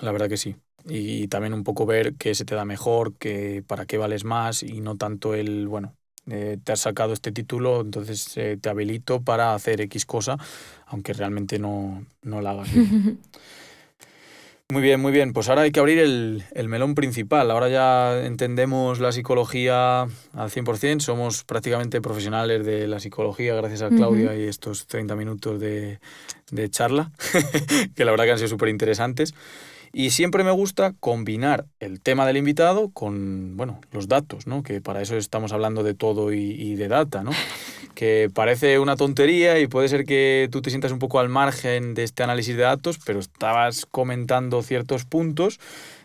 La 0.01 0.13
verdad 0.13 0.29
que 0.29 0.37
sí. 0.37 0.57
Y 0.89 1.29
también 1.29 1.53
un 1.53 1.65
poco 1.65 1.85
ver 1.85 2.15
qué 2.15 2.35
se 2.35 2.45
te 2.45 2.55
da 2.55 2.65
mejor, 2.65 3.17
que 3.17 3.65
para 3.67 3.87
qué 3.87 3.99
vales 3.99 4.25
más 4.25 4.63
y 4.63 4.81
no 4.81 4.97
tanto 4.97 5.35
el, 5.35 5.67
bueno, 5.67 5.97
eh, 6.31 6.59
te 6.63 6.73
has 6.73 6.81
sacado 6.81 7.13
este 7.13 7.33
título, 7.33 7.81
entonces 7.81 8.37
eh, 8.37 8.57
te 8.61 8.69
habilito 8.69 9.23
para 9.23 9.55
hacer 9.55 9.81
X 9.81 10.07
cosa, 10.07 10.39
aunque 10.87 11.13
realmente 11.13 11.59
no, 11.59 12.07
no 12.23 12.41
la 12.41 12.53
hagas. 12.53 12.69
Muy 14.73 14.83
bien, 14.83 15.01
muy 15.01 15.13
bien. 15.13 15.33
Pues 15.33 15.49
ahora 15.49 15.63
hay 15.63 15.71
que 15.71 15.79
abrir 15.79 16.01
el, 16.01 16.69
melón 16.69 16.97
principal. 16.97 17.53
Ahora 17.53 17.69
ya 17.69 18.27
entendemos 18.27 18.99
la 18.99 19.13
psicología 19.13 20.03
al 20.03 20.51
100%. 20.51 20.99
Somos 21.01 21.45
prácticamente 21.45 22.01
profesionales 22.01 22.67
de 22.67 22.89
la 22.89 22.99
psicología 22.99 23.55
gracias 23.55 23.83
a 23.83 23.91
Claudia 23.91 24.35
y 24.35 24.43
estos 24.43 24.89
30 24.89 25.15
minutos 25.15 25.61
de, 25.61 26.01
de 26.51 26.69
charla, 26.69 27.13
que 27.95 28.05
la 28.05 28.11
verdad 28.11 28.25
que 28.25 28.33
han 28.33 28.39
sido 28.39 28.49
súper 28.49 28.69
interesantes. 28.69 29.35
Y 29.93 30.11
siempre 30.11 30.45
me 30.45 30.51
gusta 30.51 30.95
combinar 31.01 31.67
el 31.81 32.01
tema 32.01 32.27
del 32.27 32.37
invitado 32.37 32.91
con, 32.91 33.57
bueno, 33.57 33.81
los 33.93 34.09
datos, 34.09 34.47
¿no? 34.47 34.63
Que 34.63 34.81
para 34.81 35.03
eso 35.03 35.17
estamos 35.17 35.53
hablando 35.53 35.83
de 35.83 35.95
todo 35.95 36.33
y, 36.33 36.75
de 36.75 36.89
data, 36.89 37.23
¿no? 37.23 37.31
Que 37.95 38.29
parece 38.33 38.79
una 38.79 38.95
tontería 38.95 39.59
y 39.59 39.69
puede 39.69 39.89
ser 39.89 40.05
que 40.05 40.51
tú 40.53 40.61
te 40.61 40.69
sientas 40.69 40.93
un 40.93 40.99
poco 40.99 41.19
al 41.19 41.31
margen 41.31 41.95
de 41.95 42.05
este 42.05 42.23
análisis 42.23 42.55
de 42.55 42.63
datos, 42.63 42.99
pero 43.07 43.21
estabas 43.21 43.87
comentando 43.87 44.63
ciertos 44.63 45.07
puntos 45.07 45.59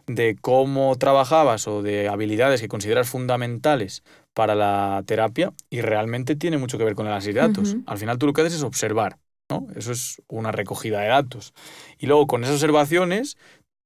de 0.07 0.37
cómo 0.39 0.95
trabajabas 0.95 1.67
o 1.67 1.81
de 1.81 2.07
habilidades 2.07 2.61
que 2.61 2.69
consideras 2.69 3.09
fundamentales 3.09 4.03
para 4.33 4.55
la 4.55 5.03
terapia 5.05 5.53
y 5.69 5.81
realmente 5.81 6.35
tiene 6.35 6.57
mucho 6.57 6.77
que 6.77 6.85
ver 6.85 6.95
con 6.95 7.05
el 7.05 7.11
análisis 7.11 7.35
de 7.35 7.41
datos. 7.41 7.75
Al 7.85 7.97
final 7.97 8.17
tú 8.17 8.27
lo 8.27 8.33
que 8.33 8.41
haces 8.41 8.55
es 8.55 8.63
observar, 8.63 9.17
¿no? 9.49 9.67
Eso 9.75 9.91
es 9.91 10.21
una 10.27 10.51
recogida 10.51 11.01
de 11.01 11.09
datos. 11.09 11.53
Y 11.99 12.07
luego 12.07 12.27
con 12.27 12.43
esas 12.43 12.55
observaciones 12.55 13.37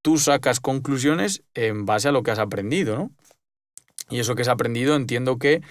tú 0.05 0.19
sacas 0.19 0.59
conclusiones 0.59 1.41
en 1.55 1.87
base 1.87 2.09
a 2.09 2.11
lo 2.11 2.21
que 2.21 2.29
has 2.29 2.37
aprendido, 2.37 2.95
¿no? 2.95 3.09
Y 4.07 4.19
eso 4.19 4.35
que 4.35 4.43
has 4.43 4.47
aprendido 4.49 4.95
entiendo 4.95 5.39
que, 5.39 5.63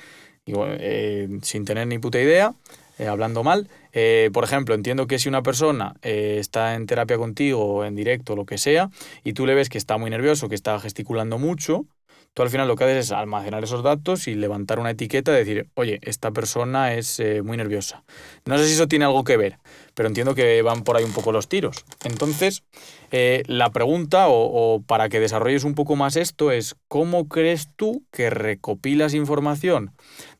eh, 0.44 1.28
sin 1.42 1.64
tener 1.64 1.86
ni 1.86 2.00
puta 2.00 2.20
idea, 2.20 2.52
eh, 2.98 3.06
hablando 3.06 3.44
mal, 3.44 3.68
eh, 3.92 4.30
por 4.32 4.42
ejemplo, 4.42 4.74
entiendo 4.74 5.06
que 5.06 5.20
si 5.20 5.28
una 5.28 5.44
persona 5.44 5.94
está 6.02 6.74
en 6.74 6.86
terapia 6.86 7.16
contigo, 7.16 7.84
en 7.84 7.94
directo, 7.94 8.34
lo 8.34 8.44
que 8.44 8.58
sea, 8.58 8.90
y 9.22 9.34
tú 9.34 9.46
le 9.46 9.54
ves 9.54 9.68
que 9.68 9.78
está 9.78 9.98
muy 9.98 10.10
nervioso, 10.10 10.48
que 10.48 10.56
está 10.56 10.80
gesticulando 10.80 11.38
mucho, 11.38 11.86
tú 12.34 12.42
al 12.42 12.50
final 12.50 12.66
lo 12.68 12.76
que 12.76 12.84
haces 12.84 13.06
es 13.06 13.12
almacenar 13.12 13.62
esos 13.62 13.82
datos 13.82 14.26
y 14.26 14.34
levantar 14.34 14.80
una 14.80 14.90
etiqueta 14.90 15.32
y 15.32 15.36
decir, 15.36 15.68
oye, 15.74 16.00
esta 16.02 16.32
persona 16.32 16.94
es 16.94 17.20
eh, 17.20 17.42
muy 17.42 17.56
nerviosa. 17.56 18.02
No 18.44 18.58
sé 18.58 18.66
si 18.66 18.74
eso 18.74 18.88
tiene 18.88 19.04
algo 19.04 19.22
que 19.22 19.36
ver, 19.36 19.58
pero 19.94 20.08
entiendo 20.08 20.34
que 20.34 20.60
van 20.62 20.82
por 20.82 20.96
ahí 20.96 21.04
un 21.04 21.12
poco 21.12 21.30
los 21.30 21.48
tiros. 21.48 21.84
Entonces, 22.04 22.64
eh, 23.12 23.44
la 23.46 23.70
pregunta, 23.70 24.26
o, 24.28 24.82
para 24.84 25.08
que 25.08 25.20
desarrolles 25.20 25.62
un 25.62 25.76
poco 25.76 25.94
más 25.94 26.16
esto, 26.16 26.50
es 26.50 26.74
¿cómo 26.88 27.28
crees 27.28 27.68
tú 27.76 28.02
que 28.10 28.30
recopilas 28.30 29.14
información 29.14 29.92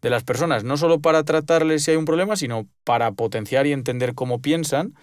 de 0.02 0.11
las 0.11 0.24
personas, 0.24 0.64
no 0.64 0.76
solo 0.76 0.98
para 1.00 1.22
tratarles 1.22 1.85
si 1.85 1.92
hay 1.92 1.96
un 1.96 2.04
problema, 2.04 2.35
sino 2.35 2.66
para 2.83 3.12
potenciar 3.12 3.68
y 3.68 3.72
entender 3.72 4.14
cómo 4.14 4.40
piensan? 4.40 4.94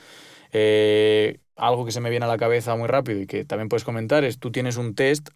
Eh, 0.51 1.39
algo 1.62 1.86
que 1.86 1.91
se 1.91 2.02
me 2.02 2.10
viene 2.10 2.26
a 2.26 2.30
la 2.30 2.38
cabeza 2.38 2.76
muy 2.76 2.88
rápido 2.88 3.21
y 3.21 3.28
que 3.28 3.45
también 3.45 3.69
puedes 3.69 3.86
comentar 3.86 4.24
es, 4.26 4.39
tú 4.39 4.52
tienes 4.52 4.78
un 4.78 4.95
test 4.95 5.30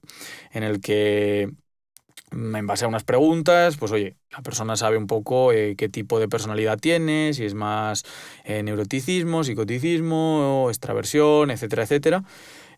en 0.51 0.63
el 0.63 0.81
que 0.81 1.51
mm, 2.31 2.55
en 2.57 2.67
base 2.67 2.85
a 2.85 2.87
unas 2.89 3.03
preguntas, 3.03 3.77
pues 3.77 3.91
oye, 3.93 4.17
la 4.31 4.41
persona 4.43 4.77
sabe 4.77 4.97
un 4.97 5.07
poco 5.07 5.53
eh, 5.53 5.75
qué 5.77 5.89
tipo 5.89 6.19
de 6.19 6.29
personalidad 6.29 6.79
tiene, 6.79 7.33
si 7.33 7.45
es 7.45 7.55
más 7.55 8.05
eh, 8.45 8.63
neuroticismo, 8.63 9.43
psicoticismo, 9.45 10.67
extraversión, 10.69 11.51
etcétera, 11.51 11.83
etcétera. 11.83 12.23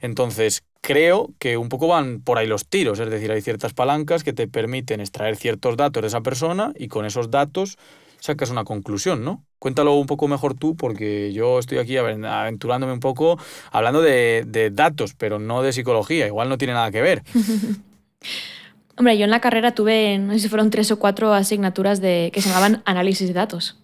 Entonces, 0.01 0.63
creo 0.81 1.33
que 1.39 1.57
un 1.57 1.69
poco 1.69 1.89
van 1.89 2.21
por 2.21 2.39
ahí 2.39 2.47
los 2.47 2.67
tiros, 2.67 2.99
es 3.01 3.11
decir, 3.11 3.31
hay 3.33 3.41
ciertas 3.41 3.73
palancas 3.75 4.23
que 4.25 4.33
te 4.33 4.47
permiten 4.49 5.01
extraer 5.01 5.37
ciertos 5.37 5.77
datos 5.77 6.03
de 6.03 6.09
esa 6.09 6.21
persona 6.21 6.73
y 6.77 6.89
con 6.89 7.05
esos 7.05 7.31
datos 7.31 7.77
sacas 8.19 8.51
una 8.51 8.65
conclusión, 8.65 9.25
¿no? 9.25 9.46
Cuéntalo 9.59 9.95
un 9.95 10.05
poco 10.05 10.27
mejor 10.27 10.53
tú, 10.53 10.75
porque 10.75 11.33
yo 11.33 11.57
estoy 11.57 11.79
aquí 11.79 11.97
aventurándome 11.97 12.93
un 12.93 12.99
poco 12.99 13.39
hablando 13.71 14.01
de, 14.01 14.71
datos, 14.71 15.15
pero 15.15 15.39
no 15.39 15.63
de 15.63 15.73
psicología. 15.73 16.27
Igual 16.27 16.49
no 16.49 16.57
tiene 16.57 16.73
nada 16.73 16.91
que 16.91 17.01
ver. 17.01 17.23
Hombre, 18.97 19.17
yo 19.17 19.25
en 19.25 19.31
la 19.31 19.41
carrera 19.41 19.73
tuve, 19.73 20.17
no 20.17 20.33
sé 20.33 20.39
si 20.39 20.49
fueron 20.49 20.69
tres 20.69 20.91
o 20.91 20.99
cuatro 20.99 21.33
asignaturas 21.33 22.01
de, 22.01 22.31
que 22.33 22.41
se 22.41 22.49
llamaban 22.49 22.81
análisis 22.85 23.27
de 23.27 23.33
datos. 23.33 23.79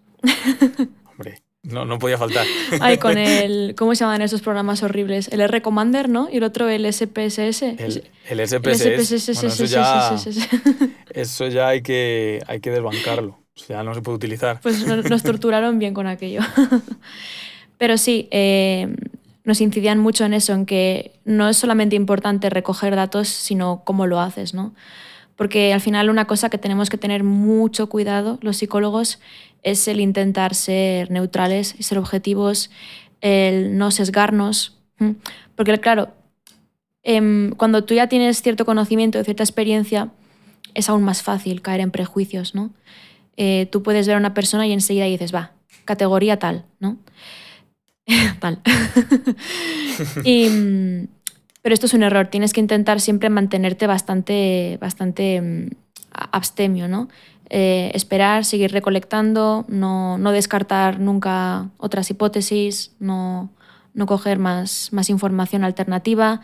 Hombre, 1.12 1.44
no, 1.64 1.86
no 1.86 1.98
podía 1.98 2.18
faltar. 2.18 2.46
Ay, 2.82 2.98
con 2.98 3.18
el, 3.18 3.76
¿cómo 3.76 3.96
se 3.96 4.04
llaman 4.04 4.22
esos 4.22 4.42
programas 4.42 4.84
horribles? 4.84 5.28
El 5.30 5.42
R 5.42 5.62
Commander, 5.62 6.10
¿no? 6.10 6.30
Y 6.32 6.38
el 6.38 6.44
otro 6.44 6.68
el 6.68 6.92
SPSS. 6.92 7.62
El, 7.62 8.04
el 8.30 8.48
SPSS. 8.48 9.30
eso, 9.30 9.66
ya, 9.66 10.16
eso 11.12 11.48
ya 11.48 11.68
hay 11.68 11.82
que, 11.82 12.42
hay 12.48 12.60
que 12.60 12.72
desbancarlo. 12.72 13.43
O 13.56 13.60
sea, 13.60 13.84
no 13.84 13.94
se 13.94 14.02
puede 14.02 14.18
utilizar. 14.18 14.60
Pues 14.62 14.86
nos 14.86 15.24
torturaron 15.24 15.80
bien 15.80 15.94
con 15.94 16.08
aquello. 16.08 16.42
Pero 17.78 17.98
sí, 17.98 18.28
eh, 18.32 18.96
nos 19.44 19.62
incidían 19.62 20.00
mucho 20.00 20.26
en 20.26 20.34
eso, 20.34 20.54
en 20.54 20.66
que 20.66 21.20
no 21.26 21.50
es 21.50 21.58
solamente 21.58 21.96
importante 21.96 22.50
recoger 22.50 22.96
datos, 22.96 23.28
sino 23.28 23.84
cómo 23.84 24.08
lo 24.08 24.20
haces, 24.20 24.54
¿no? 24.54 24.74
Porque 25.36 25.74
al 25.74 25.82
final 25.82 26.10
una 26.10 26.26
cosa 26.26 26.50
que 26.50 26.58
tenemos 26.58 26.90
que 26.90 26.98
tener 26.98 27.24
mucho 27.24 27.90
cuidado 27.90 28.38
los 28.42 28.58
psicólogos 28.58 29.20
es 29.64 29.88
el 29.88 30.00
intentar 30.00 30.54
ser 30.54 31.10
neutrales 31.10 31.76
y 31.78 31.84
ser 31.84 31.98
objetivos, 31.98 32.70
el 33.22 33.78
no 33.78 33.92
sesgarnos. 33.92 34.78
Porque 35.56 35.80
claro, 35.80 36.10
em, 37.04 37.52
cuando 37.56 37.84
tú 37.84 37.94
ya 37.94 38.08
tienes 38.08 38.42
cierto 38.42 38.66
conocimiento, 38.66 39.24
cierta 39.24 39.44
experiencia, 39.44 40.10
es 40.76 40.90
aún 40.90 41.04
más 41.04 41.24
fácil 41.24 41.62
caer 41.62 41.82
en 41.82 41.92
prejuicios, 41.92 42.56
¿no? 42.56 42.72
Eh, 43.38 43.68
tú 43.72 43.84
puedes 43.84 44.08
ver 44.08 44.16
a 44.16 44.20
una 44.20 44.34
persona 44.34 44.68
y 44.68 44.74
enseguida 44.74 45.06
dices, 45.06 45.34
va, 45.34 45.52
categoría 45.86 46.38
tal, 46.40 46.66
¿no? 46.80 46.98
tal. 48.40 48.60
Mm, 50.26 51.06
pero 51.62 51.76
esto 51.76 51.86
es 51.86 51.94
un 51.94 52.02
error, 52.02 52.28
tienes 52.28 52.52
que 52.52 52.60
intentar 52.60 53.00
siempre 53.00 53.30
mantenerte 53.30 53.86
bastante, 53.86 54.80
bastante 54.82 55.40
mm, 55.40 55.68
abstemio, 56.32 56.88
¿no? 56.88 57.10
Eh, 57.50 57.92
esperar, 57.94 58.46
seguir 58.46 58.72
recolectando, 58.72 59.66
no, 59.68 60.18
descartar 60.32 61.00
nunca 61.00 61.70
otras 61.78 62.10
hipótesis, 62.10 62.96
no, 63.00 63.52
coger 64.08 64.40
más, 64.40 64.90
más 64.92 65.12
información 65.12 65.64
alternativa. 65.64 66.42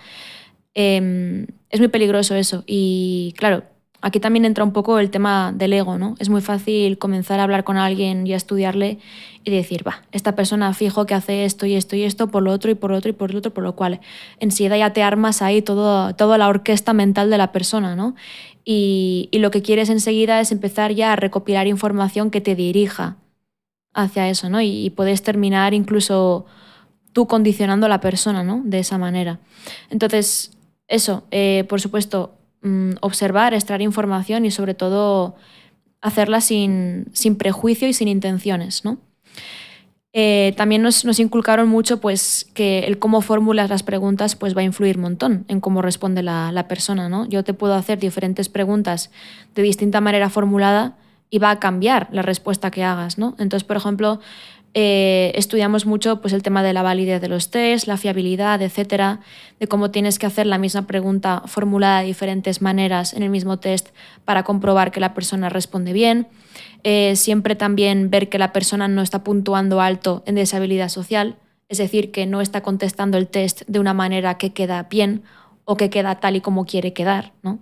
Em, 0.76 1.48
es 1.72 1.80
muy 1.80 1.88
peligroso 1.88 2.36
eso. 2.36 2.64
Y 2.68 3.34
claro, 3.38 3.64
aquí 4.02 4.20
también 4.20 4.46
entra 4.46 4.64
un 4.64 4.72
poco 4.72 5.00
el 5.00 5.10
tema 5.10 5.52
del 5.54 5.74
ego, 5.74 5.98
¿no? 5.98 6.16
Es 6.20 6.30
muy 6.30 6.42
fácil 6.42 6.98
comenzar 6.98 7.40
a 7.40 7.44
hablar 7.44 7.64
con 7.64 7.78
alguien 7.78 8.26
y 8.26 8.34
a 8.34 8.38
estudiarle 8.38 9.00
y 9.44 9.52
decir, 9.52 9.88
va, 9.88 10.04
esta 10.12 10.36
persona 10.36 10.74
fijo 10.74 11.06
que 11.06 11.14
hace 11.14 11.46
esto 11.46 11.66
y 11.66 11.76
esto 11.76 11.96
y 11.96 12.04
esto 12.04 12.28
por 12.28 12.44
lo 12.44 12.52
otro 12.52 12.72
y 12.72 12.76
por 12.76 12.92
lo 12.92 12.98
otro 12.98 13.10
y 13.10 13.14
por 13.14 13.32
lo 13.32 13.40
otro, 13.40 13.54
por 13.54 13.64
lo 13.64 13.76
cual 13.76 14.00
enseguida 14.40 14.78
ya 14.78 14.94
te 14.94 15.04
armas 15.04 15.42
ahí 15.42 15.62
todo, 15.62 16.14
toda 16.16 16.38
la 16.38 16.48
orquesta 16.48 16.94
mental 16.94 17.30
de 17.30 17.38
la 17.38 17.52
persona, 17.52 17.96
¿no? 17.96 18.16
Y, 18.66 19.30
y, 19.32 19.40
lo 19.40 19.52
que 19.52 19.62
quieres 19.62 19.90
enseguida 19.90 20.40
es 20.42 20.52
empezar 20.52 20.94
ya 20.94 21.14
a 21.14 21.16
recopilar 21.16 21.66
información 21.66 22.30
que 22.30 22.42
te 22.42 22.56
dirija 22.56 23.18
hacia 23.94 24.30
eso, 24.30 24.50
¿no? 24.50 24.62
Y, 24.62 24.86
y 24.86 24.90
puedes 24.92 25.24
terminar 25.24 25.74
incluso 25.74 26.46
tú 27.14 27.26
condicionando 27.28 27.88
a 27.88 27.90
la 27.90 28.02
persona, 28.02 28.44
¿no? 28.44 28.62
De 28.64 28.80
esa 28.80 28.98
manera. 28.98 29.40
Entonces, 29.90 30.52
eso, 30.90 31.24
eh, 31.32 31.66
por 31.70 31.80
supuesto, 31.80 32.34
mm, 32.62 32.92
observar, 33.02 33.54
extraer 33.54 33.82
información 33.82 34.46
y 34.46 34.52
sobre 34.52 34.74
todo 34.74 35.36
hacerla 36.02 36.42
sin, 36.42 37.08
sin 37.14 37.36
prejuicio 37.36 37.88
y 37.88 37.94
sin 37.94 38.08
intenciones, 38.08 38.86
¿no? 38.86 38.98
Eh, 40.12 40.54
también 40.58 40.82
nos, 40.82 41.06
nos, 41.06 41.20
inculcaron 41.20 41.70
mucho 41.70 42.02
pues, 42.02 42.50
que 42.56 42.80
el 42.80 42.98
cómo 42.98 43.22
formulas 43.22 43.70
las 43.70 43.84
preguntas 43.84 44.36
pues, 44.36 44.58
va 44.58 44.62
a 44.62 44.64
influir 44.64 44.96
un 44.96 45.04
montón 45.04 45.46
en 45.48 45.60
cómo 45.60 45.84
responde 45.84 46.24
la, 46.24 46.52
la, 46.52 46.68
persona. 46.68 47.10
¿no? 47.10 47.28
Yo 47.28 47.44
te 47.44 47.54
puedo 47.54 47.76
hacer 47.76 48.00
diferentes 48.00 48.50
preguntas 48.50 49.12
de 49.54 49.62
distinta 49.62 50.02
manera 50.02 50.32
formulada 50.32 50.98
y 51.30 51.38
va 51.38 51.52
a 51.52 51.60
cambiar 51.60 52.08
la 52.12 52.24
respuesta 52.24 52.72
que 52.72 52.84
hagas. 52.84 53.20
¿no? 53.20 53.36
Entonces, 53.38 53.64
por 53.64 53.78
ejemplo, 53.78 54.20
eh, 54.76 55.32
estudiamos 55.36 55.86
mucho 55.86 56.22
pues, 56.22 56.34
el 56.34 56.44
tema 56.44 56.62
de 56.62 56.74
la 56.74 56.84
validez 56.84 57.22
de 57.22 57.28
los 57.28 57.50
test, 57.50 57.88
la 57.88 57.98
fiabilidad, 57.98 58.62
etcétera, 58.62 59.20
de 59.60 59.68
cómo 59.68 59.90
tienes 59.90 60.20
que 60.20 60.28
hacer 60.28 60.46
la 60.46 60.60
misma 60.60 60.86
pregunta 60.86 61.42
formulada 61.48 62.02
de 62.02 62.08
diferentes 62.08 62.62
maneras 62.62 63.14
en 63.14 63.24
el 63.24 63.30
mismo 63.30 63.58
test 63.58 63.90
para 64.26 64.44
comprobar 64.44 64.92
que 64.92 65.00
la 65.00 65.14
persona 65.14 65.50
responde 65.50 65.94
bien. 65.94 66.28
Eh, 66.84 67.16
siempre 67.16 67.56
también 67.56 68.10
ver 68.10 68.30
que 68.30 68.38
la 68.38 68.54
persona 68.54 68.88
no 68.88 69.02
está 69.02 69.24
puntuando 69.24 69.82
alto 69.82 70.24
en 70.26 70.36
deshabilidad 70.36 70.90
social, 70.90 71.38
es 71.68 71.80
decir, 71.80 72.12
que 72.12 72.26
no 72.26 72.42
está 72.42 72.62
contestando 72.62 73.18
el 73.18 73.28
test 73.28 73.64
de 73.68 73.80
una 73.80 73.94
manera 73.94 74.38
que 74.38 74.54
queda 74.54 74.84
bien 74.84 75.24
o 75.66 75.78
que 75.78 75.90
queda 75.90 76.20
tal 76.20 76.36
y 76.36 76.42
como 76.42 76.66
quiere 76.66 76.94
quedar, 76.94 77.34
¿no? 77.42 77.60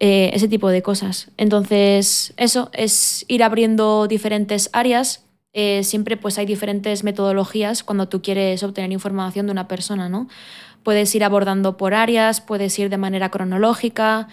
Eh, 0.00 0.30
ese 0.34 0.48
tipo 0.48 0.68
de 0.68 0.82
cosas. 0.82 1.30
Entonces, 1.36 2.34
eso 2.36 2.70
es 2.72 3.24
ir 3.28 3.42
abriendo 3.42 4.06
diferentes 4.06 4.68
áreas 4.72 5.24
eh, 5.54 5.84
siempre 5.84 6.16
pues 6.16 6.36
hay 6.36 6.46
diferentes 6.46 7.04
metodologías 7.04 7.84
cuando 7.84 8.08
tú 8.08 8.20
quieres 8.22 8.62
obtener 8.64 8.90
información 8.90 9.46
de 9.46 9.52
una 9.52 9.68
persona, 9.68 10.08
¿no? 10.08 10.28
Puedes 10.82 11.14
ir 11.14 11.22
abordando 11.22 11.76
por 11.76 11.94
áreas, 11.94 12.40
puedes 12.40 12.76
ir 12.78 12.90
de 12.90 12.98
manera 12.98 13.30
cronológica, 13.30 14.26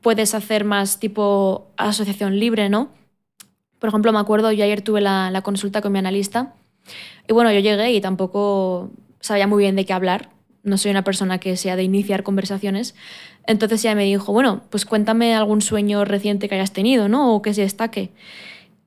puedes 0.00 0.34
hacer 0.34 0.64
más 0.64 1.00
tipo 1.00 1.66
asociación 1.76 2.38
libre, 2.38 2.68
¿no? 2.68 2.90
Por 3.80 3.88
ejemplo, 3.88 4.12
me 4.12 4.20
acuerdo, 4.20 4.52
yo 4.52 4.64
ayer 4.64 4.80
tuve 4.82 5.00
la, 5.00 5.40
consulta 5.42 5.82
con 5.82 5.90
mi 5.92 5.98
analista 5.98 6.54
y 7.26 7.32
bueno, 7.32 7.52
yo 7.52 7.58
llegué 7.58 7.92
y 7.92 8.00
tampoco 8.00 8.90
sabía 9.20 9.48
muy 9.48 9.64
bien 9.64 9.74
de 9.74 9.84
qué 9.84 9.92
hablar, 9.92 10.30
no 10.62 10.78
soy 10.78 10.92
una 10.92 11.02
persona 11.02 11.38
que 11.38 11.56
sea 11.56 11.74
de 11.74 11.82
iniciar 11.82 12.22
conversaciones. 12.22 12.94
Entonces 13.46 13.84
ella 13.84 13.96
me 13.96 14.04
dijo, 14.04 14.32
bueno, 14.32 14.62
pues 14.70 14.84
cuéntame 14.84 15.34
algún 15.34 15.60
sueño 15.60 16.04
reciente 16.04 16.48
que 16.48 16.54
hayas 16.54 16.72
tenido, 16.72 17.08
¿no? 17.08 17.34
O 17.34 17.42
que 17.42 17.54
se 17.54 17.62
destaque. 17.62 18.12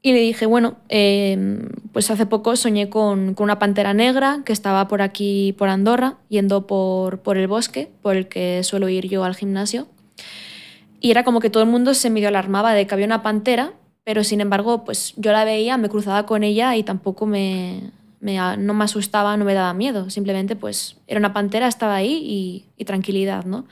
Y 0.03 0.13
le 0.13 0.19
dije, 0.19 0.47
bueno, 0.47 0.77
em, 0.89 1.69
pues 1.93 2.09
hace 2.09 2.25
poco 2.25 2.55
soñé 2.55 2.89
con, 2.89 3.35
con, 3.35 3.43
una 3.43 3.59
pantera 3.59 3.93
negra 3.93 4.41
que 4.45 4.51
estaba 4.51 4.87
por 4.87 5.01
aquí, 5.03 5.53
por 5.57 5.69
Andorra, 5.69 6.17
yendo 6.27 6.65
por, 6.65 7.19
por 7.19 7.37
el 7.37 7.47
bosque, 7.47 7.91
por 8.01 8.15
el 8.15 8.27
que 8.27 8.63
suelo 8.63 8.89
ir 8.89 9.07
yo 9.07 9.23
al 9.23 9.35
gimnasio. 9.35 9.87
Y 10.99 11.11
era 11.11 11.23
como 11.23 11.39
que 11.39 11.51
todo 11.51 11.61
el 11.61 11.69
mundo 11.69 11.93
se 11.93 12.09
medio 12.09 12.29
alarmaba 12.29 12.73
de 12.73 12.87
que 12.87 12.93
había 12.95 13.05
una 13.05 13.21
pantera, 13.21 13.73
pero 14.03 14.23
sin 14.23 14.41
embargo, 14.41 14.83
pues 14.85 15.13
yo 15.17 15.31
la 15.31 15.45
veía, 15.45 15.77
me 15.77 15.89
cruzaba 15.89 16.25
con 16.25 16.43
ella 16.43 16.75
y 16.75 16.83
tampoco 16.83 17.27
me, 17.27 17.91
me 18.19 18.37
no 18.57 18.73
me 18.73 18.83
asustaba, 18.83 19.37
no 19.37 19.45
me 19.45 19.53
daba 19.53 19.73
miedo. 19.75 20.09
Simplemente, 20.09 20.55
pues 20.55 20.97
era 21.05 21.19
una 21.19 21.33
pantera, 21.33 21.67
estaba 21.67 21.95
ahí 21.95 22.65
y 22.75 22.85
tranquilidad, 22.85 23.45
¿no? 23.45 23.65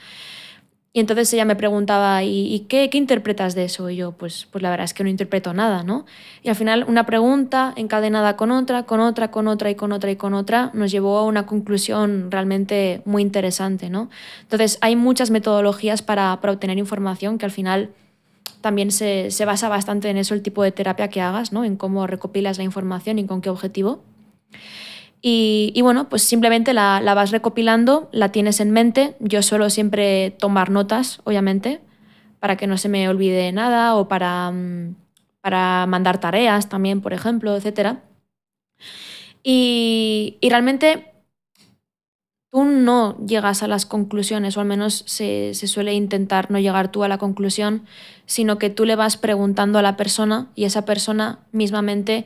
Y 0.92 1.00
entonces 1.00 1.32
ella 1.34 1.46
me 1.46 1.56
preguntaba, 1.56 2.24
¿y, 2.24 2.66
qué, 2.68 2.90
qué, 2.90 2.98
interpretas 2.98 3.54
de 3.54 3.66
eso? 3.66 3.92
Y 3.92 3.98
yo, 3.98 4.12
pues, 4.14 4.48
pues 4.52 4.64
la 4.64 4.72
verdad 4.72 4.86
es 4.86 4.96
que 4.96 5.04
no 5.04 5.10
interpreto 5.10 5.54
nada, 5.54 5.84
¿no? 5.84 6.08
Y 6.42 6.50
al 6.50 6.56
final 6.56 6.84
una 6.88 7.06
pregunta 7.06 7.74
encadenada 7.76 8.36
con 8.36 8.50
otra, 8.50 8.84
con 8.84 9.00
otra, 9.00 9.30
con 9.30 9.48
otra 9.48 9.70
y 9.70 9.76
con 9.76 9.92
otra 9.92 10.10
y 10.10 10.16
con 10.16 10.34
otra, 10.34 10.72
nos 10.74 10.90
llevó 10.90 11.20
a 11.20 11.26
una 11.26 11.46
conclusión 11.46 12.32
realmente 12.32 13.04
muy 13.06 13.22
interesante, 13.22 13.92
¿no? 13.92 14.10
Entonces 14.42 14.80
hay 14.82 14.96
muchas 14.96 15.30
metodologías 15.30 16.02
para, 16.02 16.42
para 16.42 16.54
obtener 16.54 16.80
información 16.80 17.38
que 17.38 17.46
al 17.46 17.52
final 17.52 17.92
también 18.62 18.92
se, 18.92 19.30
se, 19.30 19.46
basa 19.46 19.70
bastante 19.70 20.10
en 20.10 20.18
eso 20.18 20.34
el 20.34 20.42
tipo 20.42 20.64
de 20.64 20.72
terapia 20.72 21.08
que 21.10 21.22
hagas, 21.22 21.54
¿no? 21.54 21.66
En 21.66 21.78
cómo 21.78 22.08
recopilas 22.08 22.58
la 22.58 22.64
información 22.64 23.20
y 23.20 23.28
con 23.28 23.42
qué 23.42 23.52
objetivo. 23.52 24.02
Y, 25.22 25.80
bueno, 25.82 26.08
pues 26.08 26.24
simplemente 26.24 26.74
la, 26.74 27.02
vas 27.14 27.32
recopilando, 27.32 28.10
la 28.12 28.32
tienes 28.32 28.60
en 28.62 28.72
mente. 28.72 29.16
Yo 29.20 29.42
suelo 29.42 29.70
siempre 29.70 30.32
tomar 30.32 30.70
notas, 30.70 31.22
obviamente, 31.26 31.82
para 32.40 32.56
que 32.56 32.68
no 32.68 32.78
se 32.78 32.88
me 32.88 33.10
olvide 33.10 33.52
nada 33.52 33.96
o 33.96 34.08
para, 34.08 34.52
mm, 34.52 34.96
para 35.42 35.86
mandar 35.88 36.20
tareas 36.20 36.70
también, 36.70 37.02
por 37.02 37.12
ejemplo, 37.14 37.56
etc. 37.56 37.98
Y, 39.44 40.38
y, 40.40 40.50
realmente 40.50 41.12
tú 42.50 42.64
no 42.64 43.18
llegas 43.26 43.62
a 43.62 43.68
las 43.68 43.86
conclusiones, 43.86 44.56
o 44.56 44.62
al 44.62 44.68
menos 44.68 45.04
se, 45.06 45.54
se 45.54 45.68
suele 45.68 45.94
intentar 45.94 46.50
no 46.50 46.60
llegar 46.60 46.92
tú 46.92 47.04
a 47.04 47.08
la 47.10 47.18
conclusión, 47.18 47.86
sino 48.26 48.58
que 48.58 48.70
tú 48.70 48.86
le 48.86 48.96
vas 48.96 49.18
preguntando 49.18 49.80
a 49.80 49.82
la 49.82 49.98
persona 49.98 50.48
y 50.56 50.64
esa 50.64 50.86
persona 50.86 51.40
mismamente 51.52 52.26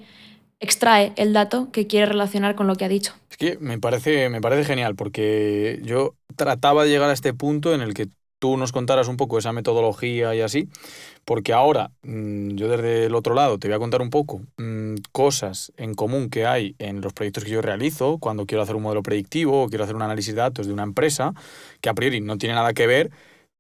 extrae 0.64 1.14
el 1.16 1.34
dato 1.34 1.70
que 1.72 1.88
quiere 1.88 2.08
relacionar 2.08 2.56
con 2.56 2.68
lo 2.68 2.76
que 2.76 2.86
ha 2.86 2.90
dicho. 2.90 3.14
Es 3.30 3.38
que 3.38 3.58
me 3.60 3.80
parece, 3.80 4.30
me 4.30 4.42
parece 4.42 4.64
genial 4.66 4.96
porque 4.96 5.80
yo 5.84 6.16
trataba 6.36 6.84
de 6.84 6.90
llegar 6.90 7.10
a 7.10 7.14
este 7.14 7.34
punto 7.34 7.74
en 7.74 7.82
el 7.82 7.94
que 7.94 8.08
tú 8.40 8.58
nos 8.58 8.74
contaras 8.74 9.08
un 9.08 9.16
poco 9.16 9.38
esa 9.38 9.54
metodología 9.54 10.36
y 10.36 10.42
así, 10.42 10.68
porque 11.26 11.54
ahora 11.54 11.92
mm, 12.04 12.56
yo 12.56 12.68
desde 12.68 13.06
el 13.06 13.16
otro 13.16 13.36
lado 13.36 13.58
te 13.58 13.70
voy 13.70 13.76
a 13.76 13.80
contar 13.80 14.02
un 14.02 14.10
poco 14.10 14.42
mmm, 14.58 14.96
cosas 15.14 15.72
en 15.78 15.94
común 15.94 16.30
que 16.30 16.46
hay 16.46 16.76
en 16.80 17.02
los 17.02 17.14
proyectos 17.14 17.46
que 17.46 17.52
yo 17.52 17.62
realizo 17.62 18.18
cuando 18.20 18.46
quiero 18.46 18.62
hacer 18.62 18.76
un 18.76 18.84
modelo 18.84 19.02
predictivo 19.02 19.64
o 19.64 19.70
quiero 19.70 19.86
hacer 19.86 19.96
un 19.96 20.02
análisis 20.02 20.36
de 20.36 20.42
datos 20.42 20.68
de 20.68 20.74
una 20.74 20.84
empresa 20.84 21.34
que 21.82 21.90
a 21.90 21.94
priori 21.94 22.20
no 22.22 22.38
tiene 22.38 22.56
nada 22.56 22.74
que 22.74 22.86
ver, 22.86 23.12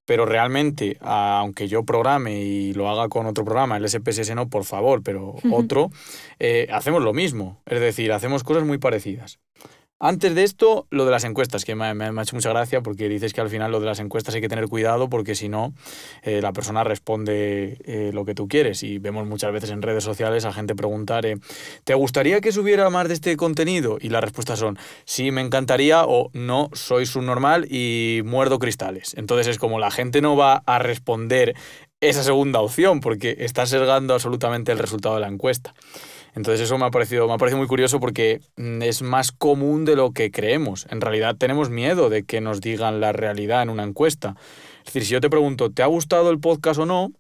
pero 0.06 0.26
realmente, 0.26 0.98
aunque 1.02 1.68
yo 1.68 1.84
programe 1.84 2.42
y 2.42 2.74
lo 2.74 2.90
haga 2.90 3.08
con 3.10 3.26
otro 3.26 3.46
programa, 3.46 3.78
el 3.78 3.88
SPSS 3.88 4.36
no, 4.36 4.50
por 4.50 4.66
favor, 4.66 5.02
pero 5.04 5.36
otro, 5.52 5.92
eh, 6.40 6.68
hacemos 6.72 7.02
lo 7.02 7.14
mismo. 7.14 7.62
Es 7.66 7.80
decir, 7.80 8.12
hacemos 8.12 8.44
cosas 8.44 8.66
muy 8.66 8.78
parecidas. 8.78 9.40
Antes 10.06 10.36
de 10.36 10.44
esto, 10.44 10.86
lo 10.90 11.06
de 11.06 11.12
las 11.12 11.24
encuestas, 11.24 11.64
que 11.64 11.76
me, 11.76 11.86
ha 11.86 12.22
hecho 12.22 12.36
mucha 12.36 12.50
gracia 12.50 12.82
porque 12.82 13.08
dices 13.08 13.32
que 13.32 13.40
al 13.40 13.48
final 13.48 13.72
lo 13.72 13.80
de 13.80 13.86
las 13.86 14.02
encuestas 14.02 14.36
hay 14.36 14.42
que 14.42 14.50
tener 14.50 14.68
cuidado 14.68 15.08
porque 15.08 15.34
si 15.34 15.48
no, 15.48 15.74
eh, 16.24 16.42
la 16.42 16.52
persona 16.52 16.84
responde 16.84 17.78
eh, 17.86 18.12
lo 18.14 18.26
que 18.26 18.36
tú 18.36 18.50
quieres. 18.50 18.84
Y 18.84 18.98
vemos 18.98 19.26
muchas 19.26 19.54
veces 19.54 19.70
en 19.70 19.82
redes 19.82 20.04
sociales 20.04 20.44
a 20.44 20.52
gente 20.52 20.76
preguntar, 20.76 21.26
eh, 21.26 21.38
¿te 21.86 21.94
gustaría 21.94 22.42
que 22.42 22.52
subiera 22.52 22.90
más 22.90 23.08
de 23.08 23.14
este 23.14 23.38
contenido? 23.38 23.98
Y 23.98 24.10
las 24.10 24.22
respuestas 24.22 24.60
son, 24.60 24.78
sí, 25.06 25.32
me 25.32 25.40
encantaría 25.40 26.04
o 26.04 26.32
no, 26.34 26.70
soy 26.74 27.06
subnormal 27.06 27.72
y 27.72 28.24
muerdo 28.26 28.60
cristales. 28.60 29.14
Entonces 29.16 29.48
es 29.48 29.58
como 29.58 29.80
la 29.80 29.90
gente 29.90 30.20
no 30.20 30.36
va 30.36 30.64
a 30.66 30.80
responder 30.80 31.56
esa 32.02 32.24
segunda 32.24 32.60
opción 32.60 33.00
porque 33.00 33.38
está 33.40 33.66
sesgando 33.66 34.16
absolutamente 34.16 34.74
el 34.74 34.80
resultado 34.80 35.16
de 35.16 35.22
la 35.22 35.30
encuesta. 35.30 35.74
Entonces 36.36 36.62
eso 36.62 36.78
me 36.78 36.86
ha 36.86 36.92
parecido, 36.92 37.28
me 37.28 37.56
muy 37.56 37.68
curioso 37.68 38.00
porque 38.00 38.42
mm, 38.58 38.82
es 38.82 39.02
más 39.02 39.32
común 39.32 39.86
de 39.86 39.96
lo 39.96 40.12
que 40.12 40.32
creemos. 40.32 40.88
En 40.90 41.02
realidad 41.02 41.36
tenemos 41.38 41.70
miedo 41.70 42.10
de 42.10 42.24
que 42.24 42.42
nos 42.42 42.62
digan 42.62 43.00
la 43.00 43.12
realidad 43.12 43.62
en 43.62 43.70
una 43.70 43.84
encuesta. 43.84 44.36
Es 44.80 44.86
decir, 44.86 45.06
si 45.06 45.14
yo 45.14 45.22
te 45.22 45.30
pregunto, 45.30 45.72
¿te 45.72 45.84
ha 45.84 45.88
gustado 45.88 46.32
el 46.32 46.40
podcast 46.40 46.80
o 46.80 46.86
no? 46.86 47.12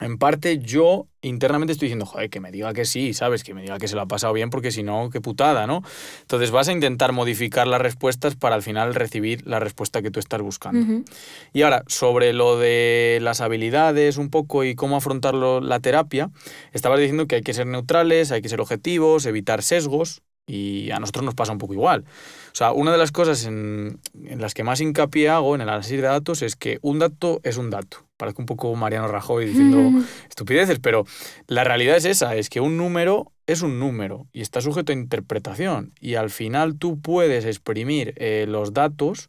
En 0.00 0.18
parte 0.18 0.58
yo 0.58 1.06
internamente 1.22 1.72
estoy 1.72 1.86
diciendo, 1.86 2.06
joder, 2.06 2.30
que 2.30 2.40
me 2.40 2.52
diga 2.52 2.72
que 2.72 2.84
sí, 2.84 3.14
¿sabes? 3.14 3.42
Que 3.42 3.54
me 3.54 3.62
diga 3.62 3.78
que 3.78 3.88
se 3.88 3.96
lo 3.96 4.02
ha 4.02 4.06
pasado 4.06 4.32
bien, 4.32 4.50
porque 4.50 4.70
si 4.70 4.82
no, 4.82 5.10
qué 5.10 5.20
putada, 5.20 5.66
¿no? 5.66 5.82
Entonces 6.20 6.50
vas 6.50 6.68
a 6.68 6.72
intentar 6.72 7.12
modificar 7.12 7.66
las 7.66 7.80
respuestas 7.80 8.36
para 8.36 8.54
al 8.54 8.62
final 8.62 8.94
recibir 8.94 9.46
la 9.46 9.58
respuesta 9.58 10.02
que 10.02 10.10
tú 10.10 10.20
estás 10.20 10.42
buscando. 10.42 11.04
Y 11.52 11.62
ahora, 11.62 11.82
sobre 11.86 12.32
lo 12.32 12.58
de 12.58 13.18
las 13.22 13.40
habilidades 13.40 14.18
un 14.18 14.30
poco 14.30 14.64
y 14.64 14.74
cómo 14.74 14.96
afrontarlo 14.96 15.60
la 15.60 15.80
terapia, 15.80 16.30
estabas 16.72 17.00
diciendo 17.00 17.26
que 17.26 17.36
hay 17.36 17.42
que 17.42 17.54
ser 17.54 17.66
neutrales, 17.66 18.30
hay 18.30 18.42
que 18.42 18.48
ser 18.48 18.60
objetivos, 18.60 19.26
evitar 19.26 19.62
sesgos, 19.62 20.22
y 20.46 20.90
a 20.90 20.98
nosotros 20.98 21.24
nos 21.24 21.34
pasa 21.34 21.52
un 21.52 21.58
poco 21.58 21.74
igual. 21.74 22.04
O 22.52 22.54
sea, 22.54 22.72
una 22.72 22.92
de 22.92 22.98
las 22.98 23.12
cosas 23.12 23.44
en, 23.44 23.98
en, 24.24 24.40
las 24.40 24.54
que 24.54 24.62
más 24.62 24.80
hincapié 24.80 25.28
hago 25.28 25.54
en 25.54 25.60
el 25.60 25.68
análisis 25.68 26.00
de 26.00 26.06
datos 26.06 26.42
es 26.42 26.56
que 26.56 26.78
un 26.82 26.98
dato 26.98 27.40
es 27.42 27.56
un 27.56 27.70
dato. 27.70 28.06
Parezco 28.16 28.40
un 28.40 28.46
poco 28.46 28.74
Mariano 28.76 29.08
Rajoy 29.08 29.46
diciendo 29.46 29.90
estupideces, 30.28 30.78
pero 30.78 31.04
la 31.48 31.64
realidad 31.64 31.96
es 31.96 32.06
esa, 32.06 32.34
es 32.34 32.48
que 32.48 32.60
un 32.60 32.76
número 32.78 33.32
es 33.46 33.62
un 33.62 33.78
número 33.78 34.26
y 34.32 34.40
está 34.40 34.60
sujeto 34.60 34.92
a 34.92 34.94
interpretación. 34.94 35.92
Y 36.00 36.14
al 36.14 36.30
final 36.30 36.78
tú 36.78 37.00
puedes 37.00 37.44
exprimir 37.44 38.14
eh, 38.16 38.46
los 38.48 38.72
datos 38.72 39.28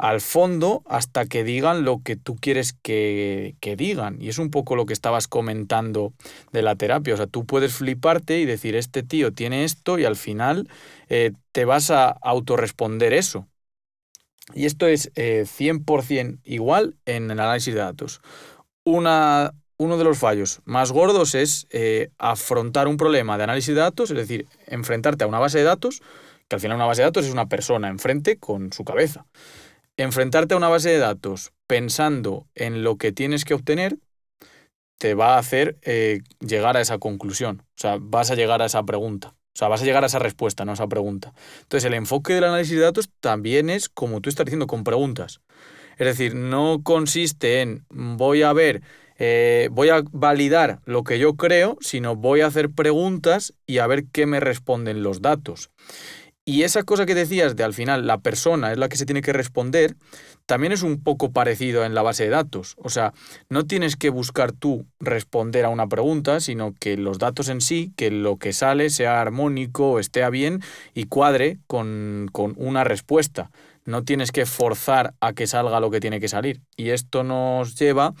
al 0.00 0.22
fondo 0.22 0.82
hasta 0.86 1.26
que 1.26 1.44
digan 1.44 1.84
lo 1.84 2.00
que 2.02 2.16
tú 2.16 2.34
quieres 2.36 2.72
que, 2.72 3.54
que, 3.60 3.76
digan. 3.76 4.16
Y 4.20 4.30
es 4.30 4.38
un 4.38 4.50
poco 4.50 4.74
lo 4.74 4.86
que 4.86 4.94
estabas 4.94 5.28
comentando 5.28 6.14
de 6.52 6.62
la 6.62 6.74
terapia. 6.74 7.12
O 7.12 7.16
sea, 7.18 7.26
tú 7.26 7.44
puedes 7.44 7.74
fliparte 7.74 8.40
y 8.40 8.46
decir, 8.46 8.76
este 8.76 9.02
tío 9.02 9.32
tiene 9.32 9.64
esto 9.64 9.98
y 9.98 10.06
al 10.06 10.16
final 10.16 10.68
eh, 11.10 11.32
te 11.52 11.66
vas 11.66 11.90
a 11.90 12.08
autorresponder 12.08 13.12
eso. 13.12 13.46
Y 14.54 14.64
esto 14.64 14.86
es 14.86 15.12
100% 15.14 16.34
eh, 16.34 16.38
igual 16.44 16.96
en 17.04 17.30
el 17.30 17.38
análisis 17.38 17.74
de 17.74 17.80
datos. 17.80 18.22
Una, 18.84 19.52
uno 19.76 19.98
de 19.98 20.04
los 20.04 20.18
fallos 20.18 20.62
más 20.64 20.92
gordos 20.92 21.34
es 21.34 21.66
eh, 21.68 22.08
afrontar 22.16 22.88
un 22.88 22.96
problema 22.96 23.36
de 23.36 23.44
análisis 23.44 23.74
de 23.74 23.82
datos, 23.82 24.10
es 24.10 24.16
decir, 24.16 24.46
enfrentarte 24.66 25.24
a 25.24 25.26
una 25.26 25.38
base 25.38 25.58
de 25.58 25.64
datos, 25.64 26.00
que 26.48 26.56
al 26.56 26.60
final 26.60 26.78
una 26.78 26.86
base 26.86 27.02
de 27.02 27.08
datos 27.08 27.26
es 27.26 27.32
una 27.32 27.50
persona 27.50 27.88
enfrente 27.88 28.38
con 28.38 28.72
su 28.72 28.82
cabeza 28.82 29.26
enfrentarte 30.02 30.54
a 30.54 30.56
una 30.56 30.68
base 30.68 30.90
de 30.90 30.98
datos 30.98 31.52
pensando 31.66 32.46
en 32.54 32.82
lo 32.82 32.96
que 32.96 33.12
tienes 33.12 33.44
que 33.44 33.54
obtener 33.54 33.98
te 34.98 35.14
va 35.14 35.34
a 35.34 35.38
hacer 35.38 35.78
eh, 35.82 36.20
llegar 36.40 36.76
a 36.76 36.80
esa 36.82 36.98
conclusión. 36.98 37.62
O 37.62 37.80
sea, 37.80 37.96
vas 37.98 38.30
a 38.30 38.34
llegar 38.34 38.60
a 38.60 38.66
esa 38.66 38.82
pregunta. 38.82 39.28
O 39.28 39.58
sea, 39.58 39.68
vas 39.68 39.82
a 39.82 39.84
llegar 39.84 40.04
a 40.04 40.06
esa 40.06 40.18
respuesta, 40.18 40.64
no 40.64 40.72
a 40.72 40.74
esa 40.74 40.88
pregunta. 40.88 41.32
Entonces, 41.62 41.86
el 41.86 41.94
enfoque 41.94 42.34
del 42.34 42.44
análisis 42.44 42.76
de 42.76 42.82
datos 42.82 43.08
también 43.20 43.70
es, 43.70 43.88
como 43.88 44.20
tú 44.20 44.28
estás 44.28 44.44
diciendo, 44.44 44.66
con 44.66 44.84
preguntas. 44.84 45.40
Es 45.96 46.06
decir, 46.06 46.34
no 46.34 46.82
consiste 46.82 47.60
en 47.62 47.84
voy 47.90 48.42
a 48.42 48.52
ver, 48.52 48.82
eh, 49.18 49.68
voy 49.72 49.88
a 49.88 50.02
validar 50.12 50.80
lo 50.84 51.02
que 51.02 51.18
yo 51.18 51.34
creo, 51.34 51.78
sino 51.80 52.14
voy 52.14 52.42
a 52.42 52.46
hacer 52.46 52.70
preguntas 52.70 53.54
y 53.66 53.78
a 53.78 53.86
ver 53.86 54.04
qué 54.12 54.26
me 54.26 54.40
responden 54.40 55.02
los 55.02 55.20
datos. 55.20 55.70
Y 56.50 56.64
esa 56.64 56.82
cosa 56.82 57.06
que 57.06 57.14
decías 57.14 57.54
de 57.54 57.62
al 57.62 57.74
final 57.74 58.08
la 58.08 58.18
persona 58.18 58.72
es 58.72 58.78
la 58.78 58.88
que 58.88 58.96
se 58.96 59.06
tiene 59.06 59.22
que 59.22 59.32
responder, 59.32 59.94
también 60.46 60.72
es 60.72 60.82
un 60.82 61.00
poco 61.00 61.30
parecido 61.30 61.84
en 61.84 61.94
la 61.94 62.02
base 62.02 62.24
de 62.24 62.30
datos. 62.30 62.74
O 62.78 62.90
sea, 62.90 63.12
no 63.48 63.68
tienes 63.68 63.94
que 63.94 64.10
buscar 64.10 64.50
tú 64.50 64.84
responder 64.98 65.64
a 65.64 65.68
una 65.68 65.86
pregunta, 65.86 66.40
sino 66.40 66.74
que 66.80 66.96
los 66.96 67.20
datos 67.20 67.48
en 67.50 67.60
sí, 67.60 67.92
que 67.96 68.10
lo 68.10 68.36
que 68.36 68.52
sale 68.52 68.90
sea 68.90 69.20
armónico, 69.20 70.00
esté 70.00 70.28
bien 70.28 70.60
y 70.92 71.04
cuadre 71.04 71.60
con, 71.68 72.28
con 72.32 72.54
una 72.56 72.82
respuesta. 72.82 73.52
No 73.84 74.02
tienes 74.02 74.32
que 74.32 74.44
forzar 74.44 75.14
a 75.20 75.34
que 75.34 75.46
salga 75.46 75.78
lo 75.78 75.92
que 75.92 76.00
tiene 76.00 76.18
que 76.18 76.26
salir. 76.26 76.62
Y 76.76 76.90
esto 76.90 77.22
nos 77.22 77.76
lleva 77.76 78.12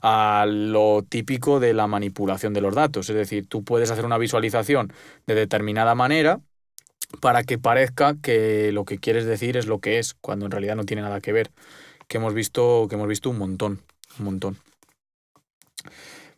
a 0.00 0.46
lo 0.48 1.04
típico 1.06 1.60
de 1.60 1.74
la 1.74 1.86
manipulación 1.86 2.54
de 2.54 2.62
los 2.62 2.74
datos. 2.74 3.10
Es 3.10 3.16
decir, 3.16 3.46
tú 3.46 3.62
puedes 3.62 3.90
hacer 3.90 4.06
una 4.06 4.16
visualización 4.16 4.90
de 5.26 5.34
determinada 5.34 5.94
manera 5.94 6.40
para 7.20 7.42
que 7.42 7.58
parezca 7.58 8.16
que 8.20 8.72
lo 8.72 8.84
que 8.84 8.98
quieres 8.98 9.24
decir 9.24 9.56
es 9.56 9.66
lo 9.66 9.78
que 9.78 9.98
es, 9.98 10.14
cuando 10.14 10.46
en 10.46 10.52
realidad 10.52 10.76
no 10.76 10.84
tiene 10.84 11.02
nada 11.02 11.20
que 11.20 11.32
ver. 11.32 11.50
Que 12.08 12.18
hemos 12.18 12.34
visto, 12.34 12.86
que 12.88 12.96
hemos 12.96 13.08
visto 13.08 13.30
un 13.30 13.38
montón, 13.38 13.80
un 14.18 14.24
montón. 14.24 14.58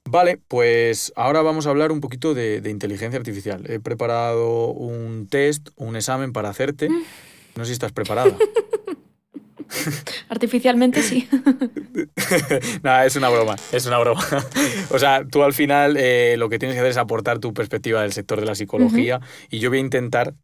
Vale, 0.08 0.38
pues 0.48 1.12
ahora 1.16 1.42
vamos 1.42 1.66
a 1.66 1.70
hablar 1.70 1.90
un 1.90 2.00
poquito 2.00 2.32
de, 2.32 2.62
inteligencia 2.70 3.18
artificial. 3.18 3.64
He 3.68 3.80
preparado 3.80 4.68
un 4.68 5.26
test, 5.28 5.70
un 5.76 5.96
examen 5.96 6.32
para 6.32 6.48
hacerte. 6.48 6.88
No 6.88 7.64
sé 7.64 7.66
si 7.66 7.72
estás 7.72 7.92
preparada. 7.92 8.36
Artificialmente 10.28 11.02
sí. 11.02 11.28
Nada, 12.82 13.04
es 13.04 13.16
una 13.16 13.28
broma, 13.28 13.56
es 13.72 13.86
una 13.86 13.98
broma. 13.98 14.24
o 14.90 14.98
sea, 14.98 15.24
tú 15.28 15.42
al 15.42 15.52
final 15.52 15.96
eh, 15.96 16.36
lo 16.38 16.48
que 16.48 16.58
tienes 16.58 16.76
que 16.76 16.80
hacer 16.80 16.92
es 16.92 16.96
aportar 16.96 17.40
tu 17.40 17.52
perspectiva 17.52 18.02
del 18.02 18.12
sector 18.12 18.38
de 18.38 18.46
la 18.46 18.54
psicología 18.54 19.20
y 19.50 19.58
yo 19.58 19.70
voy 19.70 19.78
a 19.78 19.80
intentar 19.80 20.34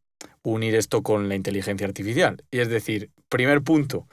unir 0.43 0.75
esto 0.75 1.03
con 1.03 1.29
la 1.29 1.35
inteligencia 1.35 1.87
artificial. 1.87 2.43
Y 2.51 2.59
es 2.59 2.69
decir, 2.69 3.11
primer 3.29 3.63
punto, 3.63 4.07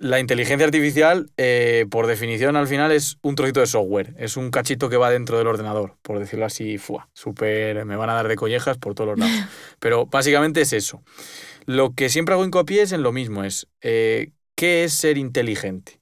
la 0.00 0.18
inteligencia 0.18 0.64
artificial, 0.64 1.30
eh, 1.36 1.86
por 1.90 2.06
definición, 2.06 2.56
al 2.56 2.66
final 2.66 2.90
es 2.90 3.18
un 3.22 3.34
trocito 3.34 3.60
de 3.60 3.66
software, 3.66 4.14
es 4.18 4.36
un 4.38 4.50
cachito 4.50 4.88
que 4.88 4.96
va 4.96 5.10
dentro 5.10 5.36
del 5.36 5.46
ordenador, 5.46 5.96
por 6.00 6.18
decirlo 6.18 6.46
así, 6.46 6.78
fuá, 6.78 7.08
súper, 7.12 7.84
me 7.84 7.96
van 7.96 8.08
a 8.08 8.14
dar 8.14 8.26
de 8.26 8.36
collejas 8.36 8.78
por 8.78 8.94
todos 8.94 9.10
los 9.10 9.18
lados. 9.18 9.46
Pero 9.78 10.06
básicamente 10.06 10.62
es 10.62 10.72
eso. 10.72 11.02
Lo 11.66 11.94
que 11.94 12.08
siempre 12.08 12.34
hago 12.34 12.44
hincapié 12.44 12.82
es 12.82 12.92
en 12.92 13.02
lo 13.02 13.12
mismo, 13.12 13.44
es 13.44 13.68
eh, 13.82 14.32
¿qué 14.54 14.84
es 14.84 14.94
ser 14.94 15.18
inteligente? 15.18 16.00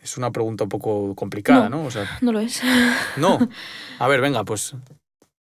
Es 0.00 0.16
una 0.16 0.30
pregunta 0.30 0.64
un 0.64 0.70
poco 0.70 1.14
complicada, 1.14 1.68
¿no? 1.68 1.82
¿no? 1.82 1.84
O 1.84 1.90
sea, 1.90 2.18
no 2.22 2.32
lo 2.32 2.40
es. 2.40 2.62
No. 3.16 3.38
A 3.98 4.08
ver, 4.08 4.22
venga, 4.22 4.44
pues 4.44 4.74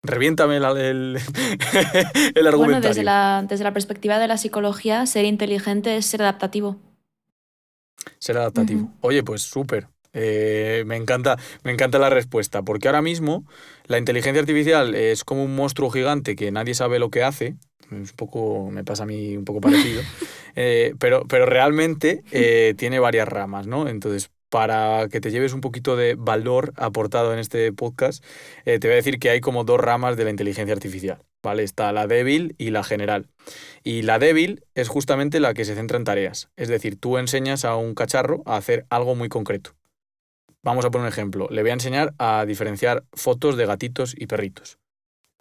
Reviéntame 0.05 0.57
el, 0.57 0.63
el, 2.35 2.47
argumento. 2.47 2.57
Bueno, 2.57 2.81
desde 2.81 3.03
la, 3.03 3.45
desde 3.47 3.63
la 3.63 3.73
perspectiva 3.73 4.19
de 4.19 4.27
la 4.27 4.37
psicología, 4.37 5.05
ser 5.05 5.25
inteligente 5.25 5.97
es 5.97 6.05
ser 6.05 6.21
adaptativo. 6.21 6.77
Ser 8.19 8.37
adaptativo. 8.37 8.89
Oye, 9.01 9.23
pues 9.23 9.41
súper. 9.41 9.87
Eh, 10.17 10.83
me, 10.87 10.95
encanta, 10.95 11.37
me 11.63 11.71
encanta 11.71 11.99
la 11.99 12.09
respuesta, 12.09 12.61
porque 12.61 12.87
ahora 12.87 13.01
mismo 13.01 13.45
la 13.85 13.97
inteligencia 13.97 14.39
artificial 14.39 14.95
es 14.95 15.25
como 15.25 15.43
un 15.43 15.55
monstruo 15.55 15.89
gigante 15.89 16.37
que 16.37 16.51
nadie 16.51 16.73
sabe 16.73 16.99
lo 16.99 17.09
que 17.09 17.23
hace. 17.23 17.55
Es 17.91 18.11
un 18.11 18.15
poco, 18.15 18.71
me 18.71 18.83
pasa 18.83 19.03
a 19.03 19.05
mí 19.05 19.35
un 19.37 19.45
poco 19.45 19.61
parecido. 19.61 20.01
Eh, 20.57 20.95
pero, 20.99 21.25
pero 21.27 21.45
realmente 21.45 22.23
eh, 22.31 22.75
tiene 22.77 22.97
varias 22.99 23.27
ramas, 23.27 23.67
¿no? 23.67 23.89
Entonces, 23.89 24.31
para 24.55 25.09
que 25.09 25.19
te 25.19 25.31
lleves 25.31 25.51
un 25.51 25.59
poquito 25.59 25.97
de 25.97 26.15
valor 26.15 26.71
aportado 26.77 27.33
en 27.33 27.39
este 27.39 27.73
podcast, 27.73 28.23
eh, 28.63 28.79
te 28.79 28.87
voy 28.87 28.93
a 28.93 28.95
decir 28.95 29.19
que 29.19 29.29
hay 29.29 29.41
como 29.41 29.65
dos 29.65 29.81
ramas 29.81 30.15
de 30.15 30.23
la 30.23 30.29
inteligencia 30.29 30.73
artificial. 30.73 31.17
¿Vale? 31.43 31.63
Está 31.63 31.91
la 31.91 32.07
débil 32.07 32.55
y 32.57 32.69
la 32.69 32.81
general. 32.85 33.27
Y 33.83 34.03
la 34.03 34.17
débil 34.17 34.63
es 34.73 34.87
justamente 34.87 35.41
la 35.41 35.53
que 35.53 35.65
se 35.65 35.75
centra 35.75 35.97
en 35.97 36.05
tareas. 36.05 36.47
Es 36.55 36.69
decir, 36.69 36.97
tú 36.97 37.17
enseñas 37.17 37.65
a 37.65 37.75
un 37.75 37.95
cacharro 37.95 38.43
a 38.45 38.55
hacer 38.55 38.85
algo 38.89 39.13
muy 39.13 39.27
concreto. 39.27 39.71
Vamos 40.63 40.85
a 40.85 40.89
poner 40.89 41.07
un 41.07 41.11
ejemplo. 41.11 41.49
Le 41.51 41.61
voy 41.61 41.71
a 41.71 41.73
enseñar 41.73 42.13
a 42.17 42.45
diferenciar 42.45 43.03
fotos 43.11 43.57
de 43.57 43.65
gatitos 43.65 44.15
y 44.17 44.27
perritos. 44.27 44.79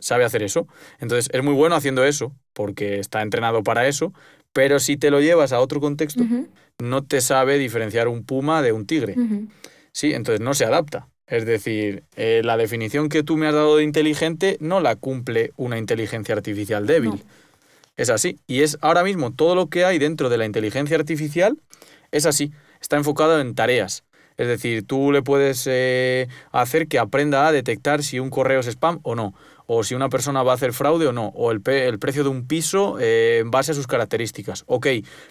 ¿Sabe 0.01 0.25
hacer 0.25 0.43
eso? 0.43 0.67
Entonces 0.99 1.31
es 1.33 1.45
muy 1.45 1.55
bueno 1.55 1.77
haciendo 1.77 2.05
eso, 2.05 2.35
porque 2.53 2.99
está 2.99 3.23
entrenado 3.23 3.63
para 3.63 3.87
eso, 3.87 4.13
pero 4.55 4.79
si 4.79 4.97
te 4.97 5.11
lo 5.11 5.21
llevas 5.21 5.53
a 5.53 5.61
otro 5.61 5.81
contexto, 5.81 6.25
no 6.79 7.03
te 7.03 7.21
sabe 7.21 7.59
diferenciar 7.59 8.09
un 8.09 8.25
puma 8.25 8.63
de 8.63 8.73
un 8.73 8.87
tigre. 8.87 9.17
Sí, 9.93 10.15
entonces 10.15 10.41
no 10.41 10.55
se 10.55 10.65
adapta. 10.65 11.09
Es 11.27 11.45
decir, 11.45 12.05
eh, 12.17 12.41
la 12.45 12.57
definición 12.57 13.09
que 13.09 13.23
tú 13.23 13.37
me 13.37 13.49
has 13.49 13.55
dado 13.55 13.77
de 13.77 13.83
inteligente 13.83 14.57
no 14.61 14.81
la 14.81 14.95
cumple 14.95 15.53
una 15.57 15.77
inteligencia 15.77 16.35
artificial 16.35 16.87
débil. 16.87 17.25
Es 17.97 18.11
así. 18.11 18.39
Y 18.47 18.63
es 18.63 18.79
ahora 18.81 19.03
mismo 19.03 19.33
todo 19.33 19.57
lo 19.57 19.67
que 19.69 19.85
hay 19.85 19.99
dentro 19.99 20.29
de 20.29 20.39
la 20.39 20.47
inteligencia 20.47 20.97
artificial 20.97 21.59
es 22.13 22.25
así. 22.25 22.53
Está 22.81 22.97
enfocado 22.97 23.41
en 23.41 23.57
tareas. 23.57 24.05
Es 24.37 24.47
decir, 24.47 24.87
tú 24.87 25.11
le 25.11 25.23
puedes 25.23 25.65
eh, 25.69 26.29
hacer 26.53 26.87
que 26.87 27.01
aprenda 27.01 27.49
a 27.49 27.53
detectar 27.53 28.05
si 28.05 28.21
un 28.21 28.31
correo 28.31 28.61
es 28.61 28.67
spam 28.69 29.01
o 29.03 29.17
no 29.17 29.35
o 29.67 29.85
si 29.85 29.95
una 29.95 30.09
persona 30.09 30.43
va 30.43 30.53
a 30.53 30.55
hacer 30.55 30.73
fraude 30.73 31.07
o 31.07 31.13
no, 31.13 31.29
o 31.29 31.51
el, 31.51 31.63
el 31.67 31.99
precio 31.99 32.23
de 32.23 32.29
un 32.31 32.47
piso 32.47 32.99
eh, 33.01 33.39
en 33.41 33.51
base 33.51 33.73
a 33.73 33.75
sus 33.75 33.87
características. 33.87 34.65
Ok, 34.67 34.87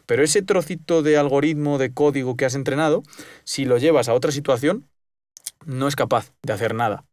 pero 0.05 0.23
ese 0.23 0.41
trocito 0.41 1.01
de 1.03 1.17
algoritmo, 1.17 1.77
de 1.77 1.93
código 1.93 2.35
que 2.35 2.45
has 2.45 2.55
entrenado, 2.55 3.03
si 3.43 3.65
lo 3.65 3.77
llevas 3.77 4.09
a 4.09 4.13
otra 4.13 4.31
situación, 4.31 4.87
no 5.65 5.87
es 5.87 5.95
capaz 5.95 6.31
de 6.43 6.53
hacer 6.53 6.75
nada. 6.75 7.05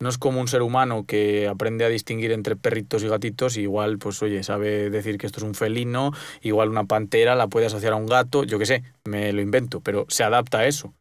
No 0.00 0.08
es 0.08 0.18
como 0.18 0.40
un 0.40 0.48
ser 0.48 0.62
humano 0.62 1.06
que 1.06 1.46
aprende 1.46 1.84
a 1.84 1.88
distinguir 1.88 2.32
entre 2.32 2.56
perritos 2.56 3.04
y 3.04 3.08
gatitos, 3.08 3.56
igual, 3.56 3.98
pues 3.98 4.20
oye, 4.22 4.42
sabe 4.42 4.90
decir 4.90 5.18
que 5.18 5.26
esto 5.26 5.38
es 5.38 5.44
un 5.44 5.54
felino, 5.54 6.10
igual 6.42 6.68
una 6.68 6.84
pantera 6.84 7.36
la 7.36 7.46
puede 7.46 7.66
asociar 7.66 7.92
a 7.92 7.96
un 7.96 8.06
gato, 8.06 8.42
yo 8.42 8.58
qué 8.58 8.66
sé, 8.66 8.82
me 9.04 9.32
lo 9.32 9.40
invento, 9.40 9.80
pero 9.80 10.04
se 10.08 10.24
adapta 10.24 10.58
a 10.58 10.66
eso. 10.66 10.92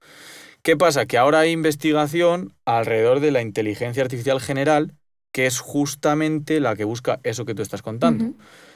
¿Qué 0.61 0.77
pasa? 0.77 1.07
Que 1.07 1.17
ahora 1.17 1.39
hay 1.39 1.51
investigación 1.51 2.53
alrededor 2.65 3.19
de 3.19 3.31
la 3.31 3.41
inteligencia 3.41 4.03
artificial 4.03 4.39
general 4.39 4.93
que 5.33 5.47
es 5.47 5.59
justamente 5.59 6.61
la 6.61 6.77
que 6.77 6.85
busca 6.85 7.19
eso 7.23 7.43
que 7.43 7.55
tú 7.55 7.61
estás 7.61 7.81
contando. 7.81 8.33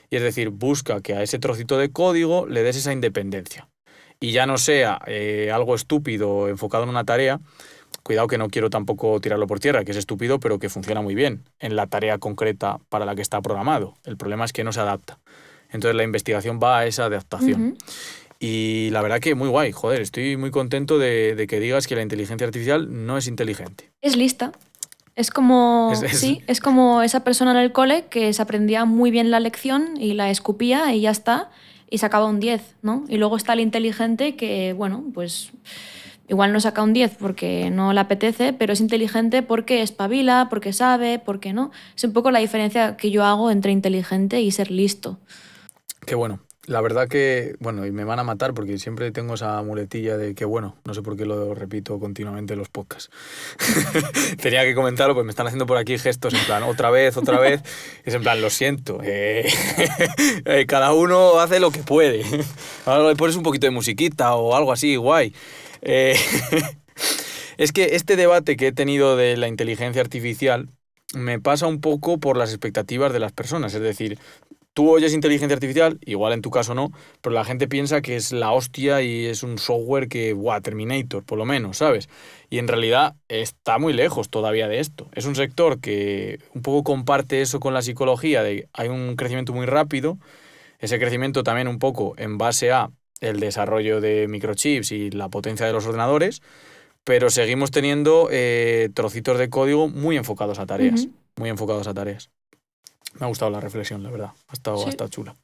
Y 0.10 0.16
es 0.16 0.24
decir, 0.24 0.50
busca 0.50 1.00
que 1.02 1.14
a 1.14 1.22
ese 1.22 1.40
trocito 1.40 1.78
de 1.78 1.92
código 1.92 2.48
le 2.48 2.64
des 2.64 2.76
esa 2.76 2.92
independencia. 2.92 3.70
Y 4.20 4.32
ya 4.32 4.48
no 4.48 4.58
sea 4.58 5.00
eh, 5.06 5.52
algo 5.54 5.76
estúpido 5.76 6.50
enfocado 6.50 6.84
en 6.84 6.90
una 6.90 7.04
tarea, 7.04 7.40
cuidado 8.02 8.28
que 8.28 8.40
no 8.40 8.50
quiero 8.50 8.72
tampoco 8.72 9.22
tirarlo 9.22 9.46
por 9.46 9.60
tierra, 9.60 9.86
que 9.86 9.92
es 9.92 9.98
estúpido, 9.98 10.40
pero 10.40 10.58
que 10.58 10.70
funciona 10.70 11.02
muy 11.02 11.14
bien 11.14 11.44
en 11.60 11.76
la 11.76 11.86
tarea 11.86 12.18
concreta 12.18 12.80
para 12.90 13.06
la 13.06 13.14
que 13.14 13.22
está 13.22 13.40
programado. 13.42 13.94
El 14.04 14.18
problema 14.18 14.44
es 14.44 14.52
que 14.52 14.64
no 14.64 14.74
se 14.74 14.80
adapta. 14.80 15.20
Entonces 15.70 15.96
la 15.96 16.04
investigación 16.04 16.60
va 16.62 16.80
a 16.80 16.88
esa 16.88 17.06
adaptación. 17.06 17.78
Y 18.40 18.90
la 18.92 19.02
verdad 19.04 19.20
que 19.20 19.36
muy 19.36 19.50
guay, 19.50 19.72
joder, 19.72 20.02
estoy 20.02 20.38
muy 20.38 20.50
contento 20.50 20.98
de, 20.98 21.36
de, 21.36 21.48
que 21.48 21.60
digas 21.60 21.86
que 21.86 21.96
la 21.96 22.02
inteligencia 22.02 22.46
artificial 22.46 22.88
no 23.06 23.18
es 23.18 23.28
inteligente. 23.28 23.92
Es 24.02 24.16
lista. 24.16 24.52
Es 25.18 25.32
como, 25.32 25.94
sí, 26.12 26.44
es 26.46 26.62
como 26.62 27.02
esa 27.02 27.24
persona 27.24 27.50
en 27.50 27.58
el 27.58 27.72
cole 27.72 28.06
que 28.06 28.32
se 28.34 28.42
aprendía 28.44 28.86
muy 28.86 29.10
bien 29.10 29.32
la 29.32 29.40
lección 29.40 30.00
y 30.00 30.14
la 30.14 30.30
escupía 30.30 30.94
y 30.94 31.02
ya 31.02 31.10
está, 31.10 31.50
y 31.90 31.98
sacaba 31.98 32.28
un 32.28 32.40
10, 32.40 32.76
¿no? 32.84 33.04
Y 33.10 33.18
luego 33.18 33.36
está 33.36 33.54
el 33.54 33.62
inteligente 33.62 34.36
que, 34.36 34.74
bueno, 34.74 35.04
pues 35.16 35.50
igual 36.28 36.54
no 36.54 36.60
saca 36.60 36.84
un 36.84 36.94
10 36.94 37.16
porque 37.18 37.72
no 37.72 37.94
le 37.94 38.00
apetece, 38.00 38.54
pero 38.54 38.74
es 38.74 38.80
inteligente 38.80 39.42
porque 39.42 39.82
espabila, 39.82 40.50
porque 40.52 40.72
sabe, 40.72 41.18
porque 41.18 41.52
no. 41.52 41.72
Es 41.96 42.04
un 42.04 42.14
poco 42.14 42.30
la 42.30 42.38
diferencia 42.38 42.96
que 42.96 43.10
yo 43.10 43.26
hago 43.26 43.50
entre 43.50 43.72
inteligente 43.72 44.42
y 44.42 44.52
ser 44.52 44.70
listo. 44.70 45.18
Qué 46.06 46.14
bueno. 46.14 46.47
La 46.68 46.82
verdad 46.82 47.08
que, 47.08 47.56
bueno, 47.60 47.86
y 47.86 47.92
me 47.92 48.04
van 48.04 48.20
a 48.20 48.26
matar 48.26 48.54
porque 48.54 48.78
siempre 48.78 49.12
tengo 49.12 49.36
esa 49.36 49.62
muletilla 49.64 50.18
de 50.18 50.36
que, 50.36 50.44
bueno, 50.44 50.76
no 50.84 50.94
sé 50.94 51.02
por 51.02 51.16
qué 51.16 51.26
lo 51.26 51.56
repito 51.56 51.98
continuamente 51.98 52.54
en 52.54 52.60
los 52.60 52.68
podcasts. 52.68 53.10
Tenía 54.42 54.64
que 54.66 54.76
comentarlo, 54.76 55.14
pues 55.14 55.26
me 55.26 55.30
están 55.30 55.48
haciendo 55.48 55.66
por 55.66 55.78
aquí 55.78 55.98
gestos 55.98 56.34
en 56.34 56.46
plan, 56.46 56.64
otra 56.64 56.90
vez, 56.92 57.16
otra 57.16 57.40
vez. 57.40 57.62
Es 58.04 58.14
en 58.14 58.22
plan, 58.22 58.42
lo 58.42 58.50
siento. 58.50 59.00
Eh, 59.02 59.50
eh, 60.46 60.66
cada 60.68 60.94
uno 60.94 61.40
hace 61.40 61.60
lo 61.60 61.72
que 61.72 61.84
puede. 61.84 62.24
Ahora 62.86 63.08
le 63.08 63.16
pones 63.16 63.36
un 63.38 63.44
poquito 63.44 63.68
de 63.68 63.72
musiquita 63.72 64.36
o 64.36 64.56
algo 64.56 64.74
así, 64.74 64.98
guay. 64.98 65.34
Eh, 65.82 66.18
es 67.58 67.72
que 67.72 67.96
este 67.96 68.18
debate 68.18 68.58
que 68.58 68.68
he 68.68 68.72
tenido 68.74 69.16
de 69.16 69.38
la 69.38 69.48
inteligencia 69.48 70.02
artificial 70.02 70.70
me 71.14 71.40
pasa 71.40 71.68
un 71.68 71.80
poco 71.80 72.18
por 72.18 72.36
las 72.36 72.50
expectativas 72.50 73.14
de 73.14 73.20
las 73.20 73.32
personas. 73.32 73.74
Es 73.74 73.82
decir, 73.82 74.20
tú 74.78 74.92
oyes 74.92 75.16
inteligencia 75.16 75.56
artificial, 75.56 75.98
igual 76.06 76.34
en 76.34 76.44
tu 76.44 76.52
caso 76.52 76.76
no, 76.76 76.92
pero 77.22 77.34
la 77.34 77.44
gente 77.44 77.68
piensa 77.68 78.04
que 78.04 78.16
es 78.16 78.32
la 78.32 78.52
hostia 78.52 79.02
y 79.02 79.26
es 79.26 79.42
un 79.42 79.58
software 79.58 80.08
que, 80.08 80.34
guau, 80.34 80.62
Terminator, 80.62 81.24
por 81.24 81.40
lo 81.40 81.46
menos, 81.46 81.78
¿sabes? 81.78 82.10
Y 82.52 82.60
en 82.60 82.68
realidad 82.68 83.16
está 83.28 83.80
muy 83.80 83.92
lejos 83.92 84.30
todavía 84.30 84.68
de 84.68 84.80
esto. 84.80 85.10
Es 85.16 85.26
un 85.26 85.34
sector 85.34 85.80
que 85.80 86.38
un 86.54 86.62
poco 86.62 86.84
comparte 86.84 87.42
eso 87.42 87.60
con 87.60 87.74
la 87.74 87.82
psicología, 87.82 88.44
de 88.44 88.70
hay 88.72 88.90
un 88.90 89.16
crecimiento 89.16 89.52
muy 89.52 89.66
rápido, 89.66 90.20
ese 90.78 91.00
crecimiento 91.00 91.42
también 91.42 91.68
un 91.68 91.80
poco 91.80 92.14
en 92.20 92.38
base 92.38 92.72
a 92.72 92.92
el 93.20 93.40
desarrollo 93.40 94.00
de 94.00 94.28
microchips 94.28 94.92
y 94.92 95.10
la 95.10 95.30
potencia 95.30 95.66
de 95.66 95.74
los 95.74 95.88
ordenadores, 95.88 96.44
pero 97.04 97.32
seguimos 97.32 97.72
teniendo 97.72 98.30
eh, 98.30 98.90
trocitos 98.94 99.40
de 99.40 99.50
código 99.50 99.88
muy 99.88 100.18
enfocados 100.18 100.60
a 100.60 100.68
tareas, 100.68 101.08
muy 101.36 101.50
enfocados 101.50 101.88
a 101.88 101.96
tareas. 101.96 102.30
Me 103.14 103.26
ha 103.26 103.30
gustado 103.30 103.52
la 103.52 103.60
reflexión, 103.60 104.04
la 104.04 104.12
verdad. 104.12 104.32
Ha 104.48 104.54
estado, 104.54 105.08
chula. 105.08 105.36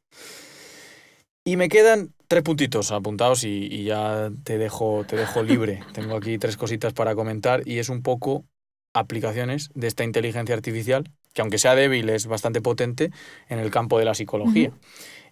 Y 1.45 1.57
me 1.57 1.69
quedan 1.69 2.13
tres 2.27 2.43
puntitos 2.43 2.91
apuntados 2.91 3.43
y, 3.43 3.83
ya 3.83 4.31
te 4.43 4.57
dejo, 4.57 5.05
te 5.07 5.15
dejo 5.15 5.43
libre. 5.43 5.83
Tengo 5.93 6.15
aquí 6.15 6.37
tres 6.37 6.57
cositas 6.57 6.93
para 6.93 7.15
comentar 7.15 7.67
y 7.67 7.79
es 7.79 7.89
un 7.89 8.01
poco 8.01 8.45
aplicaciones 8.93 9.71
de 9.73 9.87
esta 9.87 10.03
inteligencia 10.03 10.55
artificial, 10.55 11.09
que 11.33 11.41
aunque 11.41 11.57
sea 11.57 11.75
débil 11.75 12.09
es 12.09 12.27
bastante 12.27 12.61
potente 12.61 13.11
en 13.49 13.59
el 13.59 13.71
campo 13.71 13.97
de 13.97 14.05
la 14.05 14.13
psicología. 14.13 14.71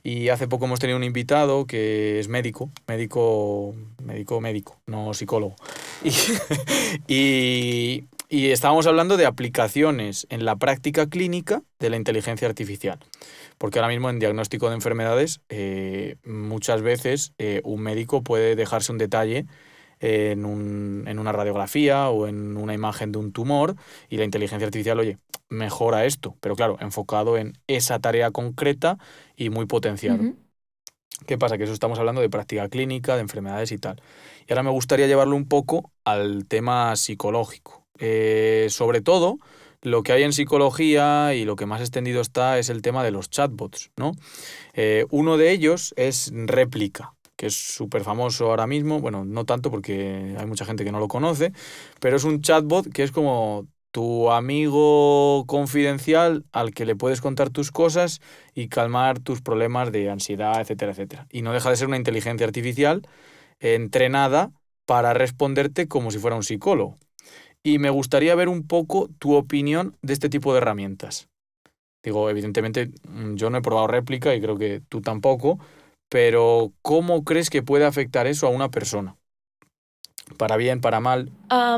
Y 0.04 0.30
hace 0.30 0.48
poco 0.48 0.66
hemos 0.66 0.80
tenido 0.80 0.98
un 0.98 1.04
invitado 1.04 1.66
que 1.68 2.20
es 2.20 2.28
médico, 2.28 2.72
médico, 2.88 3.76
médico, 4.04 4.42
médico, 4.42 4.82
no 4.88 5.14
psicólogo. 5.14 5.56
y, 7.08 7.14
y 7.14 8.06
estábamos 8.32 8.88
hablando 8.88 9.18
de 9.18 9.26
aplicaciones 9.26 10.26
en 10.30 10.46
la 10.46 10.56
práctica 10.56 11.08
clínica 11.08 11.64
de 11.80 11.90
la 11.90 11.98
inteligencia 11.98 12.48
artificial. 12.48 13.00
Porque 13.58 13.80
ahora 13.80 13.90
mismo 13.90 14.10
en 14.10 14.20
diagnóstico 14.20 14.70
de 14.70 14.76
enfermedades 14.76 15.42
eh, 15.50 16.16
muchas 16.24 16.82
veces 16.82 17.34
eh, 17.38 17.62
un 17.66 17.82
médico 17.82 18.24
puede 18.24 18.56
dejarse 18.56 18.92
un 18.92 18.98
detalle 18.98 19.48
en, 20.00 20.46
un, 20.46 21.04
en, 21.08 21.20
una 21.20 21.34
radiografía 21.34 22.10
o 22.10 22.28
en 22.28 22.58
una 22.58 22.74
imagen 22.74 23.12
de 23.12 23.20
un 23.20 23.34
tumor 23.34 23.76
y 24.10 24.18
la 24.18 24.24
inteligencia 24.24 24.66
artificial, 24.66 25.00
oye, 25.00 25.18
mejora 25.50 26.06
esto, 26.06 26.38
pero 26.40 26.56
claro, 26.56 26.78
enfocado 26.80 27.38
en 27.38 27.54
esa 27.68 28.00
tarea 28.00 28.32
concreta 28.32 28.98
y 29.36 29.50
muy 29.50 29.66
potenciado. 29.66 30.24
¿Qué 31.28 31.38
pasa? 31.38 31.58
Que 31.58 31.66
eso 31.66 31.74
estamos 31.74 32.00
hablando 32.00 32.22
de 32.22 32.30
práctica 32.30 32.68
clínica, 32.70 33.16
de 33.16 33.22
enfermedades 33.22 33.72
y 33.72 33.78
tal. 33.78 34.02
Y 34.48 34.54
ahora 34.54 34.64
me 34.64 34.72
gustaría 34.72 35.06
llevarlo 35.08 35.36
un 35.36 35.48
poco 35.48 35.92
al 36.04 36.48
tema 36.48 36.96
psicológico. 36.96 37.81
Eh, 38.04 38.66
sobre 38.70 39.02
todo, 39.02 39.38
lo 39.84 40.02
que 40.02 40.12
hay 40.12 40.24
en 40.24 40.34
psicología 40.34 41.36
y 41.36 41.46
lo 41.46 41.56
que 41.56 41.68
más 41.68 41.82
extendido 41.82 42.20
está 42.22 42.58
es 42.58 42.70
el 42.70 42.82
tema 42.82 43.04
de 43.04 43.12
los 43.12 43.30
chatbots, 43.30 43.92
¿no? 43.96 44.14
Eh, 44.74 45.06
uno 45.12 45.38
de 45.38 45.52
ellos 45.52 45.94
es 45.98 46.32
Réplica, 46.34 47.14
que 47.36 47.46
es 47.48 47.54
súper 47.56 48.04
famoso 48.04 48.48
ahora 48.48 48.66
mismo, 48.66 49.00
bueno, 49.00 49.24
no 49.24 49.46
tanto 49.46 49.70
porque 49.70 50.36
hay 50.38 50.46
mucha 50.48 50.66
gente 50.66 50.84
que 50.84 50.92
no 50.92 51.00
lo 51.00 51.08
conoce, 51.08 51.54
pero 52.00 52.18
es 52.18 52.24
un 52.24 52.42
chatbot 52.42 52.92
que 52.92 53.04
es 53.04 53.12
como 53.12 53.68
tu 53.92 54.32
amigo 54.32 55.46
confidencial 55.46 56.46
al 56.52 56.74
que 56.74 56.86
le 56.86 56.96
puedes 56.96 57.22
contar 57.22 57.52
tus 57.52 57.72
cosas 57.72 58.20
y 58.56 58.68
calmar 58.68 59.20
tus 59.20 59.42
problemas 59.42 59.92
de 59.92 60.10
ansiedad, 60.10 60.60
etcétera, 60.60 60.94
etcétera. 60.94 61.28
Y 61.30 61.44
no 61.44 61.54
deja 61.54 61.70
de 61.70 61.76
ser 61.76 61.88
una 61.88 61.98
inteligencia 61.98 62.48
artificial 62.48 63.02
entrenada 63.60 64.52
para 64.86 65.14
responderte 65.14 65.88
como 65.88 66.10
si 66.10 66.20
fuera 66.20 66.36
un 66.36 66.44
psicólogo 66.44 66.98
y 67.64 67.80
me 67.80 67.90
gustaría 67.90 68.36
ver 68.36 68.50
un 68.50 68.68
poco 68.68 69.10
tu 69.20 69.36
opinión 69.36 69.96
de 70.02 70.14
este 70.14 70.30
tipo 70.30 70.52
de 70.52 70.60
herramientas. 70.60 71.30
Digo, 72.04 72.30
evidentemente 72.30 72.92
mm, 73.08 73.36
yo 73.36 73.50
no 73.50 73.58
he 73.58 73.62
probado 73.62 73.88
réplica 73.88 74.34
y 74.34 74.42
creo 74.42 74.58
que 74.58 74.82
tú 74.90 75.02
tampoco, 75.02 75.60
pero 76.10 76.72
¿cómo 76.82 77.24
crees 77.24 77.50
que 77.50 77.62
puede 77.62 77.86
afectar 77.86 78.28
eso 78.28 78.48
a 78.48 78.52
una 78.52 78.70
persona? 78.70 79.16
¿Para 80.38 80.58
bien, 80.58 80.82
para 80.82 81.00
mal? 81.00 81.30
a 81.50 81.78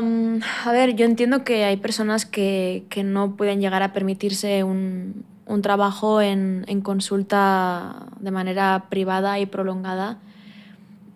ver, 0.72 0.94
yo 0.94 1.04
entiendo 1.04 1.44
que 1.44 1.64
hay 1.64 1.76
personas 1.76 2.24
que, 2.24 2.84
que 2.88 3.02
no 3.02 3.36
pueden 3.36 3.60
llegar 3.60 3.82
a 3.82 3.92
permitirse 3.92 4.62
un, 4.62 5.24
un 5.46 5.60
trabajo 5.60 6.20
en, 6.22 6.64
en, 6.68 6.80
consulta 6.80 8.06
de 8.20 8.30
manera 8.30 8.86
privada 8.90 9.40
y 9.40 9.46
prolongada 9.46 10.18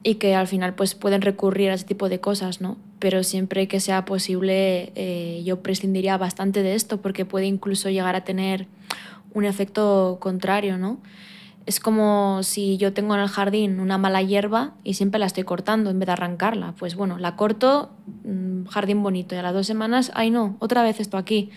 y 0.03 0.17
que 0.17 0.35
al 0.35 0.49
final 0.49 0.75
pues 0.75 0.95
pueden 0.95 1.23
recurrir 1.23 1.71
a 1.71 1.75
ese 1.75 1.85
tipo 1.85 2.09
de 2.09 2.21
cosas, 2.21 2.61
¿no? 2.61 2.77
Pero 2.99 3.23
siempre 3.23 3.69
que 3.69 3.81
sea 3.81 4.05
posible 4.05 4.93
eh, 4.95 5.43
yo 5.45 5.61
prescindiría 5.63 6.17
bastante 6.17 6.63
de 6.63 6.75
esto 6.75 7.01
porque 7.01 7.25
puede 7.25 7.47
incluso 7.47 7.91
llegar 7.91 8.17
a 8.17 8.25
tener 8.25 8.67
un 9.35 9.45
efecto 9.45 10.19
contrario, 10.21 10.79
¿no? 10.79 10.99
Es 11.67 11.81
como 11.81 12.43
si 12.43 12.79
yo 12.79 12.95
tengo 12.95 13.15
en 13.15 13.21
el 13.21 13.29
jardín 13.29 13.79
una 13.79 13.99
mala 13.99 14.23
hierba 14.23 14.73
y 14.85 14.95
siempre 14.95 15.21
la 15.21 15.27
estoy 15.27 15.45
cortando 15.45 15.91
en 15.91 15.99
vez 15.99 16.07
de 16.07 16.13
arrancarla. 16.13 16.73
Pues 16.79 16.97
bueno, 16.97 17.19
la 17.19 17.37
corto, 17.37 17.91
mm, 18.25 18.65
jardín 18.69 19.03
bonito, 19.03 19.35
y 19.35 19.39
a 19.39 19.43
las 19.43 19.53
dos 19.53 19.67
semanas, 19.67 20.11
ay 20.15 20.31
no, 20.31 20.57
otra 20.61 20.83
vez 20.83 20.99
esto 20.99 21.19
aquí, 21.19 21.51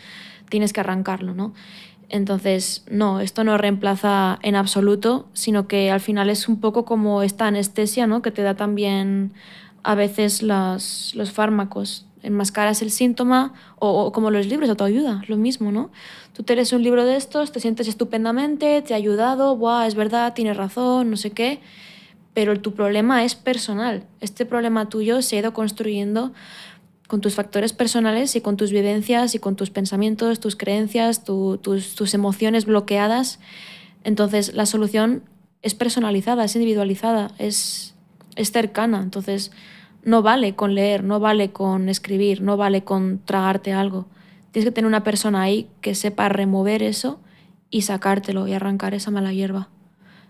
tienes 0.50 0.74
que 0.74 0.82
arrancarlo, 0.82 1.34
¿no? 1.34 1.54
Entonces, 2.10 2.84
no, 2.92 3.22
esto 3.22 3.46
no 3.46 3.58
reemplaza 3.58 4.38
en 4.42 4.56
absoluto, 4.58 5.30
sino 5.32 5.70
que 5.70 5.92
al 5.92 6.02
final 6.02 6.30
es 6.30 6.50
un 6.50 6.60
poco 6.60 6.84
como 6.84 7.24
esta 7.24 7.48
anestesia, 7.48 8.06
¿no? 8.06 8.22
Que 8.22 8.32
te 8.32 8.42
da 8.42 8.56
también 8.56 9.32
a 9.84 9.96
veces 9.96 10.44
los, 10.44 11.14
los 11.16 11.32
fármacos. 11.32 12.06
Enmascaras 12.24 12.84
el 12.84 12.92
síntoma 12.92 13.54
o, 13.80 14.12
como 14.12 14.30
los 14.30 14.46
libros 14.46 14.68
de 14.68 14.72
autoayuda, 14.72 15.24
lo 15.28 15.38
mismo, 15.38 15.72
¿no? 15.72 15.90
Tú 16.34 16.44
te 16.44 16.56
lees 16.56 16.72
un 16.72 16.84
libro 16.84 17.04
de 17.04 17.16
estos, 17.16 17.52
te 17.52 17.60
sientes 17.60 17.88
estupendamente, 17.88 18.82
te 18.84 18.94
ha 18.94 18.98
ayudado, 18.98 19.56
Buah, 19.56 19.88
es 19.88 19.96
verdad, 19.96 20.34
tienes 20.34 20.56
razón, 20.56 21.10
no 21.10 21.18
sé 21.18 21.32
qué, 21.32 21.60
pero 22.36 22.60
tu 22.62 22.74
problema 22.74 23.24
es 23.26 23.34
personal. 23.34 24.06
Este 24.20 24.46
problema 24.46 24.88
tuyo 24.88 25.22
se 25.24 25.36
ha 25.36 25.40
ido 25.40 25.54
construyendo 25.54 26.32
con 27.08 27.22
tus 27.22 27.34
factores 27.34 27.74
personales 27.74 28.36
y 28.36 28.42
con 28.42 28.56
tus 28.56 28.72
vivencias 28.72 29.36
y 29.36 29.40
con 29.40 29.56
tus 29.56 29.72
pensamientos, 29.72 30.40
tus 30.40 30.56
creencias, 30.56 31.24
tus, 31.24 31.60
tus 31.62 32.14
emociones 32.14 32.66
bloqueadas. 32.66 33.40
Entonces 34.04 34.54
la 34.54 34.66
solución 34.66 35.24
es 35.62 35.76
personalizada, 35.76 36.46
es 36.46 36.56
individualizada, 36.56 37.32
es, 37.38 37.96
es 38.36 38.52
cercana. 38.52 39.02
Entonces 39.02 39.52
no 40.04 40.22
vale 40.22 40.56
con 40.56 40.76
leer, 40.76 41.04
no 41.04 41.20
vale 41.20 41.52
con 41.52 41.90
escribir, 41.90 42.42
no 42.42 42.58
vale 42.58 42.84
con 42.84 43.20
tragarte 43.24 43.74
algo. 43.74 44.08
Tienes 44.52 44.70
que 44.70 44.74
tener 44.74 44.88
una 44.88 45.04
persona 45.04 45.42
ahí 45.42 45.70
que 45.82 45.96
sepa 45.96 46.30
remover 46.30 46.84
eso 46.84 47.20
y 47.70 47.84
sacártelo 47.84 48.48
y 48.48 48.54
arrancar 48.54 48.94
esa 48.94 49.12
mala 49.12 49.32
hierba. 49.32 49.70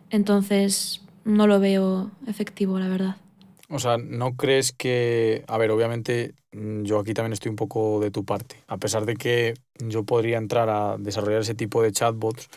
Entonces 0.10 1.02
no 1.24 1.48
lo 1.48 1.60
veo 1.60 2.12
efectivo, 2.28 2.80
la 2.80 2.88
verdad. 2.88 3.16
O 3.70 3.80
sea, 3.80 3.98
¿no 3.98 4.36
crees 4.36 4.74
que, 4.74 5.46
a 5.48 5.58
ver, 5.58 5.72
obviamente 5.72 6.34
mm, 6.52 6.84
yo 6.84 7.00
aquí 7.00 7.14
también 7.14 7.34
estoy 7.34 7.50
un 7.50 7.56
poco 7.56 8.02
de 8.02 8.12
tu 8.12 8.26
parte, 8.26 8.58
a 8.68 8.78
pesar 8.78 9.06
de 9.06 9.16
que 9.16 9.54
yo 9.80 10.04
podría 10.04 10.38
entrar 10.38 10.70
a 10.70 10.98
desarrollar 11.00 11.42
ese 11.42 11.56
tipo 11.56 11.82
de 11.82 11.94
chatbots, 11.94 12.50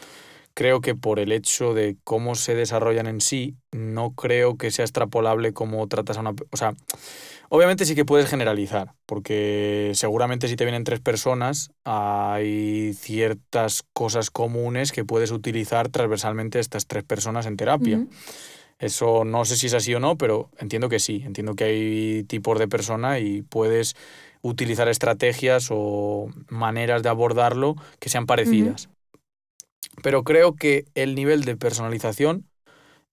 creo 0.54 0.80
que 0.80 0.94
por 0.94 1.18
el 1.18 1.32
hecho 1.32 1.74
de 1.74 1.96
cómo 2.04 2.36
se 2.36 2.54
desarrollan 2.54 3.06
en 3.06 3.20
sí, 3.20 3.56
no 3.72 4.12
creo 4.12 4.56
que 4.56 4.70
sea 4.70 4.84
extrapolable 4.84 5.52
cómo 5.52 5.86
tratas 5.88 6.16
a 6.16 6.20
una... 6.20 6.34
O 6.50 6.56
sea, 6.56 6.74
obviamente 7.48 7.84
sí 7.84 7.94
que 7.94 8.04
puedes 8.04 8.30
generalizar, 8.30 8.94
porque 9.04 9.90
seguramente 9.94 10.48
si 10.48 10.56
te 10.56 10.64
vienen 10.64 10.84
tres 10.84 11.00
personas, 11.00 11.70
hay 11.84 12.94
ciertas 12.94 13.84
cosas 13.92 14.30
comunes 14.30 14.92
que 14.92 15.04
puedes 15.04 15.32
utilizar 15.32 15.88
transversalmente 15.88 16.60
estas 16.60 16.86
tres 16.86 17.02
personas 17.02 17.46
en 17.46 17.56
terapia. 17.56 18.06
Eso 18.78 19.24
no 19.24 19.44
sé 19.44 19.56
si 19.56 19.66
es 19.66 19.74
así 19.74 19.94
o 19.94 20.00
no, 20.00 20.16
pero 20.16 20.50
entiendo 20.58 20.88
que 20.88 21.00
sí. 21.00 21.22
Entiendo 21.24 21.54
que 21.54 21.64
hay 21.64 22.24
tipos 22.24 22.58
de 22.58 22.68
persona 22.68 23.18
y 23.18 23.42
puedes 23.42 23.96
utilizar 24.42 24.88
estrategias 24.88 25.68
o 25.70 26.28
maneras 26.48 27.02
de 27.02 27.08
abordarlo 27.08 27.76
que 27.98 28.08
sean 28.08 28.26
parecidas. 28.26 28.88
Pero 30.04 30.22
creo 30.22 30.54
que 30.54 30.84
el 30.94 31.14
nivel 31.14 31.44
de 31.44 31.56
personalización 31.56 32.44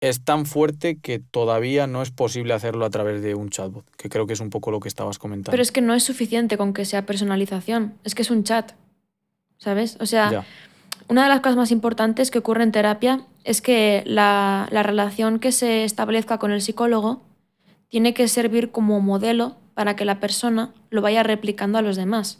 es 0.02 0.24
tan 0.24 0.48
fuerte 0.48 0.98
que 0.98 1.20
todavía 1.20 1.86
no 1.86 2.02
es 2.02 2.10
posible 2.10 2.56
hacerlo 2.56 2.84
a 2.84 2.90
través 2.90 3.22
de 3.22 3.36
un 3.36 3.52
chatbot, 3.52 3.86
que 3.96 4.10
creo 4.10 4.26
que 4.26 4.34
es 4.34 4.40
un 4.40 4.50
poco 4.50 4.72
lo 4.72 4.80
que 4.80 4.88
estabas 4.88 5.20
comentando. 5.20 5.52
Pero 5.52 5.62
es 5.62 5.72
que 5.72 5.82
no 5.82 5.94
es 5.94 6.04
suficiente 6.04 6.58
con 6.58 6.74
que 6.74 6.86
sea 6.86 7.06
personalización, 7.06 7.94
es 8.04 8.16
que 8.16 8.24
es 8.24 8.32
un 8.32 8.44
chat, 8.44 8.72
¿sabes? 9.60 9.98
O 10.00 10.08
sea, 10.08 10.44
una 11.08 11.22
de 11.22 11.30
las 11.30 11.42
cosas 11.42 11.58
más 11.58 11.70
importantes 11.70 12.32
que 12.32 12.40
ocurre 12.40 12.64
en 12.64 12.72
terapia 12.72 13.22
es 13.44 13.62
que 13.62 14.02
la, 14.08 14.68
la 14.72 14.82
relación 14.82 15.38
que 15.38 15.52
se 15.52 15.84
establezca 15.84 16.40
con 16.40 16.50
el 16.50 16.60
psicólogo 16.60 17.22
tiene 17.90 18.16
que 18.16 18.28
servir 18.28 18.72
como 18.72 19.00
modelo 19.00 19.58
para 19.76 19.96
que 19.96 20.06
la 20.06 20.20
persona 20.20 20.74
lo 20.90 21.04
vaya 21.04 21.22
replicando 21.22 21.78
a 21.78 21.84
los 21.84 21.98
demás. 21.98 22.40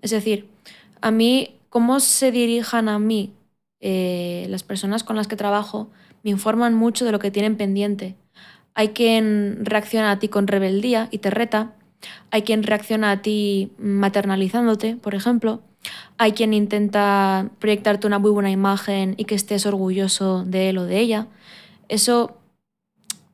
Es 0.00 0.10
decir, 0.10 0.48
a 1.02 1.10
mí, 1.10 1.54
cómo 1.68 2.00
se 2.00 2.32
dirijan 2.32 2.88
a 2.88 2.98
mí 2.98 3.34
eh, 3.80 4.46
las 4.48 4.62
personas 4.62 5.04
con 5.04 5.16
las 5.16 5.28
que 5.28 5.36
trabajo, 5.36 5.90
me 6.22 6.30
informan 6.30 6.74
mucho 6.74 7.04
de 7.04 7.12
lo 7.12 7.18
que 7.18 7.30
tienen 7.30 7.56
pendiente. 7.56 8.16
Hay 8.74 8.88
quien 8.88 9.64
reacciona 9.64 10.10
a 10.10 10.18
ti 10.18 10.28
con 10.28 10.46
rebeldía 10.46 11.08
y 11.10 11.18
te 11.18 11.30
reta. 11.30 11.72
Hay 12.30 12.42
quien 12.42 12.62
reacciona 12.62 13.10
a 13.10 13.22
ti 13.22 13.72
maternalizándote, 13.78 14.96
por 14.96 15.14
ejemplo. 15.14 15.62
Hay 16.16 16.32
quien 16.32 16.52
intenta 16.52 17.50
proyectarte 17.58 18.06
una 18.06 18.18
muy 18.18 18.30
buena 18.30 18.50
imagen 18.50 19.14
y 19.16 19.24
que 19.24 19.34
estés 19.34 19.66
orgulloso 19.66 20.44
de 20.44 20.70
él 20.70 20.78
o 20.78 20.84
de 20.84 20.98
ella. 20.98 21.26
Eso 21.88 22.38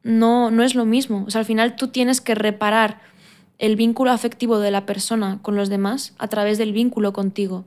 no, 0.02 0.50
no 0.50 0.62
es 0.62 0.74
lo 0.74 0.84
mismo. 0.84 1.24
O 1.26 1.30
sea, 1.30 1.40
al 1.40 1.46
final 1.46 1.76
tú 1.76 1.88
tienes 1.88 2.20
que 2.20 2.34
reparar 2.34 3.00
el 3.58 3.76
vínculo 3.76 4.10
afectivo 4.10 4.58
de 4.58 4.70
la 4.70 4.86
persona 4.86 5.38
con 5.42 5.56
los 5.56 5.68
demás 5.68 6.14
a 6.18 6.28
través 6.28 6.58
del 6.58 6.72
vínculo 6.72 7.12
contigo. 7.12 7.64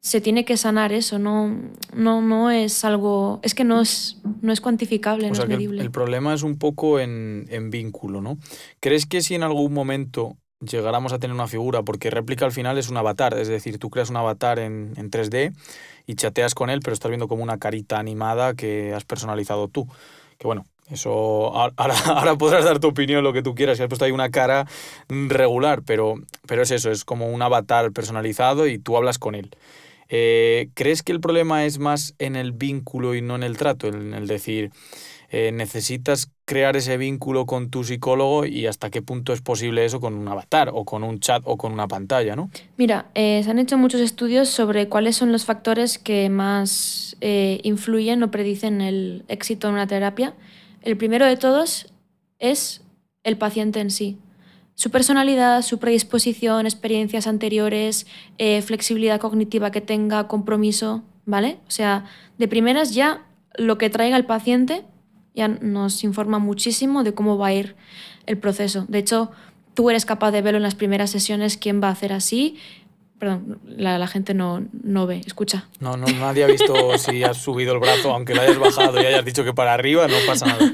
Se 0.00 0.20
tiene 0.20 0.44
que 0.44 0.56
sanar 0.56 0.92
eso, 0.92 1.18
no, 1.18 1.54
no, 1.94 2.22
no 2.22 2.50
es 2.50 2.84
algo. 2.84 3.40
Es 3.42 3.54
que 3.54 3.64
no 3.64 3.80
es, 3.82 4.18
no 4.40 4.52
es 4.52 4.60
cuantificable, 4.60 5.28
no 5.28 5.34
es 5.34 5.46
medible. 5.46 5.82
El, 5.82 5.90
problema 5.90 6.32
es 6.32 6.42
un 6.42 6.56
poco 6.56 6.98
en, 6.98 7.46
en 7.50 7.70
vínculo, 7.70 8.22
¿no? 8.22 8.38
¿Crees 8.80 9.04
que 9.04 9.20
si 9.20 9.34
en 9.34 9.42
algún 9.42 9.74
momento 9.74 10.36
llegáramos 10.60 11.12
a 11.12 11.18
tener 11.18 11.34
una 11.34 11.48
figura, 11.48 11.82
porque 11.82 12.10
réplica 12.10 12.44
al 12.44 12.52
final 12.52 12.78
es 12.78 12.88
un 12.88 12.96
avatar, 12.96 13.36
es 13.38 13.48
decir, 13.48 13.78
tú 13.78 13.90
creas 13.90 14.10
un 14.10 14.16
avatar 14.16 14.58
en, 14.58 14.92
en, 14.96 15.10
3D 15.10 15.54
y 16.06 16.14
chateas 16.14 16.54
con 16.54 16.70
él, 16.70 16.80
pero 16.82 16.92
estás 16.92 17.10
viendo 17.10 17.28
como 17.28 17.42
una 17.42 17.58
carita 17.58 17.98
animada 17.98 18.54
que 18.54 18.92
has 18.94 19.04
personalizado 19.04 19.68
tú. 19.68 19.88
Que 20.38 20.46
bueno, 20.46 20.66
eso, 20.90 21.54
ahora, 21.76 22.36
podrás 22.36 22.64
dar 22.64 22.78
tu 22.78 22.88
opinión, 22.88 23.24
lo 23.24 23.32
que 23.32 23.42
tú 23.42 23.54
quieras, 23.54 23.76
si 23.76 23.82
has 23.82 23.88
puesto 23.88 24.04
ahí 24.04 24.12
una 24.12 24.30
cara 24.30 24.66
regular, 25.08 25.82
pero, 25.84 26.14
pero 26.46 26.62
es 26.62 26.70
eso, 26.70 26.90
es 26.90 27.04
como 27.04 27.28
un 27.28 27.42
avatar 27.42 27.92
personalizado 27.92 28.66
y 28.66 28.78
tú 28.78 28.96
hablas 28.96 29.18
con 29.18 29.34
él. 29.34 29.50
Eh, 30.10 30.68
¿Crees 30.74 31.02
que 31.02 31.12
el 31.12 31.20
problema 31.20 31.64
es 31.64 31.78
más 31.78 32.14
en 32.18 32.36
el 32.36 32.52
vínculo 32.52 33.14
y 33.14 33.22
no 33.22 33.36
en 33.36 33.42
el 33.42 33.56
trato? 33.56 33.88
En 33.88 34.12
el 34.12 34.26
decir, 34.26 34.70
eh, 35.30 35.52
necesitas 35.52 36.30
crear 36.44 36.76
ese 36.76 36.96
vínculo 36.96 37.46
con 37.46 37.70
tu 37.70 37.84
psicólogo 37.84 38.44
y 38.44 38.66
hasta 38.66 38.90
qué 38.90 39.00
punto 39.00 39.32
es 39.32 39.40
posible 39.40 39.84
eso 39.84 40.00
con 40.00 40.14
un 40.14 40.26
avatar 40.26 40.70
o 40.74 40.84
con 40.84 41.04
un 41.04 41.20
chat 41.20 41.42
o 41.46 41.56
con 41.56 41.72
una 41.72 41.86
pantalla, 41.86 42.36
¿no? 42.36 42.50
Mira, 42.76 43.06
eh, 43.14 43.40
se 43.44 43.50
han 43.50 43.58
hecho 43.58 43.78
muchos 43.78 44.00
estudios 44.00 44.48
sobre 44.48 44.88
cuáles 44.88 45.16
son 45.16 45.30
los 45.32 45.44
factores 45.44 45.98
que 45.98 46.28
más 46.28 47.16
influyen 47.20 48.22
o 48.22 48.30
predicen 48.30 48.80
el 48.80 49.24
éxito 49.28 49.68
en 49.68 49.74
una 49.74 49.86
terapia 49.86 50.34
el 50.82 50.96
primero 50.96 51.26
de 51.26 51.36
todos 51.36 51.92
es 52.38 52.82
el 53.22 53.36
paciente 53.36 53.80
en 53.80 53.90
sí. 53.90 54.18
Su 54.80 54.90
personalidad, 54.90 55.60
su 55.60 55.78
predisposición, 55.78 56.64
experiencias 56.64 57.26
anteriores, 57.26 58.06
eh, 58.38 58.62
flexibilidad 58.62 59.20
cognitiva 59.20 59.70
que 59.70 59.82
tenga, 59.82 60.26
compromiso, 60.26 61.02
¿vale? 61.26 61.58
O 61.68 61.70
sea, 61.70 62.06
de 62.38 62.48
primeras 62.48 62.94
ya 62.94 63.26
lo 63.56 63.76
que 63.76 63.90
traiga 63.90 64.16
el 64.16 64.24
paciente 64.24 64.86
ya 65.34 65.48
nos 65.48 66.02
informa 66.02 66.38
muchísimo 66.38 67.04
de 67.04 67.12
cómo 67.12 67.36
va 67.36 67.48
a 67.48 67.52
ir 67.52 67.76
el 68.24 68.38
proceso. 68.38 68.86
De 68.88 69.00
hecho, 69.00 69.32
tú 69.74 69.90
eres 69.90 70.06
capaz 70.06 70.30
de 70.30 70.40
verlo 70.40 70.56
en 70.56 70.62
las 70.62 70.76
primeras 70.76 71.10
sesiones 71.10 71.58
quién 71.58 71.82
va 71.82 71.88
a 71.88 71.92
hacer 71.92 72.14
así 72.14 72.56
Perdón, 73.20 73.60
la, 73.66 74.06
gente 74.06 74.32
no, 74.32 74.64
no, 74.82 75.06
ve, 75.06 75.20
escucha. 75.26 75.68
No, 75.78 75.94
no, 75.98 76.06
nadie 76.06 76.42
ha 76.42 76.46
visto 76.46 76.74
si 76.98 77.22
has 77.22 77.36
subido 77.36 77.74
el 77.74 77.78
brazo, 77.78 78.14
aunque 78.14 78.34
lo 78.34 78.40
hayas 78.40 78.58
bajado 78.58 78.98
y 78.98 79.04
hayas 79.04 79.26
dicho 79.26 79.44
que 79.44 79.52
para 79.52 79.74
arriba, 79.74 80.08
no 80.08 80.14
pasa 80.26 80.46
nada. 80.46 80.72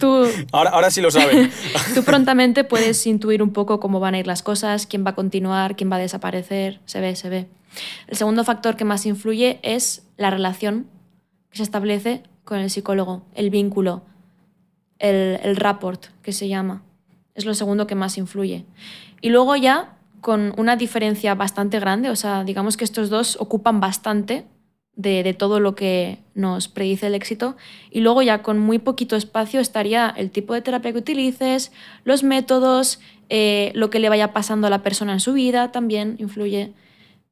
Tú, 0.00 0.26
ahora, 0.52 0.70
ahora 0.70 0.90
sí 0.90 1.02
lo 1.02 1.10
saben. 1.10 1.50
Tú 1.94 2.04
prontamente 2.04 2.64
puedes 2.64 3.06
intuir 3.06 3.42
un 3.42 3.52
poco 3.52 3.80
cómo 3.80 4.00
van 4.00 4.14
a 4.14 4.18
ir 4.18 4.26
las 4.26 4.42
cosas, 4.42 4.86
quién 4.86 5.04
va 5.04 5.10
a 5.10 5.14
continuar, 5.14 5.76
quién 5.76 5.92
va 5.92 5.96
a 5.96 5.98
desaparecer, 5.98 6.80
se 6.86 7.02
ve, 7.02 7.14
se 7.16 7.28
ve. 7.28 7.48
El 8.06 8.16
segundo 8.16 8.44
factor 8.44 8.74
que 8.74 8.86
más 8.86 9.04
influye 9.04 9.60
es 9.62 10.06
la 10.16 10.30
relación 10.30 10.86
que 11.50 11.58
se 11.58 11.64
establece 11.64 12.22
con 12.44 12.60
el 12.60 12.70
psicólogo, 12.70 13.26
el 13.34 13.50
vínculo, 13.50 14.04
el, 14.98 15.38
el 15.42 15.54
rapport 15.54 16.06
que 16.22 16.32
se 16.32 16.48
llama. 16.48 16.82
Es 17.34 17.44
lo 17.44 17.52
segundo 17.52 17.86
que 17.86 17.94
más 17.94 18.16
influye. 18.16 18.64
Y 19.20 19.28
luego 19.28 19.54
ya 19.54 19.97
con 20.20 20.52
una 20.56 20.76
diferencia 20.76 21.34
bastante 21.34 21.78
grande, 21.80 22.10
o 22.10 22.16
sea, 22.16 22.44
digamos 22.44 22.76
que 22.76 22.84
estos 22.84 23.10
dos 23.10 23.36
ocupan 23.40 23.80
bastante 23.80 24.44
de, 24.98 25.32
todo 25.32 25.60
lo 25.60 25.76
que 25.76 26.18
nos 26.34 26.66
predice 26.66 27.06
el 27.06 27.14
éxito 27.14 27.56
y 27.90 28.00
luego 28.00 28.20
ya 28.22 28.42
con 28.42 28.58
muy 28.58 28.80
poquito 28.80 29.14
espacio 29.14 29.60
estaría 29.60 30.12
el 30.16 30.30
tipo 30.30 30.54
de 30.54 30.60
terapia 30.60 30.92
que 30.92 30.98
utilices, 30.98 31.70
los 32.04 32.24
métodos, 32.24 32.98
eh, 33.28 33.70
lo 33.74 33.90
que 33.90 34.00
le 34.00 34.08
vaya 34.08 34.32
pasando 34.32 34.66
a 34.66 34.70
la 34.70 34.82
persona 34.82 35.12
en 35.12 35.20
su 35.20 35.34
vida 35.34 35.70
también 35.70 36.16
influye, 36.18 36.72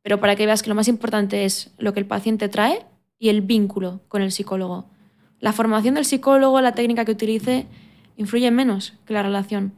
pero 0.03 0.21
para 0.21 0.37
que 0.37 0.47
veas 0.47 0.63
que 0.63 0.69
lo 0.69 0.77
más 0.77 0.87
importante 0.87 1.45
es 1.45 1.75
lo 1.79 1.93
que 1.93 1.99
el 2.01 2.07
paciente 2.07 2.49
trae 2.49 2.87
y 3.19 3.31
el 3.31 3.41
vínculo 3.41 4.01
con 4.07 4.23
el 4.23 4.31
psicólogo. 4.31 4.87
La 5.41 5.53
formación 5.53 5.95
del 5.95 6.05
psicólogo, 6.05 6.61
la 6.61 6.73
técnica 6.73 7.05
que 7.05 7.13
utilice, 7.13 7.67
influye 8.17 8.51
menos 8.53 8.95
que 9.07 9.15
la 9.15 9.23
relación. 9.23 9.73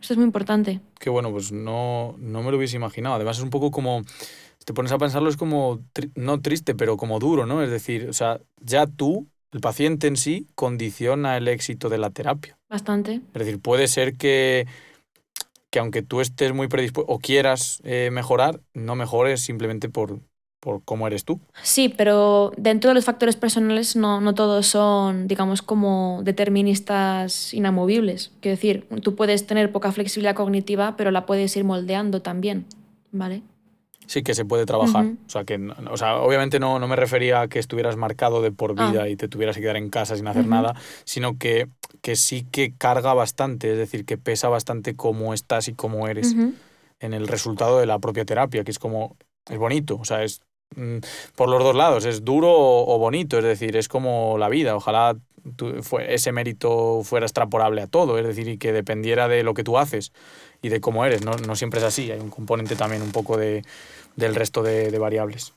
Esto 0.00 0.14
es 0.14 0.18
muy 0.18 0.26
importante. 0.26 0.80
Que 0.98 1.10
bueno, 1.10 1.30
pues 1.30 1.52
no, 1.52 2.14
no 2.18 2.42
me 2.42 2.50
lo 2.50 2.56
hubiese 2.56 2.76
imaginado. 2.76 3.16
Además 3.16 3.38
es 3.38 3.42
un 3.42 3.50
poco 3.50 3.70
como, 3.70 4.02
te 4.64 4.74
pones 4.74 4.92
a 4.92 4.98
pensarlo, 4.98 5.28
es 5.28 5.36
como, 5.36 5.80
no 6.14 6.40
triste, 6.40 6.74
pero 6.74 6.96
como 6.96 7.18
duro, 7.18 7.46
¿no? 7.46 7.62
Es 7.62 7.70
decir, 7.70 8.08
o 8.08 8.12
sea, 8.12 8.40
ya 8.60 8.86
tú, 8.86 9.28
el 9.52 9.60
paciente 9.60 10.06
en 10.06 10.16
sí, 10.16 10.46
condiciona 10.54 11.36
el 11.36 11.48
éxito 11.48 11.88
de 11.88 11.98
la 11.98 12.10
terapia. 12.10 12.58
Bastante. 12.68 13.20
Es 13.32 13.38
decir, 13.38 13.60
puede 13.60 13.88
ser 13.88 14.16
que, 14.16 14.66
que 15.70 15.78
aunque 15.78 16.02
tú 16.02 16.20
estés 16.20 16.52
muy 16.52 16.68
predispuesto 16.68 17.12
o 17.12 17.18
quieras 17.18 17.80
eh, 17.84 18.10
mejorar, 18.12 18.60
no 18.74 18.96
mejores 18.96 19.40
simplemente 19.40 19.88
por, 19.88 20.20
por 20.60 20.82
cómo 20.84 21.06
eres 21.06 21.24
tú. 21.24 21.40
Sí, 21.62 21.88
pero 21.88 22.52
dentro 22.56 22.90
de 22.90 22.94
los 22.94 23.04
factores 23.04 23.36
personales 23.36 23.96
no, 23.96 24.20
no 24.20 24.34
todos 24.34 24.66
son, 24.66 25.28
digamos, 25.28 25.62
como 25.62 26.20
deterministas 26.24 27.54
inamovibles. 27.54 28.32
Quiero 28.40 28.56
decir, 28.56 28.86
tú 29.02 29.14
puedes 29.14 29.46
tener 29.46 29.70
poca 29.70 29.92
flexibilidad 29.92 30.34
cognitiva, 30.34 30.96
pero 30.96 31.10
la 31.10 31.26
puedes 31.26 31.56
ir 31.56 31.64
moldeando 31.64 32.22
también, 32.22 32.66
¿vale? 33.12 33.42
Sí, 34.06 34.22
que 34.22 34.34
se 34.34 34.44
puede 34.44 34.66
trabajar. 34.66 35.04
o, 35.04 35.30
sea, 35.30 35.44
que, 35.44 35.56
o 35.90 35.96
sea, 35.96 36.16
obviamente 36.16 36.60
no, 36.60 36.78
no 36.78 36.88
me 36.88 36.96
refería 36.96 37.42
a 37.42 37.48
que 37.48 37.58
estuvieras 37.58 37.96
marcado 37.96 38.40
de 38.40 38.52
por 38.52 38.74
vida 38.74 39.02
ah. 39.02 39.08
y 39.08 39.16
te 39.16 39.28
tuvieras 39.28 39.56
que 39.56 39.62
quedar 39.62 39.76
en 39.76 39.90
casa 39.90 40.16
sin 40.16 40.26
hacer 40.28 40.46
nada, 40.46 40.74
sino 41.04 41.38
que, 41.38 41.68
que 42.02 42.14
sí 42.14 42.46
que 42.50 42.72
carga 42.76 43.14
bastante, 43.14 43.72
es 43.72 43.78
decir, 43.78 44.04
que 44.04 44.16
pesa 44.16 44.48
bastante 44.48 44.94
cómo 44.94 45.34
estás 45.34 45.68
y 45.68 45.74
cómo 45.74 46.06
eres 46.08 46.34
en 47.00 47.14
el 47.14 47.26
resultado 47.26 47.78
de 47.78 47.86
la 47.86 47.98
propia 47.98 48.24
terapia, 48.24 48.64
que 48.64 48.70
es 48.70 48.78
como, 48.78 49.16
es 49.50 49.58
bonito, 49.58 49.96
o 49.96 50.04
sea, 50.04 50.22
es 50.22 50.40
por 51.34 51.48
los 51.48 51.62
dos 51.62 51.74
lados, 51.74 52.04
es 52.04 52.24
duro 52.24 52.52
o, 52.52 52.98
bonito, 52.98 53.38
es 53.38 53.44
decir, 53.44 53.76
es 53.76 53.88
como 53.88 54.36
la 54.38 54.48
vida, 54.48 54.76
ojalá 54.76 55.16
ese 56.08 56.32
mérito 56.32 57.02
fuera 57.04 57.24
extrapolable 57.24 57.80
a 57.80 57.86
todo, 57.86 58.18
es 58.18 58.26
decir, 58.26 58.48
y 58.48 58.58
que 58.58 58.72
dependiera 58.72 59.28
de 59.28 59.42
lo 59.42 59.54
que 59.54 59.64
tú 59.64 59.78
haces 59.78 60.12
y 60.60 60.68
de 60.68 60.80
cómo 60.80 61.04
eres, 61.04 61.24
no, 61.24 61.56
siempre 61.56 61.78
es 61.78 61.84
así, 61.84 62.10
hay 62.10 62.20
un 62.20 62.30
componente 62.30 62.76
también 62.76 63.02
un 63.02 63.12
poco 63.12 63.36
de, 63.36 63.64
del 64.16 64.34
resto 64.34 64.62
de, 64.62 64.96
variables. 64.98 65.54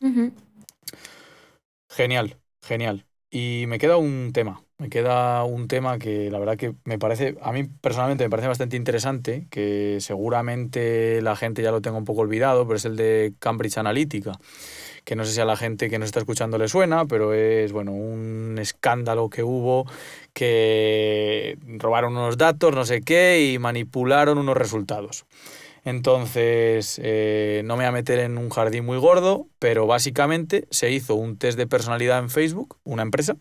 Genial, 1.89 2.37
genial. 2.61 3.05
Y 3.31 3.65
me 3.67 3.77
queda 3.77 3.97
un 3.97 4.31
tema, 4.33 4.63
me 4.77 4.89
queda 4.89 5.43
un 5.43 5.67
tema 5.67 5.99
que 5.99 6.31
la 6.31 6.39
verdad 6.39 6.57
que 6.57 6.73
me 6.83 6.97
parece, 6.97 7.37
a 7.41 7.51
mí 7.51 7.63
personalmente 7.63 8.23
me 8.23 8.29
parece 8.29 8.47
bastante 8.47 8.75
interesante, 8.75 9.47
que 9.51 9.97
seguramente 10.01 11.21
la 11.21 11.35
gente 11.35 11.61
ya 11.61 11.71
lo 11.71 11.81
tenga 11.81 11.97
un 11.97 12.05
poco 12.05 12.21
olvidado, 12.21 12.65
pero 12.65 12.77
es 12.77 12.85
el 12.85 12.95
de 12.95 13.33
Cambridge 13.39 13.77
Analytica 13.77 14.39
que 15.03 15.15
no 15.15 15.25
sé 15.25 15.33
si 15.33 15.41
a 15.41 15.45
la 15.45 15.57
gente 15.57 15.89
que 15.89 15.99
nos 15.99 16.07
está 16.07 16.19
escuchando 16.19 16.57
le 16.57 16.67
suena, 16.67 17.05
pero 17.05 17.33
es 17.33 17.71
bueno, 17.71 17.91
un 17.91 18.57
escándalo 18.59 19.29
que 19.29 19.43
hubo, 19.43 19.85
que 20.33 21.57
robaron 21.77 22.13
unos 22.13 22.37
datos, 22.37 22.73
no 22.73 22.85
sé 22.85 23.01
qué, 23.01 23.51
y 23.51 23.59
manipularon 23.59 24.37
unos 24.37 24.57
resultados. 24.57 25.25
Entonces, 25.85 26.99
eh, 27.01 27.61
no 27.65 27.75
me 27.75 27.83
voy 27.83 27.89
a 27.89 27.91
meter 27.91 28.19
en 28.19 28.37
un 28.37 28.49
jardín 28.49 28.85
muy 28.85 28.97
gordo, 28.97 29.47
pero 29.59 29.87
básicamente 29.87 30.67
se 30.71 30.91
hizo 30.91 31.15
un 31.15 31.37
test 31.37 31.57
de 31.57 31.67
personalidad 31.67 32.19
en 32.19 32.29
Facebook, 32.29 32.77
una 32.83 33.01
empresa 33.01 33.37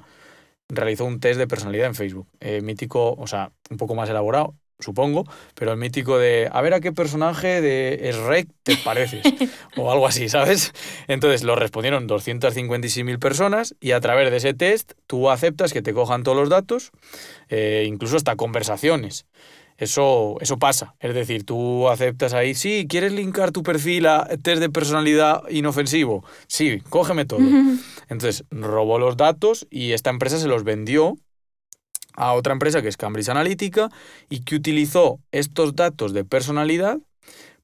realizó 0.69 1.05
un 1.05 1.21
test 1.21 1.39
de 1.39 1.47
personalidad 1.47 1.87
en 1.87 1.95
Facebook. 1.95 2.29
Eh, 2.41 2.61
mítico, 2.61 3.15
o 3.15 3.27
sea, 3.27 3.53
un 3.71 3.77
poco 3.77 3.95
más 3.95 4.09
elaborado, 4.09 4.55
supongo, 4.79 5.24
pero 5.55 5.72
el 5.72 5.79
mítico 5.79 6.18
de 6.18 6.49
a 6.51 6.61
ver 6.61 6.74
a 6.74 6.81
qué 6.81 6.93
personaje 6.93 7.61
de 7.61 8.12
Shrek 8.12 8.49
te 8.62 8.76
pareces, 8.76 9.22
o 9.76 9.91
algo 9.91 10.07
así, 10.07 10.29
¿sabes? 10.29 10.72
Entonces 11.09 11.43
lo 11.43 11.57
respondieron 11.57 12.09
256.000 12.09 13.18
personas 13.18 13.74
y 13.81 13.93
a 13.93 14.01
través 14.01 14.31
de 14.31 14.37
ese 14.37 14.55
test 14.55 14.93
tú 15.07 15.31
aceptas 15.31 15.72
que 15.72 15.83
te 15.83 15.93
cojan 15.93 16.22
todos 16.22 16.37
los 16.37 16.49
datos, 16.49 16.93
eh, 17.49 17.85
incluso 17.87 18.16
hasta 18.16 18.37
conversaciones. 18.37 19.26
Eso, 19.79 20.37
eso 20.41 20.59
pasa. 20.59 20.97
Es 20.99 21.14
decir, 21.14 21.45
tú 21.45 21.89
aceptas 21.89 22.35
ahí, 22.35 22.55
sí, 22.55 22.87
¿quieres 22.89 23.12
linkar 23.12 23.53
tu 23.53 23.62
perfil 23.62 24.07
a 24.07 24.26
test 24.43 24.61
de 24.61 24.70
personalidad 24.70 25.49
inofensivo? 25.51 26.24
Sí, 26.49 26.83
cógeme 26.89 27.24
todo. 27.24 27.41
Entonces, 28.09 28.45
robó 28.51 28.99
los 28.99 29.16
datos 29.16 29.68
y 29.70 29.93
esta 29.93 30.11
empresa 30.11 30.39
se 30.39 30.49
los 30.49 30.64
vendió 30.64 31.16
a 32.19 32.33
otra 32.35 32.53
empresa 32.53 32.83
que 32.83 32.89
es 32.89 32.97
Cambridge 32.97 33.29
Analytica 33.29 33.91
y 34.29 34.41
que 34.41 34.57
utilizó 34.57 35.21
estos 35.31 35.77
datos 35.77 36.12
de 36.12 36.25
personalidad 36.25 36.99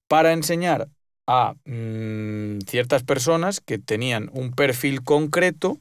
para 0.09 0.33
enseñar 0.33 0.89
a 1.27 1.55
mm, 1.65 2.61
ciertas 2.67 3.03
personas 3.03 3.61
que 3.61 3.79
tenían 3.79 4.31
un 4.33 4.53
perfil 4.53 5.03
concreto 5.03 5.79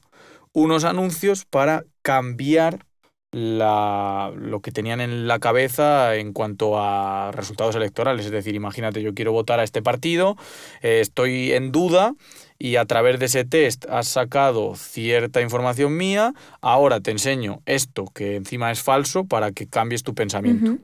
unos 0.52 0.84
anuncios 0.84 1.44
para 1.44 1.84
cambiar 2.02 2.86
lo 3.34 4.60
que 4.62 4.70
tenían 4.70 5.00
en 5.00 5.26
la 5.26 5.40
cabeza 5.40 6.14
en 6.14 6.32
cuanto 6.32 6.78
a 6.78 7.32
resultados 7.32 7.74
electorales. 7.74 8.26
Es 8.26 8.30
decir, 8.30 8.54
imagínate, 8.54 9.02
yo 9.02 9.12
quiero 9.12 9.32
votar 9.32 9.58
a 9.58 9.64
este 9.64 9.82
partido, 9.82 10.36
eh, 10.82 11.00
estoy 11.00 11.52
en 11.52 11.72
duda 11.72 12.14
y 12.58 12.76
a 12.76 12.84
través 12.84 13.18
de 13.18 13.26
ese 13.26 13.44
test 13.44 13.84
has 13.88 14.08
sacado 14.08 14.74
cierta 14.76 15.40
información 15.40 15.96
mía, 15.96 16.32
ahora 16.60 17.00
te 17.00 17.10
enseño 17.10 17.60
esto 17.66 18.06
que 18.14 18.36
encima 18.36 18.70
es 18.70 18.82
falso 18.82 19.24
para 19.24 19.52
que 19.52 19.66
cambies 19.66 20.02
tu 20.02 20.14
pensamiento. 20.14 20.78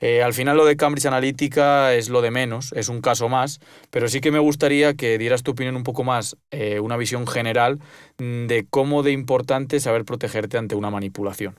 Eh, 0.00 0.22
al 0.22 0.32
final 0.32 0.56
lo 0.56 0.64
de 0.64 0.76
Cambridge 0.76 1.06
Analytica 1.06 1.94
es 1.94 2.08
lo 2.08 2.22
de 2.22 2.30
menos, 2.30 2.72
es 2.72 2.88
un 2.88 3.00
caso 3.00 3.28
más, 3.28 3.60
pero 3.90 4.08
sí 4.08 4.20
que 4.20 4.30
me 4.30 4.38
gustaría 4.38 4.94
que 4.94 5.18
dieras 5.18 5.42
tu 5.42 5.52
opinión 5.52 5.76
un 5.76 5.82
poco 5.82 6.04
más, 6.04 6.36
eh, 6.50 6.78
una 6.78 6.96
visión 6.96 7.26
general 7.26 7.80
mm, 8.18 8.46
de 8.46 8.66
cómo 8.68 9.02
de 9.02 9.10
importante 9.10 9.80
saber 9.80 10.04
protegerte 10.04 10.56
ante 10.56 10.76
una 10.76 10.90
manipulación. 10.90 11.58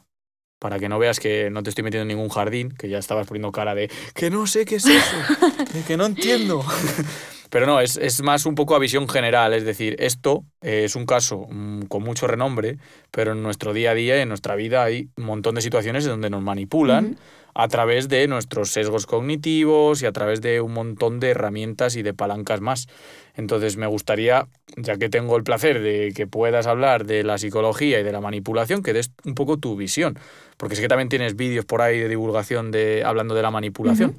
Para 0.57 0.77
que 0.77 0.89
no 0.89 0.99
veas 0.99 1.19
que 1.19 1.49
no 1.49 1.63
te 1.63 1.69
estoy 1.69 1.85
metiendo 1.85 2.03
en 2.03 2.09
ningún 2.09 2.29
jardín, 2.29 2.71
que 2.71 2.89
ya 2.89 2.97
estabas 2.97 3.27
poniendo 3.27 3.51
cara 3.51 3.75
de 3.75 3.89
que 4.13 4.29
no 4.29 4.45
sé 4.45 4.65
qué 4.65 4.75
es 4.75 4.85
eso, 4.85 5.15
que 5.87 5.95
no 5.97 6.05
entiendo. 6.05 6.63
Pero 7.49 7.65
no, 7.65 7.79
es, 7.81 7.97
es, 7.97 8.21
más 8.21 8.45
un 8.45 8.55
poco 8.55 8.75
a 8.75 8.79
visión 8.79 9.07
general, 9.09 9.53
es 9.53 9.65
decir, 9.65 9.95
esto 9.99 10.43
eh, 10.61 10.83
es 10.85 10.95
un 10.95 11.05
caso 11.05 11.47
mm, 11.49 11.83
con 11.83 12.03
mucho 12.03 12.27
renombre, 12.27 12.77
pero 13.11 13.31
en 13.31 13.41
nuestro 13.41 13.73
día 13.73 13.91
a 13.91 13.93
día, 13.95 14.21
en 14.21 14.29
nuestra 14.29 14.55
vida, 14.55 14.83
hay 14.83 15.09
un 15.17 15.25
montón 15.25 15.55
de 15.55 15.61
situaciones 15.61 16.05
en 16.05 16.11
donde 16.11 16.29
nos 16.29 16.43
manipulan 16.43 17.17
a 17.55 17.67
través 17.67 18.07
de 18.07 18.27
nuestros 18.27 18.69
sesgos 18.69 19.05
cognitivos 19.05 20.01
y 20.01 20.05
a 20.05 20.11
través 20.11 20.41
de 20.41 20.61
un 20.61 20.73
montón 20.73 21.19
de 21.19 21.31
herramientas 21.31 21.95
y 21.95 22.03
de 22.03 22.13
palancas 22.13 22.61
más. 22.61 22.87
Entonces 23.35 23.77
me 23.77 23.87
gustaría, 23.87 24.47
ya 24.77 24.97
que 24.97 25.09
tengo 25.09 25.35
el 25.35 25.43
placer 25.43 25.81
de 25.81 26.13
que 26.15 26.27
puedas 26.27 26.67
hablar 26.67 27.05
de 27.05 27.23
la 27.23 27.37
psicología 27.37 27.99
y 27.99 28.03
de 28.03 28.11
la 28.11 28.21
manipulación, 28.21 28.83
que 28.83 28.93
des 28.93 29.11
un 29.25 29.35
poco 29.35 29.57
tu 29.57 29.75
visión, 29.75 30.17
porque 30.57 30.75
sé 30.75 30.81
que 30.81 30.87
también 30.87 31.09
tienes 31.09 31.35
vídeos 31.35 31.65
por 31.65 31.81
ahí 31.81 31.99
de 31.99 32.07
divulgación 32.07 32.71
de 32.71 33.03
hablando 33.03 33.33
de 33.35 33.41
la 33.41 33.51
manipulación. 33.51 34.15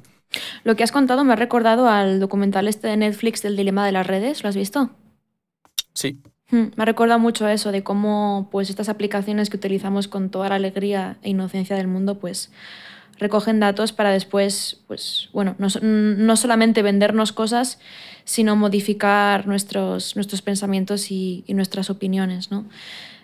Lo 0.63 0.75
que 0.75 0.83
has 0.83 0.91
contado 0.91 1.23
me 1.23 1.33
ha 1.33 1.35
recordado 1.35 1.89
al 1.89 2.19
documental 2.19 2.67
este 2.67 2.87
de 2.87 2.97
Netflix 2.97 3.41
del 3.41 3.57
dilema 3.57 3.85
de 3.85 3.91
las 3.91 4.07
redes, 4.07 4.43
¿lo 4.43 4.49
has 4.49 4.55
visto? 4.55 4.91
Sí. 5.93 6.19
Hmm, 6.49 6.67
me 6.75 6.83
ha 6.83 6.85
recordado 6.85 7.19
mucho 7.19 7.47
eso, 7.47 7.71
de 7.71 7.83
cómo 7.83 8.49
pues 8.51 8.69
estas 8.69 8.89
aplicaciones 8.89 9.49
que 9.49 9.57
utilizamos 9.57 10.07
con 10.07 10.29
toda 10.29 10.49
la 10.49 10.55
alegría 10.55 11.17
e 11.21 11.29
inocencia 11.29 11.75
del 11.75 11.87
mundo, 11.87 12.19
pues 12.19 12.51
recogen 13.21 13.59
datos 13.59 13.93
para 13.93 14.09
después, 14.09 14.81
pues 14.87 15.29
bueno, 15.31 15.55
no, 15.59 16.35
solamente 16.35 16.81
vendernos 16.81 17.31
cosas, 17.31 17.79
sino 18.23 18.55
modificar 18.55 19.47
nuestros, 19.47 20.15
nuestros 20.15 20.41
pensamientos 20.41 21.11
y, 21.11 21.45
nuestras 21.49 21.89
opiniones, 21.89 22.49
¿no? 22.51 22.65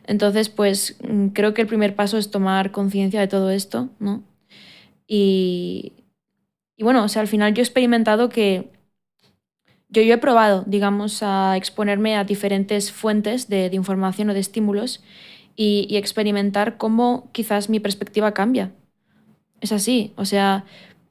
Entonces, 0.06 0.50
pues 0.50 0.98
creo 1.34 1.54
que 1.54 1.64
el 1.64 1.68
primer 1.68 1.96
paso 1.96 2.18
es 2.18 2.30
tomar 2.30 2.72
conciencia 2.72 3.20
de 3.20 3.28
todo 3.28 3.50
esto, 3.50 3.90
¿no? 4.00 4.24
Y, 5.08 5.94
y 6.78 6.84
bueno, 6.84 7.04
o 7.04 7.08
sea, 7.10 7.24
al 7.24 7.28
final 7.28 7.54
yo 7.56 7.62
he 7.62 7.64
experimentado 7.64 8.30
que 8.30 8.70
yo, 9.90 10.02
yo 10.04 10.14
he 10.14 10.18
probado, 10.18 10.64
digamos, 10.68 11.24
a 11.24 11.58
exponerme 11.58 12.16
a 12.16 12.24
diferentes 12.24 12.92
fuentes 12.92 13.50
de, 13.50 13.70
información 13.74 14.30
o 14.30 14.34
de 14.34 14.40
estímulos 14.40 15.04
y, 15.56 15.96
experimentar 15.98 16.78
cómo 16.78 17.30
quizás 17.32 17.70
mi 17.70 17.80
perspectiva 17.80 18.34
cambia. 18.34 18.72
Es 19.60 19.72
así, 19.72 20.14
o 20.18 20.26
sea, 20.26 20.66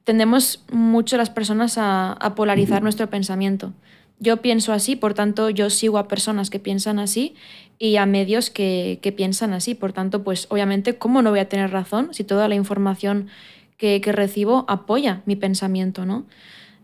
tendemos 0.04 0.64
mucho 0.70 1.16
las 1.16 1.30
personas 1.30 1.76
a, 1.78 2.34
polarizar 2.36 2.82
nuestro 2.82 3.10
pensamiento. 3.10 3.72
Yo 4.18 4.38
pienso 4.38 4.72
así, 4.72 4.94
por 4.94 5.14
tanto, 5.14 5.50
yo 5.50 5.68
sigo 5.68 5.98
a 5.98 6.08
personas 6.08 6.48
que 6.48 6.58
piensan 6.58 6.98
así 6.98 7.34
y 7.78 7.96
a 7.96 8.06
medios 8.06 8.50
que, 8.50 8.98
que 9.02 9.12
piensan 9.12 9.52
así. 9.52 9.74
Por 9.74 9.92
tanto, 9.92 10.22
pues 10.22 10.46
obviamente, 10.48 10.96
¿cómo 10.96 11.20
no 11.20 11.30
voy 11.30 11.40
a 11.40 11.48
tener 11.50 11.70
razón 11.70 12.14
si 12.14 12.24
toda 12.24 12.48
la 12.48 12.54
información 12.54 13.28
que, 13.76 14.00
recibo 14.12 14.64
apoya 14.68 15.22
mi 15.26 15.36
pensamiento, 15.36 16.04
¿no? 16.06 16.26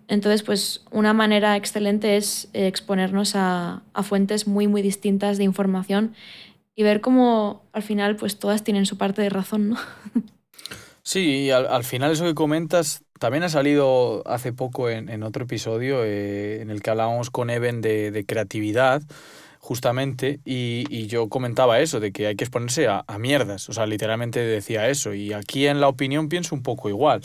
Entonces, 0.08 0.42
pues 0.42 0.84
una 0.90 1.12
manera 1.12 1.56
excelente 1.56 2.16
es 2.16 2.48
eh, 2.52 2.66
exponernos 2.66 3.32
a, 3.34 3.82
fuentes 4.02 4.46
muy, 4.46 4.66
muy 4.66 4.82
distintas 4.82 5.38
de 5.38 5.44
información 5.44 6.14
y 6.74 6.82
ver 6.82 7.00
cómo 7.00 7.62
al 7.72 7.82
final, 7.82 8.16
pues 8.16 8.38
todas 8.38 8.64
tienen 8.64 8.86
su 8.86 8.98
parte 8.98 9.22
de 9.22 9.30
razón, 9.30 9.70
¿no? 9.70 9.76
Sí, 11.04 11.46
y 11.46 11.50
al, 11.50 11.82
final 11.82 12.12
eso 12.12 12.24
que 12.24 12.34
comentas 12.34 13.02
también 13.18 13.42
ha 13.42 13.48
salido 13.48 14.22
hace 14.24 14.52
poco 14.52 14.88
en, 14.88 15.24
otro 15.24 15.42
episodio 15.42 16.04
eh, 16.04 16.62
en 16.62 16.70
el 16.70 16.80
que 16.80 16.90
hablábamos 16.90 17.28
con 17.28 17.50
Eben 17.50 17.80
de, 17.80 18.12
de 18.12 18.24
creatividad 18.24 19.02
justamente, 19.62 20.40
y, 20.44 21.06
yo 21.06 21.28
comentaba 21.28 21.78
eso, 21.78 22.00
de 22.00 22.10
que 22.10 22.26
hay 22.26 22.34
que 22.34 22.44
exponerse 22.44 22.88
a, 22.88 23.04
mierdas, 23.18 23.68
o 23.68 23.72
sea, 23.72 23.86
literalmente 23.86 24.40
decía 24.40 24.88
eso, 24.88 25.14
y 25.14 25.32
aquí 25.32 25.68
en 25.68 25.80
la 25.80 25.86
opinión 25.88 26.28
pienso 26.28 26.56
un 26.56 26.64
poco 26.64 26.88
igual, 26.88 27.22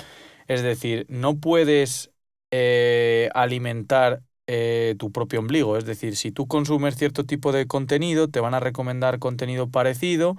es 0.48 0.62
decir, 0.62 1.08
no 1.10 1.38
puedes 1.40 2.12
eh, 2.52 3.30
alimentar 3.34 4.22
eh, 4.46 4.96
tu 4.98 5.12
propio 5.12 5.40
ombligo. 5.40 5.76
Es 5.76 5.86
decir, 5.86 6.16
si 6.16 6.32
tú 6.32 6.48
consumes 6.48 6.96
cierto 6.96 7.26
tipo 7.26 7.52
de 7.52 7.68
contenido, 7.68 8.30
te 8.30 8.40
van 8.40 8.54
a 8.54 8.62
recomendar 8.62 9.20
contenido 9.20 9.70
parecido 9.70 10.38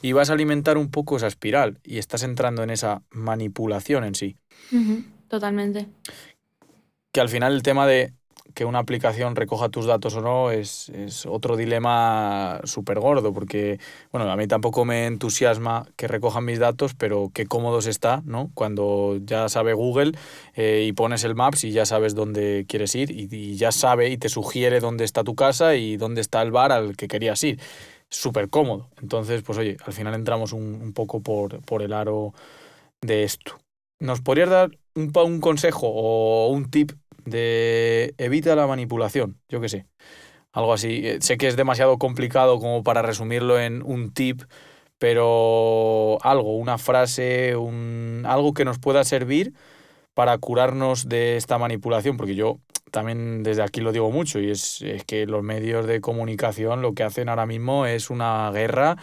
y 0.00 0.12
vas 0.12 0.30
a 0.30 0.32
alimentar 0.32 0.78
un 0.78 0.90
poco 0.90 1.18
esa 1.18 1.26
espiral 1.26 1.78
y 1.84 1.98
estás 1.98 2.22
entrando 2.22 2.62
en 2.62 2.70
esa 2.70 3.02
manipulación 3.10 4.04
en 4.04 4.14
sí. 4.14 4.38
Totalmente. 5.28 5.88
Que 7.12 7.20
al 7.20 7.28
final 7.28 7.52
el 7.52 7.62
tema 7.62 7.86
de 7.86 8.14
que 8.54 8.64
una 8.64 8.78
aplicación 8.78 9.36
recoja 9.36 9.68
tus 9.68 9.86
datos 9.86 10.14
o 10.16 10.20
no 10.20 10.50
es, 10.50 10.90
otro 11.26 11.56
dilema 11.56 12.60
súper 12.64 13.00
gordo, 13.00 13.32
porque, 13.32 13.78
bueno, 14.12 14.30
a 14.30 14.36
mí 14.36 14.46
tampoco 14.46 14.84
me 14.84 15.06
entusiasma 15.06 15.86
que 15.96 16.08
recojan 16.08 16.44
mis 16.44 16.58
datos, 16.58 16.94
pero 16.94 17.30
qué 17.34 17.46
cómodos 17.46 17.86
está, 17.86 18.22
¿no? 18.24 18.50
Cuando 18.54 19.18
ya 19.24 19.48
sabe 19.48 19.72
Google 19.74 20.12
eh, 20.54 20.84
y 20.86 20.92
pones 20.92 21.24
el 21.24 21.34
Maps 21.34 21.64
y 21.64 21.72
ya 21.72 21.86
sabes 21.86 22.14
dónde 22.14 22.64
quieres 22.68 22.94
ir 22.94 23.10
y, 23.10 23.56
ya 23.56 23.72
sabe 23.72 24.08
y 24.10 24.16
te 24.16 24.28
sugiere 24.28 24.80
dónde 24.80 25.04
está 25.04 25.24
tu 25.24 25.34
casa 25.34 25.74
y 25.76 25.96
dónde 25.96 26.20
está 26.20 26.42
el 26.42 26.50
bar 26.50 26.72
al 26.72 26.96
que 26.96 27.08
querías 27.08 27.42
ir. 27.44 27.60
Súper 28.08 28.48
cómodo. 28.50 28.88
Entonces, 29.00 29.42
pues 29.42 29.58
oye, 29.58 29.76
al 29.84 29.92
final 29.92 30.14
entramos 30.14 30.52
un, 30.52 30.80
un 30.82 30.92
poco 30.92 31.20
por, 31.20 31.60
por 31.62 31.82
el 31.82 31.92
aro 31.92 32.34
de 33.00 33.24
esto. 33.24 33.58
¿Nos 34.00 34.20
podrías 34.20 34.48
dar 34.48 34.70
un, 34.94 35.12
un 35.14 35.40
consejo 35.40 35.88
o 35.88 36.48
un 36.48 36.70
tip 36.70 36.92
de 37.24 38.14
evita 38.18 38.54
la 38.56 38.66
manipulación, 38.66 39.40
yo 39.48 39.60
qué 39.60 39.68
sé. 39.68 39.86
Algo 40.52 40.72
así. 40.72 41.02
Eh, 41.04 41.18
sé 41.20 41.36
que 41.36 41.48
es 41.48 41.56
demasiado 41.56 41.98
complicado 41.98 42.58
como 42.58 42.82
para 42.82 43.02
resumirlo 43.02 43.60
en 43.60 43.82
un 43.82 44.12
tip, 44.12 44.42
pero 44.98 46.18
algo, 46.22 46.56
una 46.56 46.78
frase, 46.78 47.56
un, 47.56 48.24
algo 48.26 48.52
que 48.54 48.64
nos 48.64 48.78
pueda 48.78 49.04
servir 49.04 49.54
para 50.14 50.38
curarnos 50.38 51.08
de 51.08 51.36
esta 51.36 51.58
manipulación, 51.58 52.16
porque 52.16 52.34
yo 52.34 52.60
también 52.90 53.42
desde 53.42 53.62
aquí 53.62 53.80
lo 53.80 53.92
digo 53.92 54.10
mucho, 54.10 54.40
y 54.40 54.50
es, 54.50 54.84
que 55.06 55.26
los 55.26 55.42
medios 55.42 55.86
de 55.86 56.00
comunicación 56.00 56.82
lo 56.82 56.94
que 56.94 57.04
hacen 57.04 57.28
ahora 57.28 57.46
mismo 57.46 57.86
es 57.86 58.10
una 58.10 58.50
guerra 58.52 58.96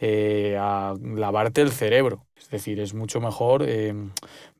eh, 0.00 0.56
a 0.58 0.94
lavarte 1.00 1.60
el 1.60 1.70
cerebro. 1.70 2.26
Es 2.44 2.50
decir, 2.50 2.80
es 2.80 2.94
mucho 2.94 3.20
mejor 3.20 3.64
eh, 3.66 3.94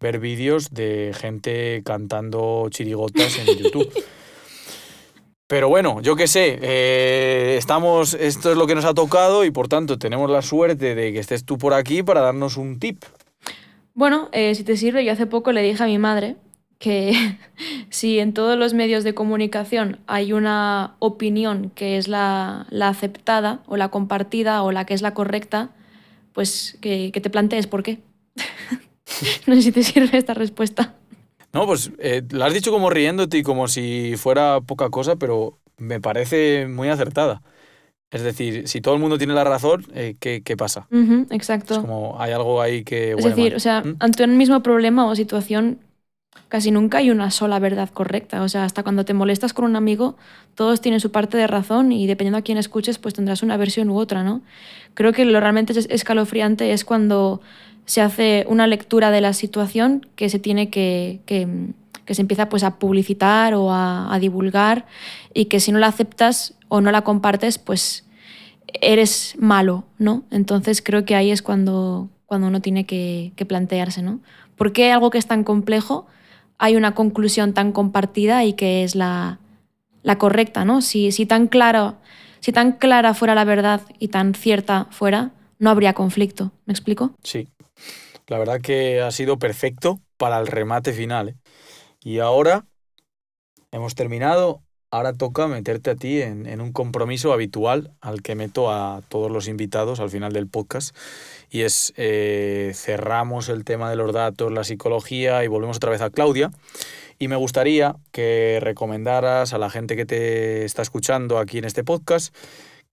ver 0.01 0.18
vídeos 0.18 0.72
de 0.72 1.12
gente 1.14 1.82
cantando 1.85 2.66
chirigotas 2.70 3.39
en 3.39 3.59
YouTube. 3.59 3.91
Pero 5.47 5.68
bueno, 5.68 6.01
yo 6.01 6.16
qué 6.16 6.26
sé, 6.26 6.59
eh, 6.62 7.57
estamos, 7.59 8.14
esto 8.14 8.51
es 8.51 8.57
lo 8.57 8.66
que 8.66 8.74
nos 8.74 8.85
ha 8.85 8.95
tocado 8.95 9.45
y 9.45 9.51
por 9.51 9.68
tanto 9.68 9.99
tenemos 9.99 10.30
la 10.30 10.43
suerte 10.43 10.95
de 10.95 11.12
que 11.12 11.18
estés 11.18 11.45
tú 11.45 11.59
por 11.59 11.74
aquí 11.74 12.03
para 12.03 12.22
darnos 12.22 12.57
un 12.57 12.78
tip. 12.78 13.05
Bueno, 13.93 14.30
si 14.32 14.64
te 14.64 14.76
sirve, 14.76 15.05
yo 15.05 15.12
hace 15.12 15.26
poco 15.26 15.53
le 15.53 15.62
dije 15.62 15.82
a 15.82 15.87
mi 15.87 15.99
madre 15.99 16.37
que 16.78 17.39
si 17.91 18.18
en 18.18 18.35
todos 18.35 18.59
los 18.59 18.74
medios 18.74 19.05
de 19.05 19.14
comunicación 19.14 20.01
hay 20.07 20.32
una 20.32 20.97
opinión 20.99 21.70
que 21.74 21.97
es 21.97 22.09
la, 22.09 22.66
aceptada 22.82 23.61
o 23.66 23.76
la 23.76 23.89
compartida 23.89 24.62
o 24.62 24.70
la 24.72 24.85
que 24.85 24.95
es 24.95 25.03
la 25.03 25.14
correcta, 25.14 25.70
pues 26.35 26.76
que, 26.82 27.11
te 27.11 27.30
plantees 27.30 27.66
por 27.66 27.82
qué. 27.82 28.01
no 29.47 29.55
sé 29.55 29.62
si 29.62 29.72
te 29.72 29.82
sirve 29.82 30.18
esta 30.18 30.35
respuesta. 30.35 30.95
No, 31.55 31.66
pues 31.66 31.93
eh, 31.99 32.22
la 32.30 32.47
has 32.47 32.53
dicho 32.53 32.72
como 32.72 32.91
riéndote 32.91 33.39
y 33.39 33.43
como 33.43 33.68
si 33.68 34.16
fuera 34.18 34.61
poca 34.61 34.91
cosa, 34.91 35.16
pero 35.16 35.59
me 35.78 36.01
parece 36.01 36.66
muy 36.68 36.89
acertada. 36.89 37.41
Es 38.11 38.22
decir, 38.22 38.68
si 38.68 38.80
todo 38.80 38.95
el 38.95 39.01
mundo 39.01 39.18
tiene 39.18 39.35
la 39.35 39.45
razón, 39.45 39.87
eh, 39.95 40.16
¿qué, 40.20 40.43
qué 40.45 40.57
pasa? 40.57 40.89
Exacto. 41.30 41.74
Es 41.74 41.80
como 41.80 42.20
hay 42.20 42.32
algo 42.32 42.61
ahí 42.61 42.85
que... 42.85 43.12
Es 43.12 43.24
decir, 43.24 43.53
mal. 43.53 43.57
o 43.57 43.61
sea, 43.61 43.82
¿Mm? 43.82 43.97
ante 44.01 44.24
un 44.24 44.37
mismo 44.37 44.62
problema 44.62 45.07
o 45.07 45.14
situación, 45.16 45.78
casi 46.49 46.70
nunca 46.70 46.99
hay 46.99 47.11
una 47.11 47.30
sola 47.30 47.59
verdad 47.59 47.89
correcta. 47.91 48.43
O 48.43 48.49
sea, 48.49 48.64
hasta 48.64 48.82
cuando 48.82 49.05
te 49.05 49.14
molestas 49.14 49.53
con 49.53 49.64
un 49.64 49.76
amigo, 49.76 50.16
todos 50.55 50.80
tienen 50.80 51.01
su 51.01 51.11
parte 51.11 51.37
de 51.37 51.47
razón 51.47 51.93
y 51.93 52.07
dependiendo 52.07 52.39
a 52.39 52.43
quién 52.43 52.59
escuches, 52.59 52.99
pues 52.99 53.14
tendrás 53.14 53.43
una 53.43 53.57
versión 53.57 53.91
u 53.91 53.97
otra, 53.99 54.22
¿no? 54.22 54.43
Creo 54.95 55.12
que 55.12 55.24
lo 55.24 55.41
realmente 55.41 55.72
es- 55.78 55.89
escalofriante 55.91 56.72
es 56.72 56.85
cuando 56.85 57.41
se 57.87 58.01
hace 58.01 58.47
una 58.49 58.66
lectura 58.66 59.11
de 59.11 59.20
la 59.20 59.32
situación 59.32 60.07
que 60.16 60.28
se 60.28 60.39
tiene 60.39 60.70
que, 60.70 61.20
que, 61.26 61.49
que 62.05 62.14
se 62.14 62.22
empieza 62.22 62.49
pues 62.49 62.62
a 62.62 62.78
publicitar 62.78 63.55
o 63.55 63.72
a, 63.72 64.12
a 64.14 64.18
divulgar 64.18 64.87
y 65.35 65.47
que 65.47 65.61
si 65.61 65.72
no 65.72 65.78
la 65.78 65.89
aceptas 65.89 66.55
o 66.68 66.80
no 66.80 66.91
la 66.93 67.03
compartes, 67.03 67.59
pues 67.59 68.05
eres 68.80 69.35
malo, 69.39 69.85
¿no? 69.99 70.22
Entonces 70.30 70.82
creo 70.82 71.05
que 71.05 71.14
ahí 71.14 71.30
es 71.30 71.43
cuando, 71.43 72.09
cuando 72.26 72.47
uno 72.49 72.61
tiene 72.61 72.87
que, 72.87 73.32
que 73.37 73.45
plantearse, 73.45 74.03
¿no? 74.03 74.20
¿Por 74.57 74.72
qué 74.72 74.93
algo 74.93 75.11
que 75.11 75.18
es 75.18 75.26
tan 75.26 75.45
complejo 75.45 76.07
hay 76.59 76.76
una 76.76 76.94
conclusión 76.94 77.52
tan 77.52 77.72
compartida 77.72 78.44
y 78.44 78.55
que 78.55 78.84
es 78.84 78.94
la, 78.94 79.38
correcta, 80.18 80.64
¿no? 80.64 80.82
Si, 80.82 81.11
tan 81.26 81.48
claro, 81.48 81.96
si 82.40 82.52
tan 82.52 82.72
clara 82.72 83.14
fuera 83.14 83.34
la 83.34 83.44
verdad 83.44 83.82
y 83.98 84.09
tan 84.09 84.34
cierta 84.34 84.86
fuera, 84.90 85.32
no 85.59 85.70
habría 85.70 85.94
conflicto. 85.94 86.52
¿Me 86.66 86.72
explico? 86.72 87.14
Sí. 87.22 87.48
La 88.26 88.38
verdad 88.38 88.61
que 88.61 89.02
ha 89.02 89.11
sido 89.11 89.38
perfecto 89.38 90.00
para 90.16 90.38
el 90.38 90.46
remate 90.46 90.92
final. 90.92 91.30
¿eh? 91.30 91.36
Y 92.02 92.18
ahora 92.20 92.64
hemos 93.70 93.94
terminado. 93.94 94.62
Ahora 94.90 95.12
toca 95.12 95.48
meterte 95.48 95.90
a 95.90 95.96
ti 95.96 96.22
en 96.22 96.61
un 96.61 96.72
compromiso 96.72 97.32
habitual 97.32 97.92
al 98.00 98.22
que 98.22 98.36
meto 98.36 98.70
a 98.70 99.02
todos 99.09 99.28
los 99.28 99.48
invitados 99.48 99.98
al 99.98 100.09
final 100.09 100.32
del 100.32 100.46
podcast. 100.46 100.94
Y 101.55 101.62
es 101.62 101.94
eh, 101.96 102.72
cerramos 102.74 103.48
el 103.48 103.62
tema 103.62 103.88
de 103.88 103.94
los 103.94 104.12
datos, 104.12 104.50
la 104.50 104.64
psicología 104.64 105.44
y 105.44 105.46
volvemos 105.46 105.76
otra 105.76 105.92
vez 105.92 106.00
a 106.00 106.11
Claudia. 106.11 106.50
Y 107.20 107.28
me 107.28 107.36
gustaría 107.36 107.94
que 108.11 108.59
recomendaras 108.61 109.52
a 109.52 109.59
la 109.59 109.70
gente 109.70 109.94
que 109.94 110.05
te 110.05 110.64
está 110.64 110.82
escuchando 110.82 111.38
aquí 111.38 111.59
en 111.59 111.64
este 111.64 111.84
podcast 111.84 112.34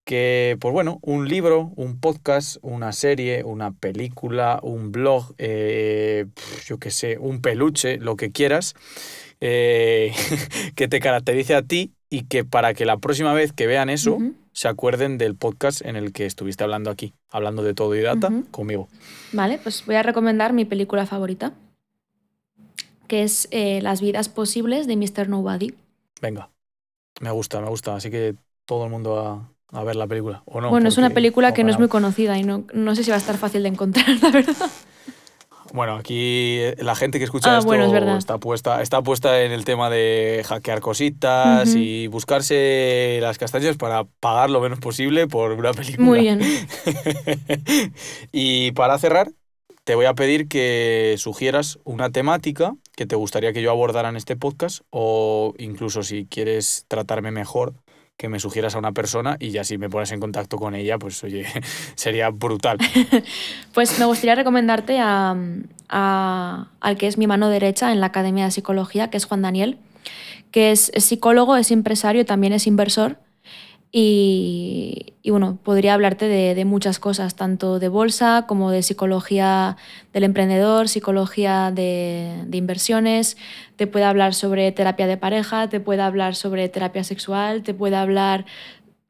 que, 0.04 0.56
pues 0.60 0.72
bueno, 0.72 1.00
un 1.02 1.28
libro, 1.28 1.72
un 1.74 1.98
podcast, 1.98 2.58
una 2.62 2.92
serie, 2.92 3.42
una 3.42 3.72
película, 3.72 4.60
un 4.62 4.92
blog, 4.92 5.34
eh, 5.38 6.26
yo 6.64 6.78
qué 6.78 6.92
sé, 6.92 7.18
un 7.18 7.40
peluche, 7.40 7.98
lo 7.98 8.14
que 8.14 8.30
quieras, 8.30 8.74
eh, 9.40 10.12
que 10.76 10.86
te 10.86 11.00
caracterice 11.00 11.56
a 11.56 11.62
ti 11.62 11.94
y 12.08 12.26
que 12.26 12.44
para 12.44 12.74
que 12.74 12.84
la 12.84 12.98
próxima 12.98 13.32
vez 13.34 13.52
que 13.52 13.66
vean 13.66 13.90
eso. 13.90 14.18
Se 14.52 14.68
acuerden 14.68 15.18
del 15.18 15.34
podcast 15.34 15.84
en 15.84 15.96
el 15.96 16.12
que 16.12 16.26
estuviste 16.26 16.64
hablando 16.64 16.90
aquí, 16.90 17.14
hablando 17.30 17.62
de 17.62 17.74
todo 17.74 17.94
y 17.94 18.00
data 18.00 18.30
conmigo. 18.50 18.88
Vale, 19.32 19.58
pues 19.62 19.84
voy 19.86 19.96
a 19.96 20.02
recomendar 20.02 20.52
mi 20.52 20.64
película 20.64 21.06
favorita, 21.06 21.52
que 23.08 23.22
es 23.22 23.48
eh, 23.50 23.80
Las 23.82 24.00
vidas 24.00 24.28
posibles 24.28 24.86
de 24.86 24.96
Mr. 24.96 25.28
Nobody. 25.28 25.74
Venga, 26.20 26.50
me 27.20 27.30
gusta, 27.30 27.60
me 27.60 27.68
gusta, 27.68 27.96
así 27.96 28.10
que 28.10 28.36
todo 28.64 28.84
el 28.84 28.90
mundo 28.90 29.18
a, 29.18 29.52
a 29.72 29.84
ver 29.84 29.96
la 29.96 30.06
película. 30.06 30.42
¿o 30.46 30.60
no? 30.60 30.70
bueno, 30.70 30.88
es 30.88 30.98
una 30.98 31.10
película 31.10 31.54
que 31.54 31.64
no 31.64 31.70
es 31.70 31.78
muy 31.78 31.88
conocida 31.88 32.38
y 32.38 32.42
no, 32.42 32.64
no 32.72 32.94
sé 32.94 33.04
si 33.04 33.10
va 33.10 33.16
a 33.16 33.20
estar 33.20 33.38
fácil 33.38 33.62
de 33.62 33.70
encontrar, 33.70 34.06
la 34.22 34.30
verdad. 34.30 34.70
Bueno, 35.72 35.96
aquí 35.96 36.58
eh, 36.58 36.76
la 36.78 36.94
gente 36.94 37.18
que 37.18 37.24
escucha 37.24 37.54
Ah, 37.54 37.58
esto 37.58 37.66
bueno, 37.66 37.84
es 37.84 38.18
está 38.18 38.38
puesta, 38.38 38.82
está 38.82 39.02
puesta 39.02 39.42
en 39.42 39.52
el 39.52 39.64
tema 39.64 39.88
de 39.88 40.44
hackear 40.46 40.80
cositas 40.80 41.74
y 41.74 42.08
buscarse 42.08 43.18
las 43.22 43.38
castañas 43.38 43.76
para 43.76 44.04
pagar 44.20 44.50
lo 44.50 44.60
menos 44.60 44.80
posible 44.80 45.26
por 45.26 45.52
una 45.52 45.72
película. 45.72 46.06
Muy 46.06 46.20
bien. 46.20 46.40
y 48.32 48.72
para 48.72 48.98
cerrar, 48.98 49.32
te 49.84 49.94
voy 49.94 50.04
a 50.04 50.14
pedir 50.14 50.46
que 50.46 51.16
sugieras 51.18 51.78
una 51.84 52.10
temática 52.10 52.74
que 52.94 53.06
te 53.06 53.16
gustaría 53.16 53.52
que 53.52 53.62
yo 53.62 53.70
abordara 53.70 54.10
en 54.10 54.16
este 54.16 54.36
podcast 54.36 54.82
o 54.90 55.54
incluso 55.58 56.02
si 56.02 56.26
quieres 56.26 56.84
tratarme 56.86 57.30
mejor, 57.30 57.74
que 58.22 58.28
me 58.28 58.38
sugieras 58.38 58.76
a 58.76 58.78
una 58.78 58.92
persona 58.92 59.36
y 59.40 59.50
ya 59.50 59.64
si 59.64 59.78
me 59.78 59.90
pones 59.90 60.12
en 60.12 60.20
contacto 60.20 60.56
con 60.56 60.76
ella, 60.76 60.96
pues 60.96 61.22
oye, 61.24 61.44
sería 61.96 62.30
brutal. 62.30 62.78
Pues 63.74 63.98
me 63.98 64.04
gustaría 64.04 64.34
recomendarte 64.36 65.00
a, 65.00 65.34
a- 65.88 66.68
al 66.80 66.96
que 66.96 67.08
es 67.08 67.18
mi 67.18 67.26
mano 67.26 67.48
derecha 67.48 67.90
en 67.90 67.98
la 68.00 68.06
Academia 68.06 68.44
de 68.44 68.50
Psicología, 68.52 69.10
que 69.10 69.16
es 69.16 69.24
Juan 69.24 69.42
Daniel, 69.42 69.78
que 70.52 70.70
es, 70.70 70.92
psicólogo, 70.96 71.56
es 71.56 71.70
empresario, 71.72 72.24
también 72.24 72.52
es 72.52 72.66
inversor. 72.68 73.18
Y, 73.94 75.12
y 75.22 75.28
bueno, 75.30 75.58
podría 75.62 75.92
hablarte 75.92 76.26
de, 76.26 76.54
de 76.54 76.64
muchas 76.64 76.98
cosas, 76.98 77.36
tanto 77.36 77.78
de 77.78 77.88
bolsa 77.88 78.46
como 78.48 78.70
de 78.70 78.82
psicología 78.82 79.76
del 80.14 80.24
emprendedor, 80.24 80.88
psicología 80.88 81.70
de, 81.70 82.42
de 82.46 82.56
inversiones. 82.56 83.36
Te 83.76 83.86
puede 83.86 84.06
hablar 84.06 84.32
sobre 84.32 84.72
terapia 84.72 85.06
de 85.06 85.18
pareja, 85.18 85.68
te 85.68 85.78
puede 85.78 86.00
hablar 86.00 86.34
sobre 86.36 86.70
terapia 86.70 87.04
sexual, 87.04 87.62
te 87.62 87.74
puede 87.74 87.96
hablar, 87.96 88.46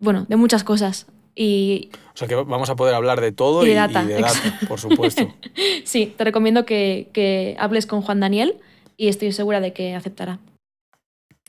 bueno, 0.01 0.26
de 0.28 0.35
muchas 0.35 0.64
cosas. 0.64 1.07
Y 1.37 1.91
O 2.12 2.16
sea 2.16 2.26
que 2.26 2.35
vamos 2.35 2.68
a 2.68 2.74
poder 2.74 2.97
hablar 2.97 3.20
de 3.20 3.30
todo 3.33 3.64
Y 3.64 3.68
de 3.68 3.74
data, 3.74 4.03
y 4.03 4.09
de 4.09 4.14
data, 4.14 4.26
exacto. 4.33 4.66
por 4.66 4.80
supuesto. 4.80 5.33
Sí, 5.85 6.12
te 6.16 6.24
recomiendo 6.24 6.64
que, 6.66 7.09
que 7.12 7.57
hables 7.59 7.87
con 7.87 8.03
Juan 8.03 8.18
Daniel 8.18 8.57
y 8.97 9.09
estoy 9.09 9.30
segura 9.33 9.61
de 9.61 9.72
que 9.72 9.95
aceptará. 9.95 10.41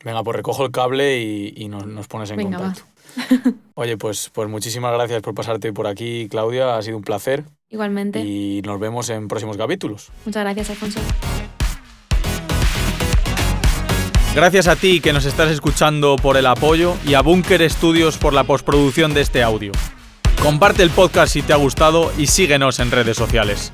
Venga, 0.04 0.24
pues 0.24 0.36
recojo 0.38 0.66
el 0.66 0.72
cable 0.72 1.20
y, 1.22 1.54
y 1.56 1.68
nos, 1.68 1.88
nos 1.88 2.08
pones 2.08 2.30
en 2.30 2.38
Venga, 2.38 2.60
va. 2.60 2.74
Oye, 3.76 3.98
pues, 3.98 4.30
pues 4.34 4.50
muchísimas 4.50 4.94
gracias 4.94 5.22
por 5.22 5.34
pasarte 5.34 5.74
por 5.74 5.88
aquí, 5.88 6.28
Claudia. 6.30 6.78
Ha 6.78 6.82
sido 6.82 6.98
un 6.98 7.04
placer 7.04 7.44
Igualmente. 7.70 8.20
y 8.20 8.62
nos 8.64 8.80
vemos 8.80 9.10
en 9.10 9.28
próximos 9.28 9.58
capítulos. 9.58 10.12
Muchas 10.26 10.44
gracias, 10.44 10.70
Alfonso. 10.70 11.00
Gracias 14.36 14.68
a 14.68 14.76
ti 14.76 15.00
que 15.00 15.14
nos 15.14 15.26
estás 15.26 15.52
escuchando 15.52 16.16
por 16.16 16.38
el 16.38 16.48
apoyo 16.48 16.96
y 17.06 17.14
a 17.14 17.22
Bunker 17.22 17.70
Studios 17.70 18.18
por 18.18 18.34
la 18.34 18.44
postproducción 18.44 19.14
de 19.14 19.22
este 19.22 19.44
audio. 19.44 19.72
Comparte 20.42 20.82
el 20.82 20.90
podcast 20.90 21.34
si 21.34 21.44
te 21.44 21.54
ha 21.54 21.58
gustado 21.58 22.12
y 22.18 22.26
síguenos 22.28 22.80
en 22.80 22.90
redes 22.90 23.16
sociales. 23.16 23.72